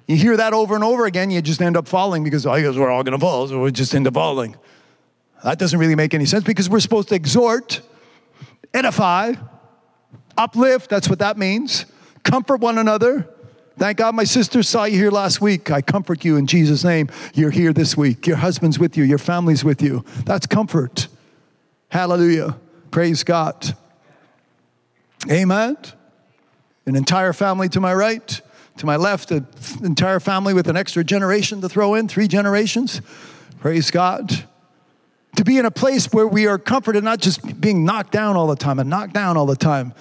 [0.09, 2.61] You hear that over and over again, you just end up falling because oh, I
[2.61, 4.55] guess we're all to fall, so we just end up falling.
[5.43, 7.81] That doesn't really make any sense because we're supposed to exhort,
[8.73, 9.33] edify,
[10.39, 11.85] uplift, that's what that means.
[12.23, 13.27] Comfort one another,
[13.79, 15.71] Thank God my sister saw you here last week.
[15.71, 17.07] I comfort you in Jesus' name.
[17.33, 18.27] You're here this week.
[18.27, 20.03] Your husband's with you, your family's with you.
[20.25, 21.07] That's comfort.
[21.87, 22.57] Hallelujah.
[22.91, 23.73] Praise God.
[25.31, 25.77] Amen.
[26.87, 28.41] An entire family to my right,
[28.77, 29.47] to my left, an
[29.81, 33.01] entire family with an extra generation to throw in, three generations.
[33.61, 34.45] Praise God.
[35.37, 38.47] To be in a place where we are comforted, not just being knocked down all
[38.47, 39.93] the time and knocked down all the time.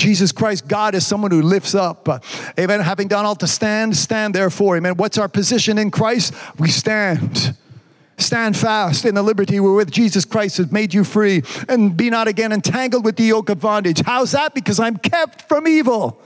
[0.00, 2.08] Jesus Christ, God is someone who lifts up.
[2.08, 2.18] Uh,
[2.58, 2.80] amen.
[2.80, 4.76] Having done all to stand, stand therefore.
[4.78, 4.96] Amen.
[4.96, 6.32] What's our position in Christ?
[6.58, 7.54] We stand.
[8.16, 12.28] Stand fast in the liberty wherewith Jesus Christ has made you free, and be not
[12.28, 14.00] again entangled with the yoke of bondage.
[14.00, 14.54] How's that?
[14.54, 16.20] Because I'm kept from evil.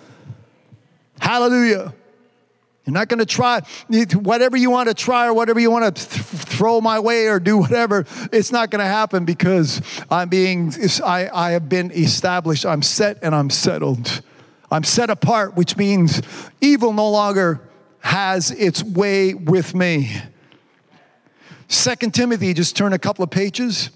[1.21, 1.95] Hallelujah.
[2.85, 3.63] You're not going to try
[4.15, 7.41] whatever you want to try or whatever you want to th- throw my way or
[7.41, 8.05] do whatever.
[8.31, 9.81] It's not going to happen because
[10.11, 12.67] I'm being, I, I have been established.
[12.67, 14.21] I'm set and I'm settled.
[14.71, 16.21] I'm set apart, which means
[16.61, 17.67] evil no longer
[18.01, 20.15] has its way with me.
[21.69, 23.91] Second Timothy, just turn a couple of pages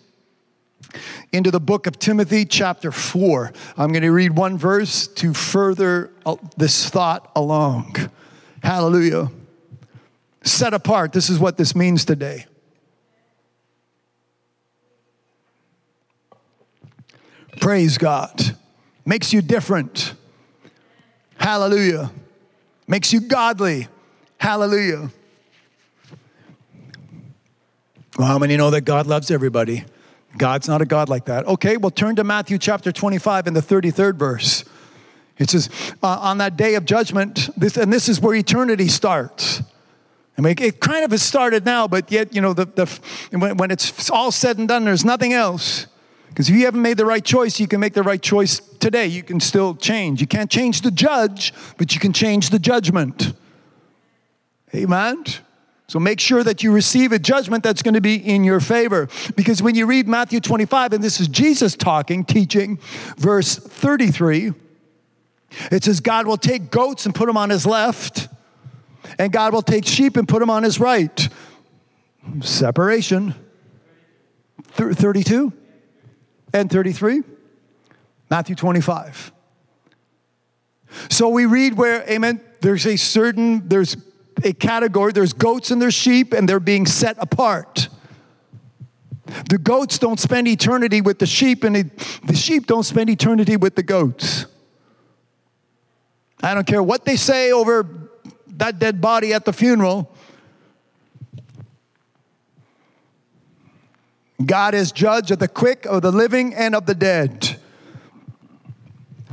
[1.32, 3.52] into the book of Timothy, chapter 4.
[3.76, 8.10] I'm going to read one verse to further uh, this thought along.
[8.68, 9.30] Hallelujah.
[10.42, 11.14] Set apart.
[11.14, 12.44] This is what this means today.
[17.62, 18.38] Praise God.
[19.06, 20.12] Makes you different.
[21.38, 22.10] Hallelujah.
[22.86, 23.88] Makes you godly.
[24.36, 25.12] Hallelujah.
[28.18, 29.86] Well, how many know that God loves everybody?
[30.36, 31.46] God's not a God like that.
[31.46, 34.62] Okay, well, turn to Matthew chapter 25 and the 33rd verse.
[35.38, 35.68] It says,
[36.02, 39.62] uh, on that day of judgment, this, and this is where eternity starts.
[40.36, 43.00] I mean, it kind of has started now, but yet, you know, the, the,
[43.36, 45.86] when, when it's all said and done, there's nothing else.
[46.28, 49.06] Because if you haven't made the right choice, you can make the right choice today.
[49.06, 50.20] You can still change.
[50.20, 53.32] You can't change the judge, but you can change the judgment.
[54.74, 55.24] Amen?
[55.88, 59.08] So make sure that you receive a judgment that's going to be in your favor.
[59.34, 62.78] Because when you read Matthew 25, and this is Jesus talking, teaching,
[63.16, 64.52] verse 33,
[65.70, 68.28] it says, God will take goats and put them on his left,
[69.18, 71.28] and God will take sheep and put them on his right.
[72.40, 73.34] Separation.
[74.72, 75.52] 32
[76.52, 77.22] and 33.
[78.30, 79.32] Matthew 25.
[81.10, 83.96] So we read where, amen, there's a certain, there's
[84.44, 87.88] a category, there's goats and there's sheep, and they're being set apart.
[89.50, 91.90] The goats don't spend eternity with the sheep, and
[92.24, 94.46] the sheep don't spend eternity with the goats.
[96.42, 97.86] I don't care what they say over
[98.58, 100.14] that dead body at the funeral.
[104.44, 107.56] God is judge of the quick, of the living, and of the dead.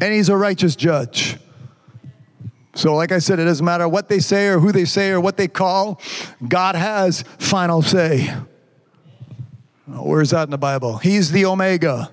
[0.01, 1.37] And He's a righteous judge.
[2.73, 5.21] So, like I said, it doesn't matter what they say or who they say or
[5.21, 6.01] what they call,
[6.45, 8.35] God has final say.
[9.87, 10.97] Where's that in the Bible?
[10.97, 12.11] He's the Omega.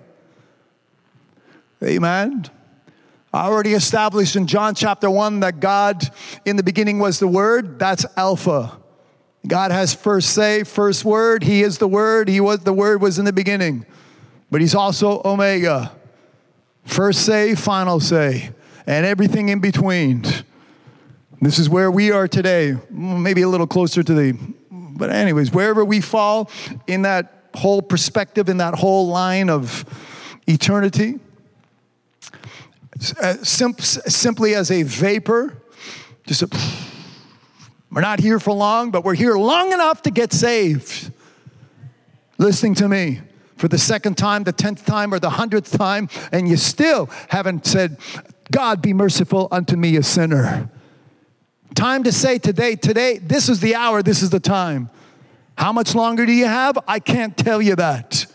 [1.82, 2.44] Amen.
[3.34, 6.02] I already established in John chapter 1 that God
[6.44, 7.78] in the beginning was the Word.
[7.78, 8.78] That's Alpha.
[9.46, 11.42] God has first say, first word.
[11.42, 12.28] He is the Word.
[12.28, 13.86] He was the Word was in the beginning.
[14.50, 15.92] But He's also Omega.
[16.84, 18.50] First say, final say,
[18.86, 20.24] and everything in between.
[21.40, 24.38] This is where we are today, maybe a little closer to the,
[24.70, 26.50] but, anyways, wherever we fall
[26.86, 29.84] in that whole perspective, in that whole line of
[30.46, 31.18] eternity,
[33.20, 35.56] uh, sim- simply as a vapor.
[36.26, 36.48] Just a,
[37.90, 41.12] we're not here for long, but we're here long enough to get saved.
[42.38, 43.20] Listening to me
[43.56, 47.66] for the second time, the tenth time, or the hundredth time, and you still haven't
[47.66, 47.98] said,
[48.50, 50.70] God be merciful unto me, a sinner.
[51.74, 54.90] Time to say today, today, this is the hour, this is the time.
[55.56, 56.78] How much longer do you have?
[56.88, 58.26] I can't tell you that.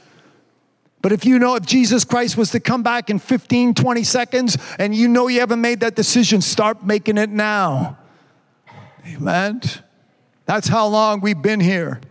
[1.02, 4.57] But if you know if Jesus Christ was to come back in 15, 20 seconds
[4.80, 7.98] and you know you haven't made that decision, start making it now.
[9.06, 9.61] Amen.
[10.45, 12.02] That's how long we've been here.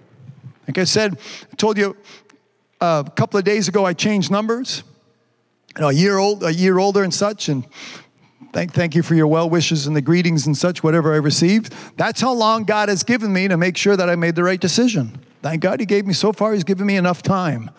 [0.68, 1.18] Like I said,
[1.52, 1.96] I told you
[2.80, 4.82] uh, a couple of days ago I changed numbers.
[5.76, 7.66] You know, a year old, a year older and such, and
[8.52, 11.74] thank, thank you for your well wishes and the greetings and such, whatever I received.
[11.98, 14.60] That's how long God has given me to make sure that I made the right
[14.60, 15.20] decision.
[15.42, 17.70] Thank God He gave me so far, He's given me enough time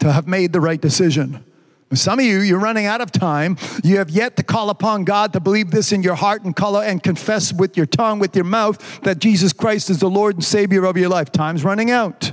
[0.00, 1.44] to have made the right decision.
[1.92, 3.56] Some of you, you're running out of time.
[3.82, 6.84] You have yet to call upon God to believe this in your heart and color
[6.84, 10.44] and confess with your tongue, with your mouth, that Jesus Christ is the Lord and
[10.44, 11.32] Savior of your life.
[11.32, 12.30] Time's running out.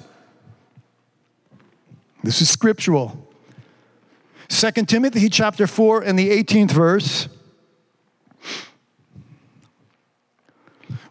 [2.23, 3.27] This is scriptural.
[4.48, 7.27] Second Timothy chapter 4 and the 18th verse.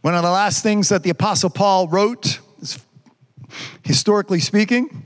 [0.02, 2.38] One of the last things that the Apostle Paul wrote,
[3.82, 5.05] historically speaking,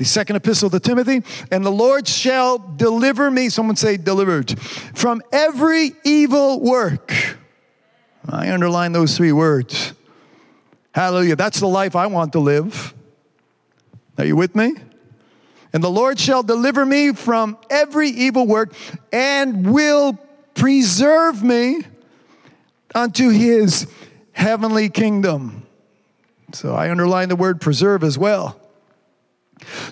[0.00, 4.58] the second epistle to Timothy, and the Lord shall deliver me, someone say delivered,
[4.94, 7.12] from every evil work.
[8.26, 9.92] I underline those three words.
[10.94, 11.36] Hallelujah.
[11.36, 12.94] That's the life I want to live.
[14.16, 14.72] Are you with me?
[15.74, 18.72] And the Lord shall deliver me from every evil work
[19.12, 20.18] and will
[20.54, 21.82] preserve me
[22.94, 23.86] unto his
[24.32, 25.66] heavenly kingdom.
[26.54, 28.59] So I underline the word preserve as well.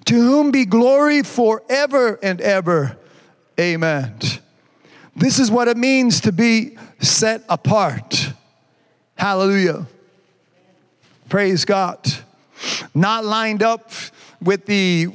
[0.06, 2.96] To whom be glory forever and ever.
[3.58, 4.18] Amen.
[5.16, 8.32] This is what it means to be set apart.
[9.16, 9.86] Hallelujah.
[11.28, 12.00] Praise God.
[12.94, 13.90] Not lined up
[14.40, 15.08] with the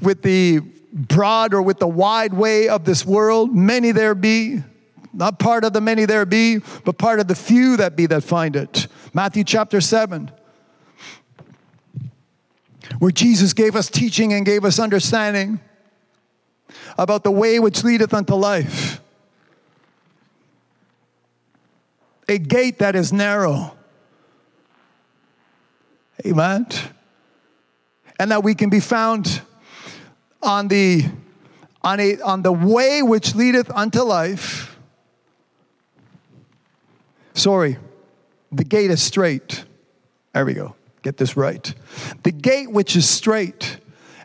[0.00, 0.60] with the
[0.92, 3.54] broad or with the wide way of this world.
[3.54, 4.62] Many there be,
[5.12, 8.22] not part of the many there be, but part of the few that be that
[8.22, 8.86] find it.
[9.12, 10.30] Matthew chapter 7,
[12.98, 15.60] where Jesus gave us teaching and gave us understanding
[16.98, 19.00] about the way which leadeth unto life.
[22.28, 23.76] A gate that is narrow.
[26.24, 26.66] Amen.
[28.18, 29.42] And that we can be found
[30.42, 31.04] on the
[31.82, 34.74] on a on the way which leadeth unto life
[37.34, 37.76] Sorry,
[38.52, 39.64] the gate is straight.
[40.32, 40.76] There we go.
[41.04, 41.72] Get this right.
[42.22, 43.76] The gate which is straight.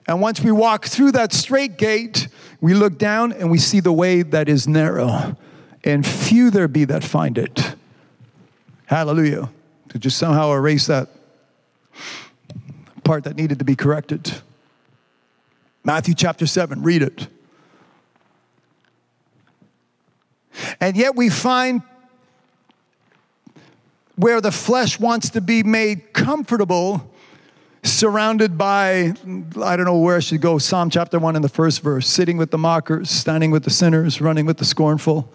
[0.08, 2.30] And once we walk through that straight gate,
[2.62, 5.36] we look down and we see the way that is narrow.
[5.84, 7.76] And few there be that find it.
[8.86, 9.50] Hallelujah.
[9.90, 11.10] To just somehow erase that
[13.04, 14.34] part that needed to be corrected.
[15.84, 17.28] Matthew chapter 7, read it.
[20.80, 21.82] And yet we find
[24.20, 27.10] where the flesh wants to be made comfortable,
[27.84, 29.14] surrounded by,
[29.64, 32.36] I don't know where I should go, Psalm chapter 1 in the first verse sitting
[32.36, 35.32] with the mockers, standing with the sinners, running with the scornful.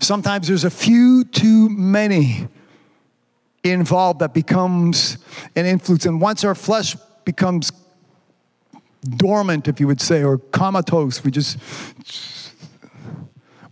[0.00, 2.48] Sometimes there's a few too many
[3.62, 5.18] involved that becomes
[5.54, 6.06] an influence.
[6.06, 7.70] And once our flesh becomes
[9.08, 11.56] dormant, if you would say, or comatose, we just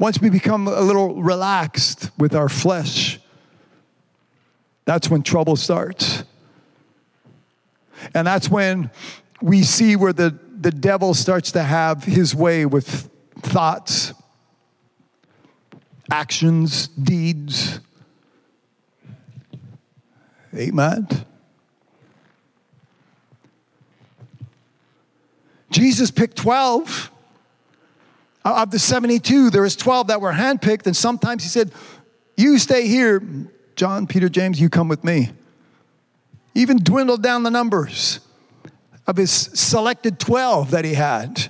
[0.01, 3.21] once we become a little relaxed with our flesh,
[4.87, 6.25] that's when trouble starts.
[8.15, 8.91] And that's when
[9.43, 13.11] we see where the, the devil starts to have his way with
[13.41, 14.15] thoughts,
[16.11, 17.79] actions, deeds.
[20.57, 21.07] Amen.
[25.71, 27.11] Jesus picked 12
[28.45, 31.73] of the 72, there was 12 that were handpicked, and sometimes he said,
[32.37, 33.23] You stay here,
[33.77, 35.31] John, Peter, James, you come with me.
[36.55, 38.21] Even dwindled down the numbers
[39.07, 41.49] of his selected 12 that he had.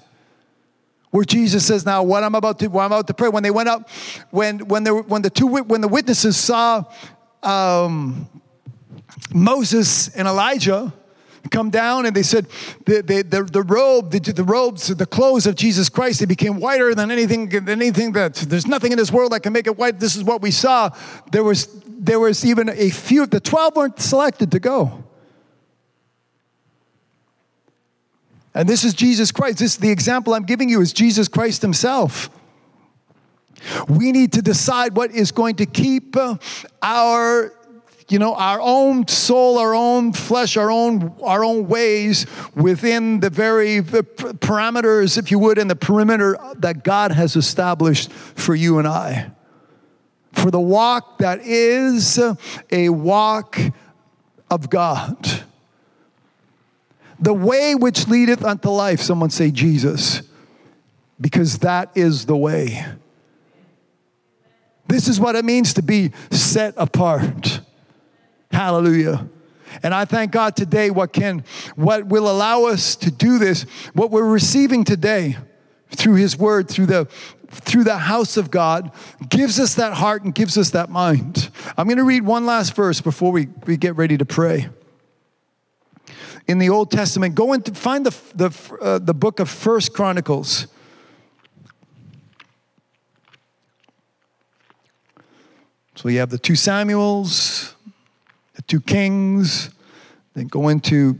[1.10, 3.28] Where Jesus says, Now, what I'm about to, what I'm about to pray.
[3.28, 3.88] When they went up,
[4.30, 6.84] when, when, there, when, the, two, when the witnesses saw
[7.42, 8.28] um,
[9.32, 10.92] Moses and Elijah,
[11.50, 12.46] come down and they said
[12.84, 16.60] the, the, the, the robe, the, the robes, the clothes of Jesus Christ, they became
[16.60, 19.76] whiter than anything, than anything that there's nothing in this world that can make it
[19.78, 19.98] white.
[19.98, 20.90] This is what we saw.
[21.32, 25.04] There was, there was even a few, the 12 weren't selected to go.
[28.54, 29.58] And this is Jesus Christ.
[29.58, 32.30] This is the example I'm giving you is Jesus Christ himself.
[33.88, 36.36] We need to decide what is going to keep uh,
[36.82, 37.52] our
[38.10, 42.26] you know, our own soul, our own flesh, our own, our own ways
[42.56, 48.54] within the very parameters, if you would, and the perimeter that God has established for
[48.54, 49.30] you and I.
[50.32, 52.18] For the walk that is
[52.70, 53.58] a walk
[54.50, 55.16] of God.
[57.20, 60.22] The way which leadeth unto life, someone say Jesus,
[61.20, 62.86] because that is the way.
[64.88, 67.49] This is what it means to be set apart.
[68.60, 69.26] Hallelujah.
[69.82, 71.44] And I thank God today what can
[71.76, 73.62] what will allow us to do this,
[73.94, 75.38] what we're receiving today
[75.88, 77.06] through his word, through the
[77.48, 78.92] through the house of God,
[79.30, 81.48] gives us that heart and gives us that mind.
[81.78, 84.68] I'm going to read one last verse before we, we get ready to pray.
[86.46, 90.66] In the Old Testament, go and find the, the, uh, the book of First Chronicles.
[95.94, 97.74] So you have the two Samuels,
[98.70, 99.68] two Kings,
[100.34, 101.18] then go into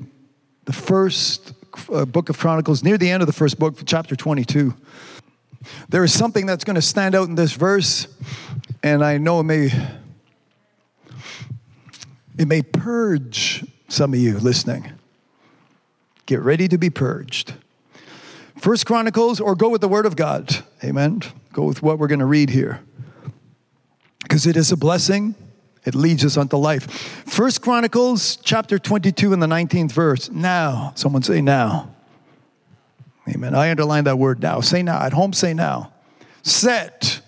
[0.67, 1.53] the first
[1.93, 4.73] uh, book of Chronicles, near the end of the first book, chapter 22.
[5.89, 8.07] There is something that's going to stand out in this verse,
[8.85, 9.73] and I know it may
[12.39, 14.93] it may purge some of you listening.
[16.27, 17.55] Get ready to be purged.
[18.59, 20.65] First Chronicles, or go with the Word of God.
[20.85, 21.23] Amen.
[21.53, 22.81] Go with what we're going to read here.
[24.23, 25.35] Because it is a blessing.
[25.85, 26.91] It leads us unto life.
[27.27, 30.31] First Chronicles chapter 22 and the 19th verse.
[30.31, 30.93] Now.
[30.95, 31.95] Someone say now.
[33.29, 33.55] Amen.
[33.55, 34.61] I underline that word now.
[34.61, 35.01] Say now.
[35.01, 35.93] At home, say now.
[36.43, 37.21] Set.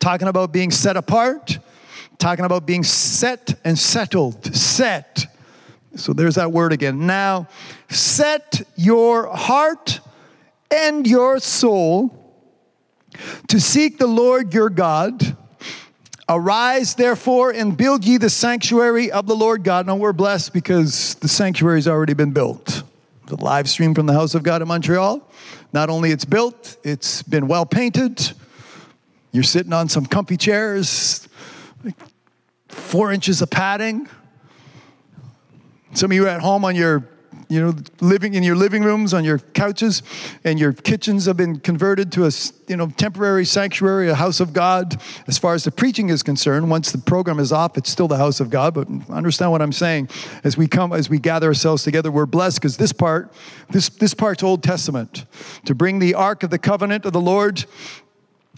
[0.00, 1.58] Talking about being set apart
[2.18, 4.54] talking about being set and settled.
[4.54, 5.26] Set.
[5.96, 7.06] So there's that word again.
[7.06, 7.48] Now,
[7.88, 10.00] set your heart
[10.70, 12.14] and your soul
[13.48, 15.36] to seek the Lord your God.
[16.28, 19.86] Arise, therefore, and build ye the sanctuary of the Lord God.
[19.86, 22.82] Now, we're blessed because the sanctuary has already been built.
[23.26, 25.26] The live stream from the house of God in Montreal.
[25.72, 28.32] Not only it's built, it's been well painted.
[29.32, 31.28] You're sitting on some comfy chairs
[32.68, 34.08] four inches of padding.
[35.94, 37.06] Some of you at home on your,
[37.48, 40.02] you know, living in your living rooms, on your couches,
[40.44, 42.30] and your kitchens have been converted to a,
[42.66, 45.00] you know, temporary sanctuary, a house of God.
[45.26, 48.18] As far as the preaching is concerned, once the program is off, it's still the
[48.18, 48.74] house of God.
[48.74, 50.10] But understand what I'm saying.
[50.44, 53.32] As we come, as we gather ourselves together, we're blessed because this part,
[53.70, 55.24] this this part's Old Testament,
[55.64, 57.64] to bring the ark of the covenant of the Lord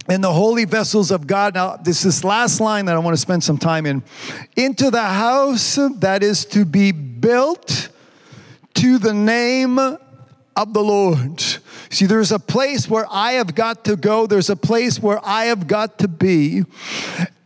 [0.09, 1.55] and the holy vessels of God.
[1.55, 4.03] Now, this is last line that I want to spend some time in.
[4.57, 7.91] Into the house that is to be built
[8.81, 11.39] to the name of the Lord.
[11.91, 15.47] See, there's a place where I have got to go, there's a place where I
[15.47, 16.65] have got to be.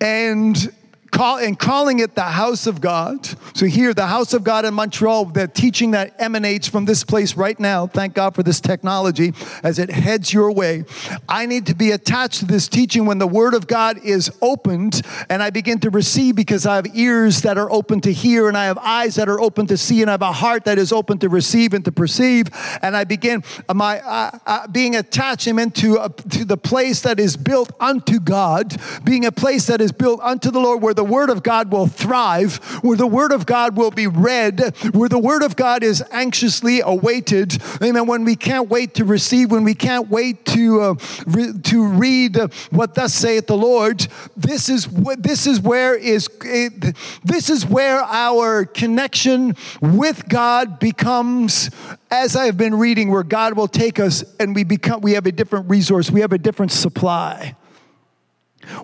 [0.00, 0.72] And
[1.14, 3.26] call, and calling it the house of God.
[3.56, 7.36] So here, the house of God in Montreal, the teaching that emanates from this place
[7.36, 7.86] right now.
[7.86, 9.32] Thank God for this technology
[9.62, 10.84] as it heads your way.
[11.28, 15.02] I need to be attached to this teaching when the word of God is opened
[15.30, 18.56] and I begin to receive because I have ears that are open to hear and
[18.56, 20.92] I have eyes that are open to see and I have a heart that is
[20.92, 22.48] open to receive and to perceive.
[22.82, 27.20] And I begin my uh, uh, being attached him into a, to the place that
[27.20, 31.03] is built unto God, being a place that is built unto the Lord where the
[31.04, 35.08] the Word of God will thrive, where the Word of God will be read, where
[35.10, 37.62] the Word of God is anxiously awaited.
[37.82, 38.06] Amen.
[38.06, 40.94] When we can't wait to receive, when we can't wait to uh,
[41.26, 42.38] re- to read
[42.70, 47.66] what thus saith the Lord, this is what this is where is it, this is
[47.66, 51.68] where our connection with God becomes
[52.10, 55.26] as I have been reading, where God will take us and we become we have
[55.26, 57.56] a different resource, we have a different supply.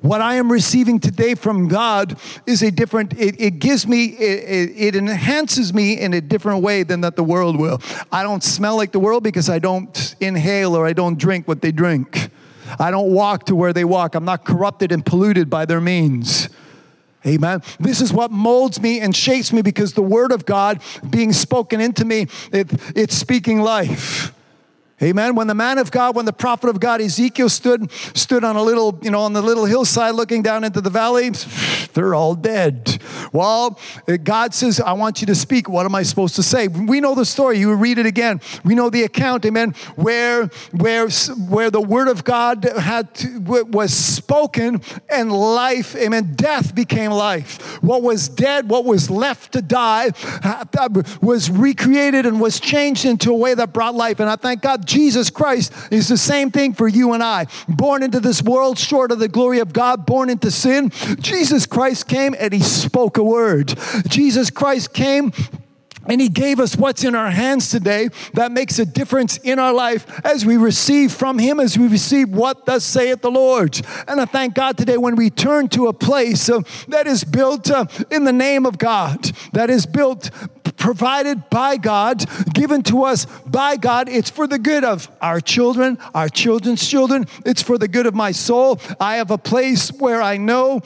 [0.00, 4.72] What I am receiving today from God is a different, it, it gives me, it,
[4.76, 7.80] it, enhances me in a different way than that the world will.
[8.12, 11.62] I don't smell like the world because I don't inhale or I don't drink what
[11.62, 12.30] they drink.
[12.78, 14.14] I don't walk to where they walk.
[14.14, 16.48] I'm not corrupted and polluted by their means.
[17.26, 17.62] Amen.
[17.78, 21.80] This is what molds me and shapes me because the word of God being spoken
[21.80, 24.32] into me, it, it's speaking life.
[25.02, 25.34] Amen.
[25.34, 28.62] When the man of God, when the prophet of God Ezekiel stood stood on a
[28.62, 31.30] little, you know, on the little hillside looking down into the valley,
[31.94, 33.00] they're all dead.
[33.32, 35.70] Well, uh, God says, I want you to speak.
[35.70, 36.68] What am I supposed to say?
[36.68, 37.58] We know the story.
[37.58, 38.42] You read it again.
[38.62, 43.94] We know the account, amen, where where where the word of God had to, was
[43.94, 47.82] spoken and life, amen, death became life.
[47.82, 50.10] What was dead, what was left to die,
[51.22, 54.20] was recreated and was changed into a way that brought life.
[54.20, 57.46] And I thank God Jesus Christ is the same thing for you and I.
[57.68, 60.90] Born into this world short of the glory of God, born into sin,
[61.20, 63.78] Jesus Christ came and he spoke a word.
[64.08, 65.32] Jesus Christ came
[66.10, 69.72] and he gave us what's in our hands today that makes a difference in our
[69.72, 73.80] life as we receive from him, as we receive what thus saith the Lord.
[74.08, 77.70] And I thank God today when we turn to a place uh, that is built
[77.70, 80.32] uh, in the name of God, that is built
[80.76, 84.08] provided by God, given to us by God.
[84.08, 87.26] It's for the good of our children, our children's children.
[87.44, 88.80] It's for the good of my soul.
[88.98, 90.80] I have a place where I know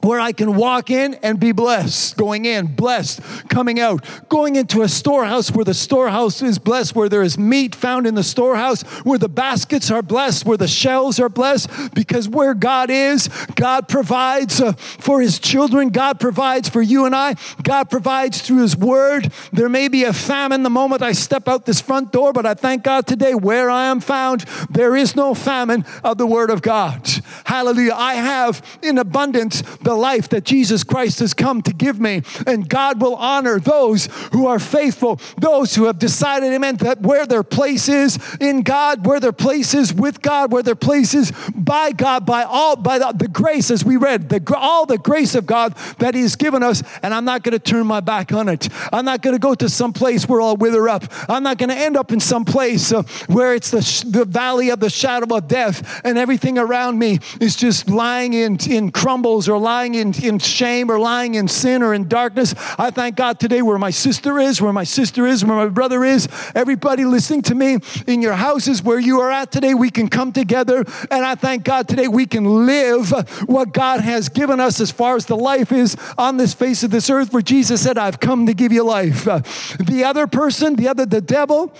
[0.00, 4.82] where I can walk in and be blessed, going in, blessed, coming out, going into
[4.82, 8.82] a storehouse where the storehouse is blessed, where there is meat found in the storehouse,
[9.04, 13.88] where the baskets are blessed, where the shelves are blessed, because where God is, God
[13.88, 18.76] provides uh, for his children, God provides for you and I, God provides through his
[18.76, 19.32] word.
[19.52, 22.54] There may be a famine the moment I step out this front door, but I
[22.54, 26.62] thank God today where I am found, there is no famine of the word of
[26.62, 27.08] God.
[27.44, 27.94] Hallelujah.
[27.94, 32.22] I have in abundance the life that Jesus Christ has come to give me.
[32.46, 37.26] And God will honor those who are faithful, those who have decided, amen, that where
[37.26, 41.32] their place is in God, where their place is with God, where their place is
[41.54, 45.34] by God, by all, by the, the grace, as we read, the, all the grace
[45.34, 46.82] of God that He's given us.
[47.02, 48.68] And I'm not going to turn my back on it.
[48.92, 51.04] I'm not going to go to some place where I'll wither up.
[51.28, 54.24] I'm not going to end up in some place uh, where it's the, sh- the
[54.24, 58.90] valley of the shadow of death and everything around me is just lying in, in
[58.90, 62.54] crumbles or lying in, in shame or lying in sin or in darkness.
[62.78, 66.04] I thank God today where my sister is, where my sister is, where my brother
[66.04, 66.28] is.
[66.54, 70.32] Everybody listening to me in your houses where you are at today, we can come
[70.32, 70.84] together.
[71.10, 73.10] And I thank God today we can live
[73.46, 76.90] what God has given us as far as the life is on this face of
[76.90, 79.24] this earth, where Jesus said, I've come to give you life.
[79.24, 81.72] The other person, the other, the devil,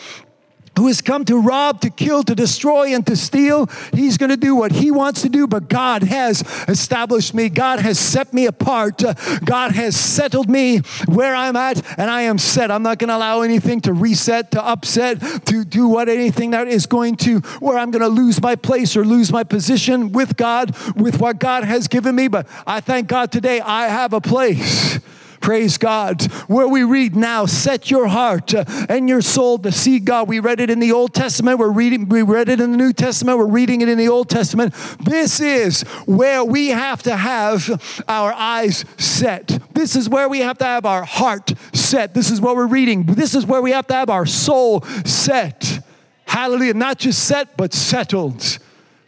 [0.81, 3.69] who has come to rob, to kill, to destroy, and to steal.
[3.93, 7.51] He's going to do what he wants to do, but God has established me.
[7.51, 9.03] God has set me apart.
[9.45, 12.71] God has settled me where I'm at, and I am set.
[12.71, 16.67] I'm not going to allow anything to reset, to upset, to do what anything that
[16.67, 20.39] is going to, where I'm going to lose my place or lose my position with
[20.39, 22.27] God, with what God has given me.
[22.27, 24.99] But I thank God today I have a place.
[25.41, 26.23] Praise God.
[26.49, 30.29] Where we read now, set your heart uh, and your soul to see God.
[30.29, 31.59] We read it in the Old Testament.
[31.59, 33.39] We're reading, we read it in the New Testament.
[33.39, 34.75] We're reading it in the Old Testament.
[35.01, 39.59] This is where we have to have our eyes set.
[39.73, 42.13] This is where we have to have our heart set.
[42.13, 43.05] This is what we're reading.
[43.05, 45.81] This is where we have to have our soul set.
[46.27, 46.75] Hallelujah.
[46.75, 48.59] Not just set, but settled.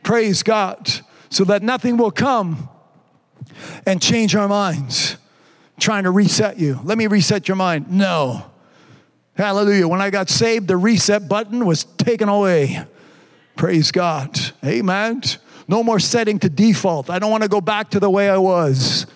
[0.02, 0.90] Praise God.
[1.28, 2.70] So that nothing will come
[3.86, 5.18] and change our minds
[5.82, 6.80] trying to reset you.
[6.84, 7.90] Let me reset your mind.
[7.90, 8.46] No.
[9.34, 9.88] Hallelujah.
[9.88, 12.84] When I got saved, the reset button was taken away.
[13.56, 14.38] Praise God.
[14.64, 15.22] Amen.
[15.68, 17.10] No more setting to default.
[17.10, 19.06] I don't want to go back to the way I was.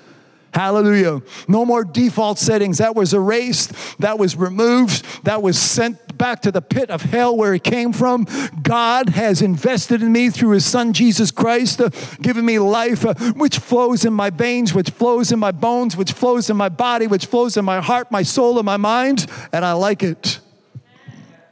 [0.56, 1.20] Hallelujah.
[1.48, 2.78] No more default settings.
[2.78, 3.74] That was erased.
[3.98, 5.04] That was removed.
[5.26, 8.26] That was sent back to the pit of hell where it came from.
[8.62, 11.90] God has invested in me through his son Jesus Christ, uh,
[12.22, 16.12] given me life, uh, which flows in my veins, which flows in my bones, which
[16.12, 19.26] flows in my body, which flows in my heart, my soul, and my mind.
[19.52, 20.40] And I like it.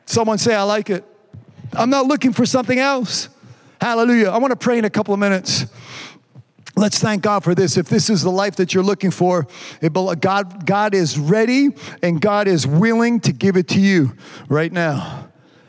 [0.07, 1.05] Someone say, I like it.
[1.75, 3.29] I'm not looking for something else.
[3.83, 4.31] Hallelujah.
[4.31, 5.67] I want to pray in a couple of minutes.
[6.77, 7.77] Let's thank God for this.
[7.77, 9.47] If this is the life that you're looking for,
[10.21, 11.69] God, God is ready
[12.03, 14.17] and God is willing to give it to you
[14.49, 15.29] right now.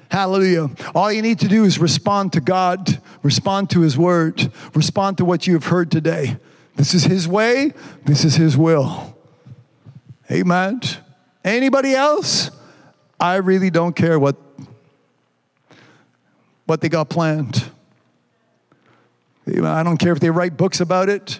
[0.09, 0.69] Hallelujah.
[0.95, 5.25] All you need to do is respond to God, respond to His word, respond to
[5.25, 6.37] what you have heard today.
[6.75, 7.73] This is His way,
[8.05, 9.15] this is His will.
[10.31, 10.81] Amen.
[11.43, 12.49] Anybody else?
[13.19, 14.35] I really don't care what,
[16.65, 17.69] what they got planned.
[19.47, 21.39] I don't care if they write books about it.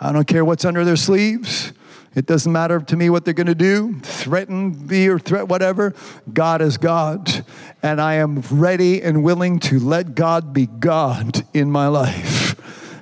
[0.00, 1.72] I don't care what's under their sleeves.
[2.14, 5.94] It doesn't matter to me what they're going to do, threaten me or threat whatever.
[6.32, 7.44] God is God.
[7.82, 12.58] And I am ready and willing to let God be God in my life.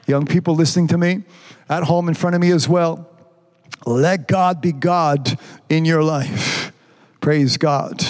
[0.09, 1.23] Young people listening to me,
[1.69, 3.09] at home in front of me as well,
[3.87, 6.73] let God be God in your life.
[7.21, 8.05] Praise God.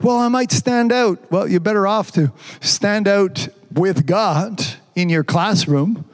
[0.00, 1.30] Well, I might stand out.
[1.30, 4.64] Well, you're better off to stand out with God
[5.00, 6.04] in your classroom.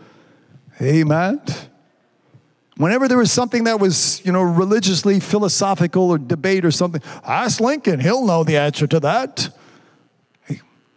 [0.80, 1.40] Amen.
[2.76, 7.60] Whenever there was something that was, you know, religiously philosophical or debate or something, ask
[7.60, 8.00] Lincoln.
[8.00, 9.48] He'll know the answer to that.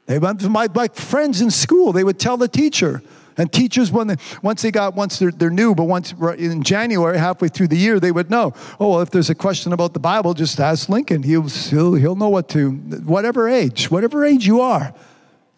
[0.06, 1.94] They went to my, my friends in school.
[1.94, 3.02] They would tell the teacher.
[3.38, 7.18] And teachers, when they, once they got, once they're, they're new, but once in January,
[7.18, 8.54] halfway through the year, they would know.
[8.82, 11.24] Oh, well, if there's a question about the Bible, just ask Lincoln.
[11.24, 14.94] He'll, he'll, he'll know what to, whatever age, whatever age you are.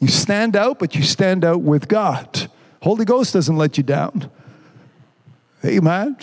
[0.02, 2.50] You stand out, but you stand out with God.
[2.82, 4.32] Holy Ghost doesn't let you down.
[5.64, 6.18] Amen.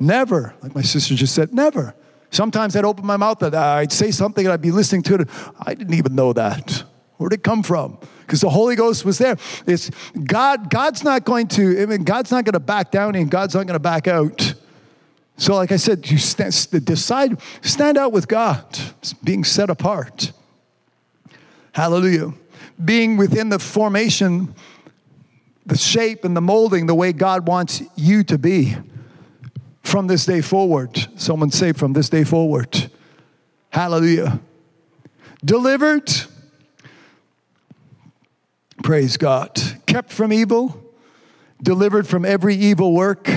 [0.00, 1.94] Never, like my sister just said, never.
[2.30, 5.28] Sometimes I'd open my mouth and I'd say something and I'd be listening to it.
[5.60, 6.82] I didn't even know that.
[7.16, 7.96] Where'd it come from?
[8.20, 9.36] Because the Holy Ghost was there.
[9.66, 9.90] It's
[10.24, 13.54] God, God's not going to, I mean, God's not going to back down and God's
[13.54, 14.54] not going to back out.
[15.36, 18.64] So, like I said, you stand, decide, stand out with God,
[18.98, 20.32] it's being set apart.
[21.72, 22.32] Hallelujah
[22.84, 24.54] being within the formation,
[25.66, 28.76] the shape, and the molding the way God wants you to be
[29.82, 31.08] from this day forward.
[31.16, 32.90] Someone say, from this day forward.
[33.70, 34.40] Hallelujah.
[35.44, 36.10] Delivered.
[38.82, 39.60] Praise God.
[39.86, 40.84] Kept from evil.
[41.62, 43.30] Delivered from every evil work.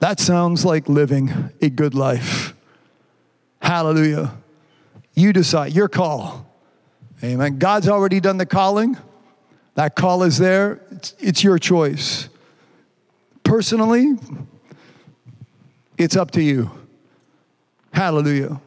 [0.00, 2.54] That sounds like living a good life.
[3.60, 4.36] Hallelujah.
[5.14, 6.51] You decide, your call.
[7.24, 7.58] Amen.
[7.58, 8.96] God's already done the calling.
[9.74, 12.28] That call is there, it's, it's your choice.
[13.44, 14.18] Personally,
[15.96, 16.70] it's up to you.
[17.92, 18.60] Hallelujah.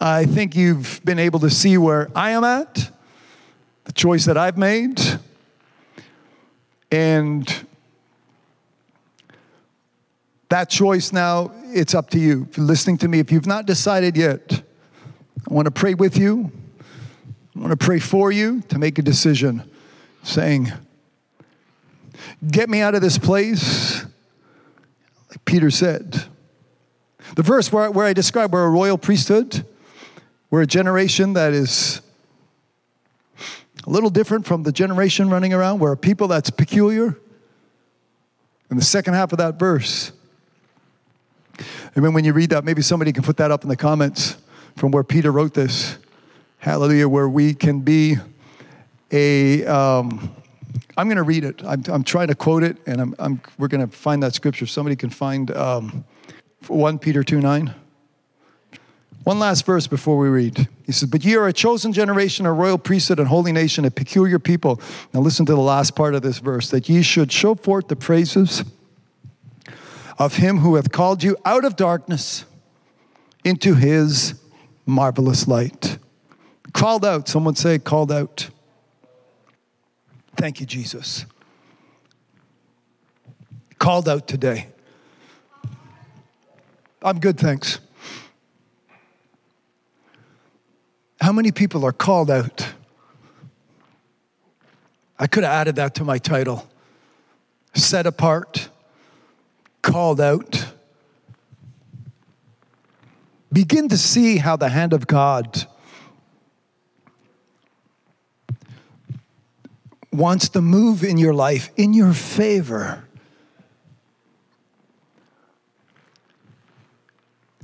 [0.00, 2.90] I think you've been able to see where I am at,
[3.84, 5.00] the choice that I've made,
[6.90, 7.66] and
[10.48, 12.46] that choice now, it's up to you.
[12.50, 14.62] If you're listening to me, if you've not decided yet,
[15.48, 16.50] I want to pray with you.
[17.54, 19.70] I want to pray for you to make a decision
[20.22, 20.72] saying,
[22.50, 24.04] Get me out of this place,
[25.30, 26.24] like Peter said.
[27.36, 29.64] The verse where, where I describe we're a royal priesthood,
[30.50, 32.00] we're a generation that is
[33.86, 35.78] a little different from the generation running around.
[35.78, 37.18] We're a people that's peculiar.
[38.70, 40.12] In the second half of that verse,
[41.94, 44.36] and when you read that, maybe somebody can put that up in the comments
[44.76, 45.98] from where Peter wrote this.
[46.62, 48.18] Hallelujah, where we can be
[49.10, 49.66] a.
[49.66, 50.32] Um,
[50.96, 51.60] I'm going to read it.
[51.64, 54.66] I'm, I'm, trying to quote it, and I'm, I'm, we're going to find that scripture.
[54.66, 56.04] Somebody can find um,
[56.68, 57.74] 1 Peter 2 9.
[59.24, 60.68] One last verse before we read.
[60.86, 63.90] He says, But ye are a chosen generation, a royal priesthood, and holy nation, a
[63.90, 64.80] peculiar people.
[65.12, 67.96] Now listen to the last part of this verse that ye should show forth the
[67.96, 68.62] praises
[70.16, 72.44] of him who hath called you out of darkness
[73.42, 74.40] into his
[74.86, 75.91] marvelous light.
[76.72, 77.28] Called out.
[77.28, 78.48] Someone say, called out.
[80.36, 81.26] Thank you, Jesus.
[83.78, 84.68] Called out today.
[87.02, 87.78] I'm good, thanks.
[91.20, 92.66] How many people are called out?
[95.18, 96.68] I could have added that to my title
[97.74, 98.68] set apart,
[99.80, 100.66] called out.
[103.52, 105.66] Begin to see how the hand of God
[110.12, 113.04] wants to move in your life in your favor.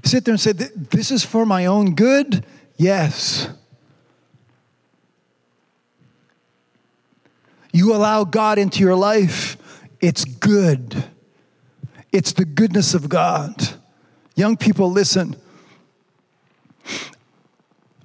[0.05, 2.45] Sit there and say, This is for my own good?
[2.77, 3.49] Yes.
[7.73, 9.57] You allow God into your life,
[10.01, 11.05] it's good.
[12.11, 13.55] It's the goodness of God.
[14.35, 15.37] Young people, listen.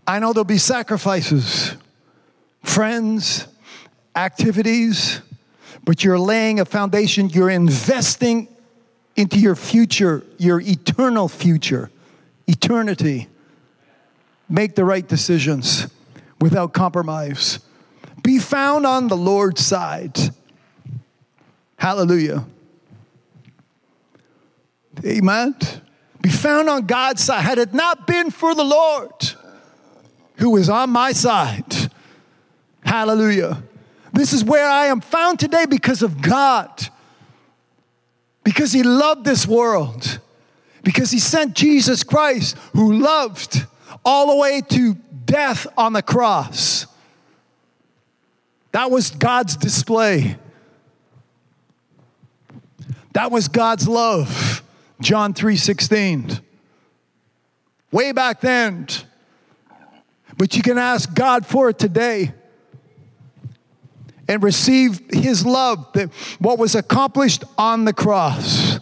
[0.06, 1.76] I know there'll be sacrifices,
[2.64, 3.48] friends,
[4.16, 5.22] activities,
[5.84, 8.48] but you're laying a foundation, you're investing
[9.16, 11.90] into your future, your eternal future,
[12.48, 13.28] eternity.
[14.50, 15.88] Make the right decisions
[16.40, 17.60] without compromise.
[18.24, 20.18] Be found on the Lord's side.
[21.78, 22.46] Hallelujah.
[25.06, 25.56] Amen.
[26.22, 27.42] Be found on God's side.
[27.42, 29.12] Had it not been for the Lord
[30.38, 31.92] who is on my side,
[32.86, 33.62] hallelujah.
[34.14, 36.70] This is where I am found today because of God,
[38.44, 40.20] because He loved this world,
[40.84, 43.66] because He sent Jesus Christ, who loved
[44.06, 44.94] all the way to
[45.26, 46.86] death on the cross.
[48.72, 50.38] That was God's display.
[53.14, 54.62] That was God's love.
[55.02, 56.40] John 3:16.
[57.92, 58.88] Way back then.
[60.38, 62.34] But you can ask God for it today
[64.34, 68.80] and receive his love that what was accomplished on the cross.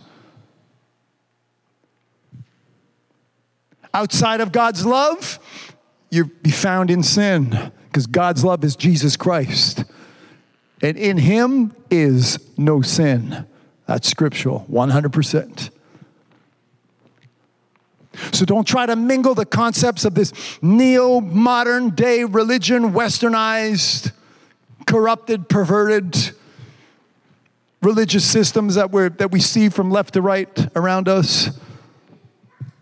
[3.93, 5.39] Outside of God's love,
[6.09, 9.83] you'll be found in sin because God's love is Jesus Christ.
[10.81, 13.45] And in him is no sin.
[13.87, 15.69] That's scriptural, 100%.
[18.31, 24.13] So don't try to mingle the concepts of this neo modern day religion, westernized,
[24.85, 26.31] corrupted, perverted
[27.81, 31.59] religious systems that, we that we see from left to right around us.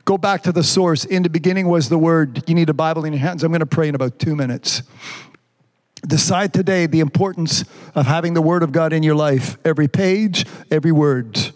[0.06, 1.06] Go back to the source.
[1.06, 2.44] In the beginning was the Word.
[2.48, 3.44] You need a Bible in your hands.
[3.44, 4.82] I'm going to pray in about two minutes.
[6.08, 7.64] Decide today the importance
[7.94, 9.58] of having the Word of God in your life.
[9.64, 11.52] Every page, every word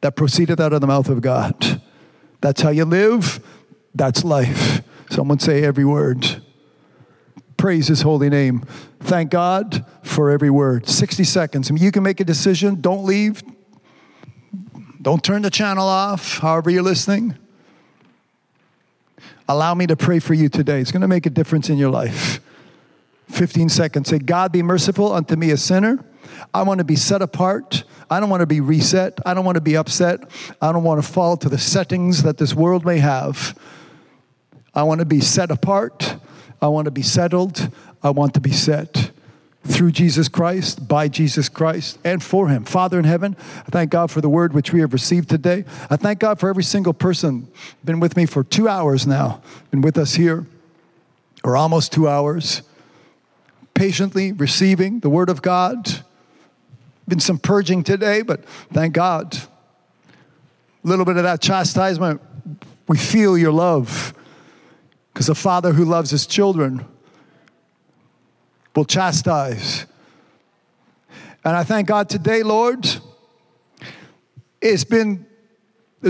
[0.00, 1.82] that proceedeth out of the mouth of God.
[2.40, 3.40] That's how you live.
[3.94, 4.82] That's life.
[5.10, 6.42] Someone say every word.
[7.56, 8.64] Praise his holy name.
[9.00, 10.88] Thank God for every word.
[10.88, 11.70] 60 seconds.
[11.70, 12.80] I mean, you can make a decision.
[12.80, 13.42] Don't leave.
[15.00, 17.36] Don't turn the channel off, however you're listening.
[19.46, 20.80] Allow me to pray for you today.
[20.80, 22.40] It's going to make a difference in your life.
[23.28, 24.08] 15 seconds.
[24.08, 26.02] Say, God, be merciful unto me, a sinner.
[26.52, 27.84] I want to be set apart.
[28.08, 29.18] I don't want to be reset.
[29.26, 30.20] I don't want to be upset.
[30.60, 33.58] I don't want to fall to the settings that this world may have.
[34.74, 36.16] I want to be set apart.
[36.64, 37.70] I want to be settled.
[38.02, 39.10] I want to be set.
[39.66, 42.64] through Jesus Christ, by Jesus Christ, and for Him.
[42.64, 43.34] Father in heaven,
[43.66, 45.64] I thank God for the word which we have received today.
[45.88, 47.48] I thank God for every single person
[47.82, 50.46] been with me for two hours now, been with us here,
[51.42, 52.62] or almost two hours,
[53.72, 55.90] patiently receiving the word of God.
[57.08, 59.34] Been some purging today, but thank God.
[59.34, 62.20] A little bit of that chastisement.
[62.86, 64.14] We feel your love
[65.14, 66.84] because a father who loves his children
[68.74, 69.86] will chastise.
[71.44, 72.84] And I thank God today, Lord,
[74.60, 75.24] it's been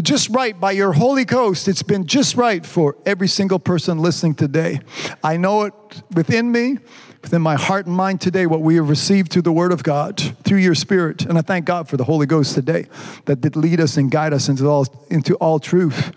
[0.01, 1.69] just right by your Holy Ghost.
[1.69, 4.81] It's been just right for every single person listening today.
[5.23, 5.75] I know it
[6.15, 6.79] within me,
[7.25, 10.21] within my heart and mind today, what we have received through the Word of God,
[10.45, 11.25] through your Spirit.
[11.25, 12.87] And I thank God for the Holy Ghost today
[13.25, 16.13] that did lead us and guide us into all, into all truth.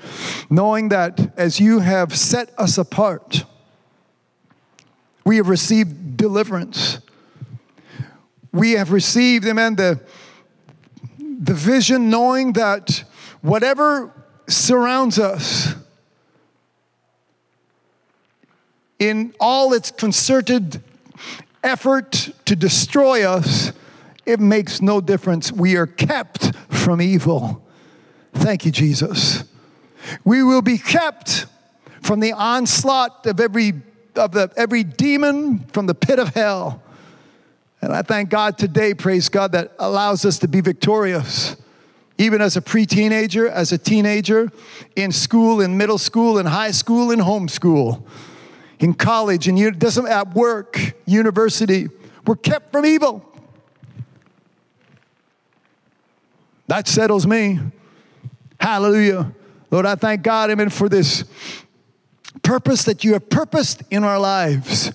[0.49, 3.45] Knowing that as you have set us apart,
[5.23, 6.99] we have received deliverance.
[8.51, 10.01] We have received, amen, the,
[11.19, 13.05] the vision knowing that
[13.41, 14.11] whatever
[14.49, 15.73] surrounds us,
[18.99, 20.83] in all its concerted
[21.67, 23.73] effort to destroy us,
[24.25, 25.51] it makes no difference.
[25.51, 27.63] We are kept from evil.
[28.33, 29.43] Thank you, Jesus.
[30.23, 31.45] We will be kept
[32.01, 33.73] from the onslaught of every
[34.15, 36.81] of the, every demon from the pit of hell.
[37.81, 41.55] And I thank God today, praise God, that allows us to be victorious.
[42.17, 44.51] Even as a pre teenager, as a teenager,
[44.95, 48.03] in school, in middle school, in high school, in homeschool,
[48.79, 49.59] in college, and
[50.07, 51.87] at work, university,
[52.25, 53.23] we're kept from evil.
[56.67, 57.59] That settles me.
[58.59, 59.31] Hallelujah.
[59.71, 61.23] Lord, I thank God, amen, for this
[62.43, 64.91] purpose that you have purposed in our lives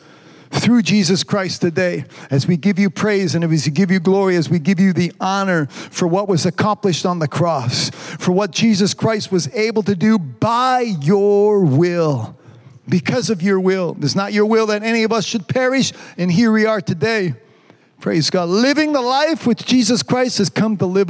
[0.51, 2.05] through Jesus Christ today.
[2.31, 4.93] As we give you praise and as we give you glory, as we give you
[4.93, 9.83] the honor for what was accomplished on the cross, for what Jesus Christ was able
[9.85, 12.37] to do by your will.
[12.89, 13.97] Because of your will.
[14.01, 17.35] It's not your will that any of us should perish, and here we are today.
[18.01, 18.49] Praise God.
[18.49, 21.09] Living the life which Jesus Christ has come to live,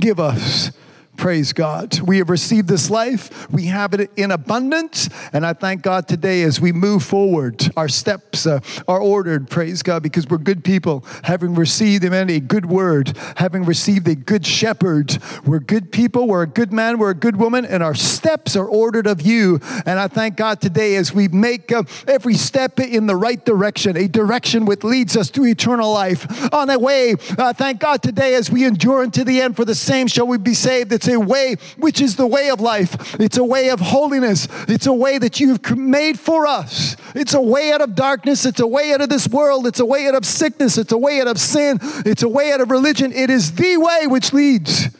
[0.00, 0.72] give us.
[1.16, 2.00] Praise God.
[2.00, 3.48] We have received this life.
[3.50, 5.08] We have it in abundance.
[5.32, 9.48] And I thank God today as we move forward, our steps uh, are ordered.
[9.48, 14.14] Praise God, because we're good people, having received amen, a good word, having received a
[14.14, 15.18] good shepherd.
[15.44, 16.26] We're good people.
[16.26, 16.98] We're a good man.
[16.98, 17.66] We're a good woman.
[17.66, 19.60] And our steps are ordered of you.
[19.84, 23.96] And I thank God today as we make uh, every step in the right direction,
[23.96, 26.52] a direction which leads us to eternal life.
[26.54, 29.74] On a way, uh, thank God today as we endure unto the end, for the
[29.74, 31.01] same shall we be saved.
[31.02, 33.16] It's a way which is the way of life.
[33.18, 34.46] It's a way of holiness.
[34.68, 36.96] It's a way that you've made for us.
[37.16, 38.46] It's a way out of darkness.
[38.46, 39.66] It's a way out of this world.
[39.66, 40.78] It's a way out of sickness.
[40.78, 41.80] It's a way out of sin.
[42.06, 43.12] It's a way out of religion.
[43.12, 44.90] It is the way which leads.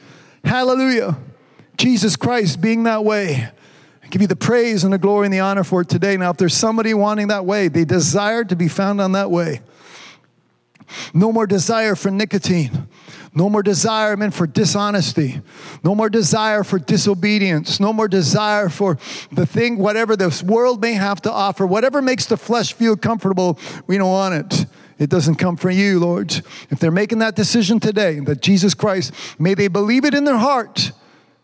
[0.45, 1.19] Hallelujah.
[1.77, 3.49] Jesus Christ being that way.
[4.03, 6.17] I give you the praise and the glory and the honor for it today.
[6.17, 9.61] Now, if there's somebody wanting that way, they desire to be found on that way.
[11.15, 12.89] No more desire for nicotine.
[13.35, 15.41] No more desire, for dishonesty.
[15.83, 17.81] No more desire for disobedience.
[17.81, 18.99] No more desire for
[19.31, 21.67] the thing, whatever this world may have to offer.
[21.67, 24.67] Whatever makes the flesh feel comfortable, we don't want it.
[24.99, 26.31] It doesn't come from you, Lord.
[26.71, 30.37] If they're making that decision today, that Jesus Christ, may they believe it in their
[30.37, 30.93] heart,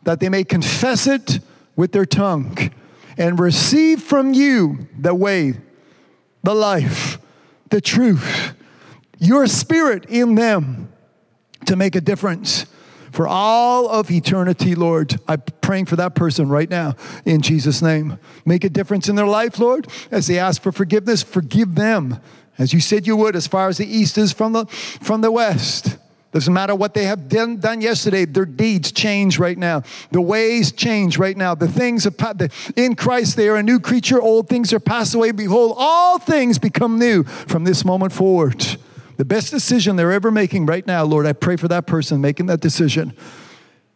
[0.03, 1.41] that they may confess it
[1.75, 2.71] with their tongue,
[3.17, 5.55] and receive from you the way,
[6.43, 7.19] the life,
[7.71, 8.55] the truth,
[9.19, 10.93] your spirit in them
[11.69, 12.67] to make a difference
[13.13, 15.19] for all of eternity, Lord.
[15.27, 18.19] I'm praying for that person right now in Jesus' name.
[18.45, 19.87] Make a difference in their life, Lord.
[20.11, 22.21] As they ask for forgiveness, forgive them
[22.59, 25.31] as you said you would, as far as the east is from the, from the
[25.31, 25.97] west.
[26.33, 29.83] Doesn't matter what they have done, done yesterday, their deeds change right now.
[30.11, 31.55] The ways change right now.
[31.55, 32.17] The things of,
[32.77, 34.21] in Christ, they are a new creature.
[34.21, 35.31] Old things are passed away.
[35.31, 38.77] Behold, all things become new from this moment forward.
[39.19, 42.47] The best decision they're ever making right now, Lord, I pray for that person making
[42.47, 43.15] that decision.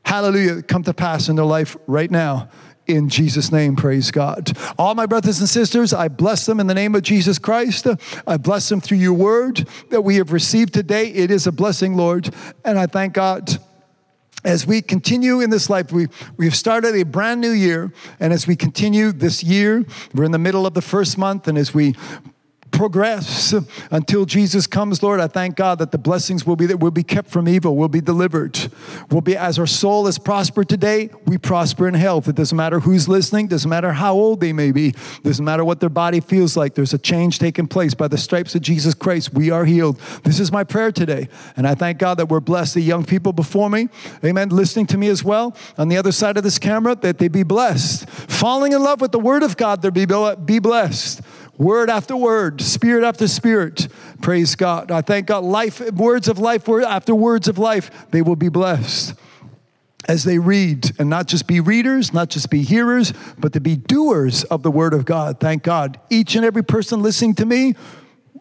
[0.05, 2.51] Hallelujah, come to pass in their life right now.
[2.89, 4.51] In Jesus' name, praise God.
[4.77, 7.87] All my brothers and sisters, I bless them in the name of Jesus Christ.
[8.27, 11.07] I bless them through your word that we have received today.
[11.07, 12.35] It is a blessing, Lord.
[12.65, 13.49] And I thank God
[14.45, 17.93] as we continue in this life, we, we've started a brand new year.
[18.19, 19.85] And as we continue this year,
[20.15, 21.47] we're in the middle of the first month.
[21.47, 21.95] And as we
[22.83, 23.55] progress
[23.93, 25.21] until Jesus comes, Lord.
[25.21, 27.87] I thank God that the blessings will be that we'll be kept from evil, we'll
[27.87, 28.59] be delivered.
[29.09, 32.27] We'll be as our soul is prospered today, we prosper in health.
[32.27, 35.79] It doesn't matter who's listening, doesn't matter how old they may be, doesn't matter what
[35.79, 36.75] their body feels like.
[36.75, 39.33] There's a change taking place by the stripes of Jesus Christ.
[39.33, 40.01] We are healed.
[40.25, 41.29] This is my prayer today.
[41.57, 42.75] And I thank God that we're blessed.
[42.75, 43.91] The young people before me,
[44.25, 47.29] amen, listening to me as well on the other side of this camera, that they
[47.29, 48.11] be blessed.
[48.11, 51.23] Falling in love with the Word of God, they be blessed
[51.59, 53.89] word after word, spirit after spirit.
[54.21, 54.91] Praise God.
[54.91, 55.45] I thank God.
[55.45, 59.15] Life, words of life, word after words of life, they will be blessed
[60.09, 63.77] as they read and not just be readers, not just be hearers, but to be
[63.77, 65.39] doers of the word of God.
[65.39, 66.01] Thank God.
[66.11, 67.75] Each and every person listening to me,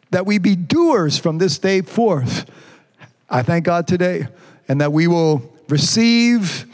[0.09, 2.49] that we be doers from this day forth.
[3.29, 4.27] I thank God today,
[4.67, 6.65] and that we will receive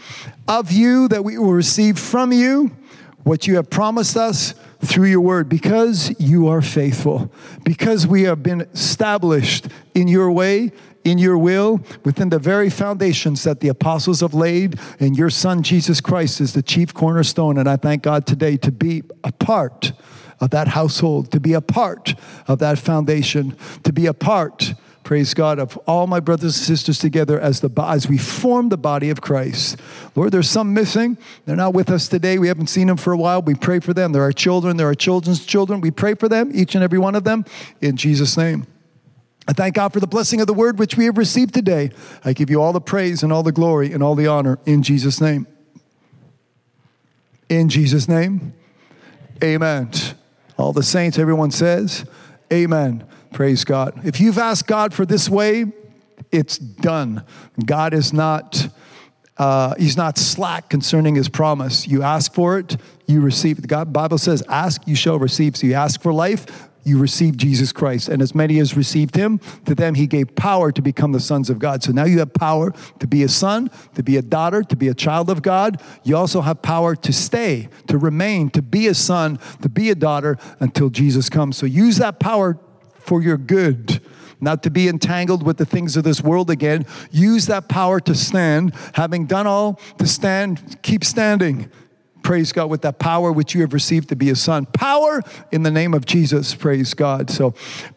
[0.47, 2.75] of you, that we will receive from you
[3.23, 7.31] what you have promised us through your word because you are faithful,
[7.63, 10.71] because we have been established in your way,
[11.03, 15.63] in your will, within the very foundations that the apostles have laid, and your son
[15.63, 17.57] Jesus Christ is the chief cornerstone.
[17.57, 19.93] And I thank God today to be a part
[20.39, 22.13] of that household, to be a part
[22.47, 24.73] of that foundation, to be a part
[25.07, 28.77] praise God, of all my brothers and sisters together as, the, as we form the
[28.77, 29.79] body of Christ.
[30.15, 31.17] Lord, there's some missing.
[31.45, 32.37] They're not with us today.
[32.37, 33.41] We haven't seen them for a while.
[33.41, 34.11] We pray for them.
[34.11, 35.79] There are children, there are children's children.
[35.79, 37.45] We pray for them, each and every one of them,
[37.79, 38.67] in Jesus' name.
[39.47, 41.91] I thank God for the blessing of the word which we have received today.
[42.25, 44.83] I give you all the praise and all the glory and all the honor in
[44.83, 45.47] Jesus' name.
[47.47, 48.53] In Jesus' name,
[49.41, 49.89] amen.
[50.57, 52.03] All the saints, everyone says,
[52.51, 53.05] amen.
[53.31, 54.05] Praise God.
[54.05, 55.65] If you've asked God for this way,
[56.31, 57.23] it's done.
[57.65, 58.69] God is not.
[59.37, 61.87] Uh, he's not slack concerning his promise.
[61.87, 62.75] You ask for it,
[63.05, 63.61] you receive.
[63.61, 67.71] The Bible says, "Ask, you shall receive." So you ask for life, you receive Jesus
[67.71, 68.09] Christ.
[68.09, 71.49] And as many as received him, to them he gave power to become the sons
[71.49, 71.83] of God.
[71.83, 74.87] So now you have power to be a son, to be a daughter, to be
[74.87, 75.81] a child of God.
[76.03, 79.95] You also have power to stay, to remain, to be a son, to be a
[79.95, 81.57] daughter until Jesus comes.
[81.57, 82.57] So use that power
[83.07, 84.01] for your good,
[84.39, 86.85] not to be entangled with the things of this world again.
[87.09, 88.73] Use that power to stand.
[88.93, 91.71] Having done all to stand, keep standing.
[92.21, 94.65] Praise God with that power which you have received to be a son.
[94.65, 95.21] Power
[95.53, 96.53] in the name of Jesus.
[96.53, 97.29] Praise God.
[97.29, 97.53] So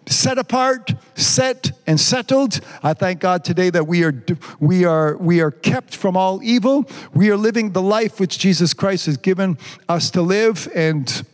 [0.07, 2.61] set apart, set and settled.
[2.81, 4.25] I thank God today that we are
[4.61, 6.89] we are we are kept from all evil.
[7.13, 9.59] We are living the life which Jesus Christ has given
[9.89, 11.25] us to live and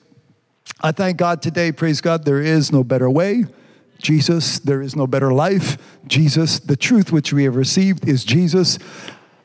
[0.80, 3.44] I thank God today, praise God, there is no better way.
[3.98, 5.78] Jesus, there is no better life.
[6.06, 8.78] Jesus, the truth which we have received is Jesus.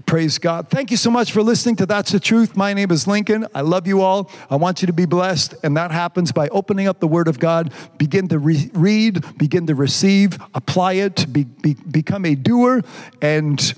[0.06, 0.70] Praise God.
[0.70, 2.58] Thank you so much for listening to That's the Truth.
[2.58, 3.46] My name is Lincoln.
[3.54, 4.30] I love you all.
[4.50, 5.56] I want you to be blessed.
[5.64, 9.68] And that happens by opening up the Word of God, begin to re- read, begin
[9.68, 12.82] to receive, apply it, be, be, become a doer,
[13.22, 13.74] and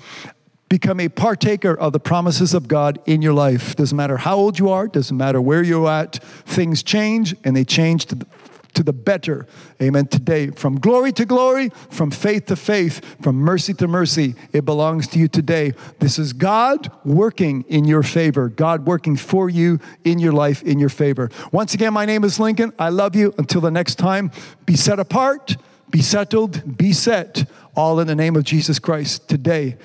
[0.68, 3.76] become a partaker of the promises of God in your life.
[3.76, 7.64] Doesn't matter how old you are, doesn't matter where you're at, things change and they
[7.64, 8.26] change to the,
[8.74, 9.46] to the better.
[9.80, 10.06] Amen.
[10.06, 15.08] Today, from glory to glory, from faith to faith, from mercy to mercy, it belongs
[15.08, 15.72] to you today.
[15.98, 20.78] This is God working in your favor, God working for you in your life, in
[20.78, 21.30] your favor.
[21.52, 22.72] Once again, my name is Lincoln.
[22.78, 23.34] I love you.
[23.38, 24.30] Until the next time,
[24.66, 25.56] be set apart,
[25.90, 29.76] be settled, be set, all in the name of Jesus Christ today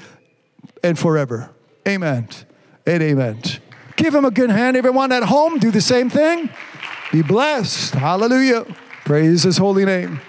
[0.84, 1.50] and forever.
[1.88, 2.28] Amen
[2.86, 3.42] and amen.
[3.96, 5.60] Give him a good hand, everyone at home.
[5.60, 6.50] Do the same thing.
[7.12, 7.96] Be blessed.
[7.96, 8.66] Hallelujah.
[9.04, 10.22] Praise his holy name.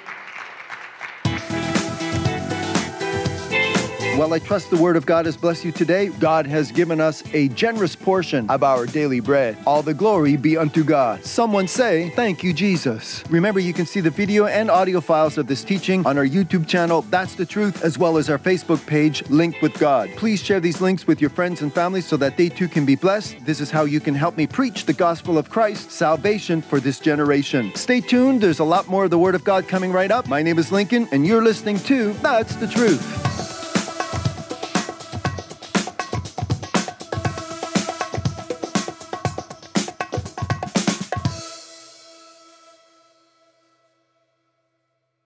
[4.20, 6.08] Well, I trust the word of God has blessed you today.
[6.08, 9.56] God has given us a generous portion of our daily bread.
[9.66, 11.24] All the glory be unto God.
[11.24, 13.24] Someone say, Thank you, Jesus.
[13.30, 16.68] Remember, you can see the video and audio files of this teaching on our YouTube
[16.68, 20.10] channel, That's the Truth, as well as our Facebook page, Linked with God.
[20.16, 22.96] Please share these links with your friends and family so that they too can be
[22.96, 23.42] blessed.
[23.46, 27.00] This is how you can help me preach the gospel of Christ, salvation for this
[27.00, 27.72] generation.
[27.74, 30.28] Stay tuned, there's a lot more of the Word of God coming right up.
[30.28, 33.59] My name is Lincoln, and you're listening to That's the Truth.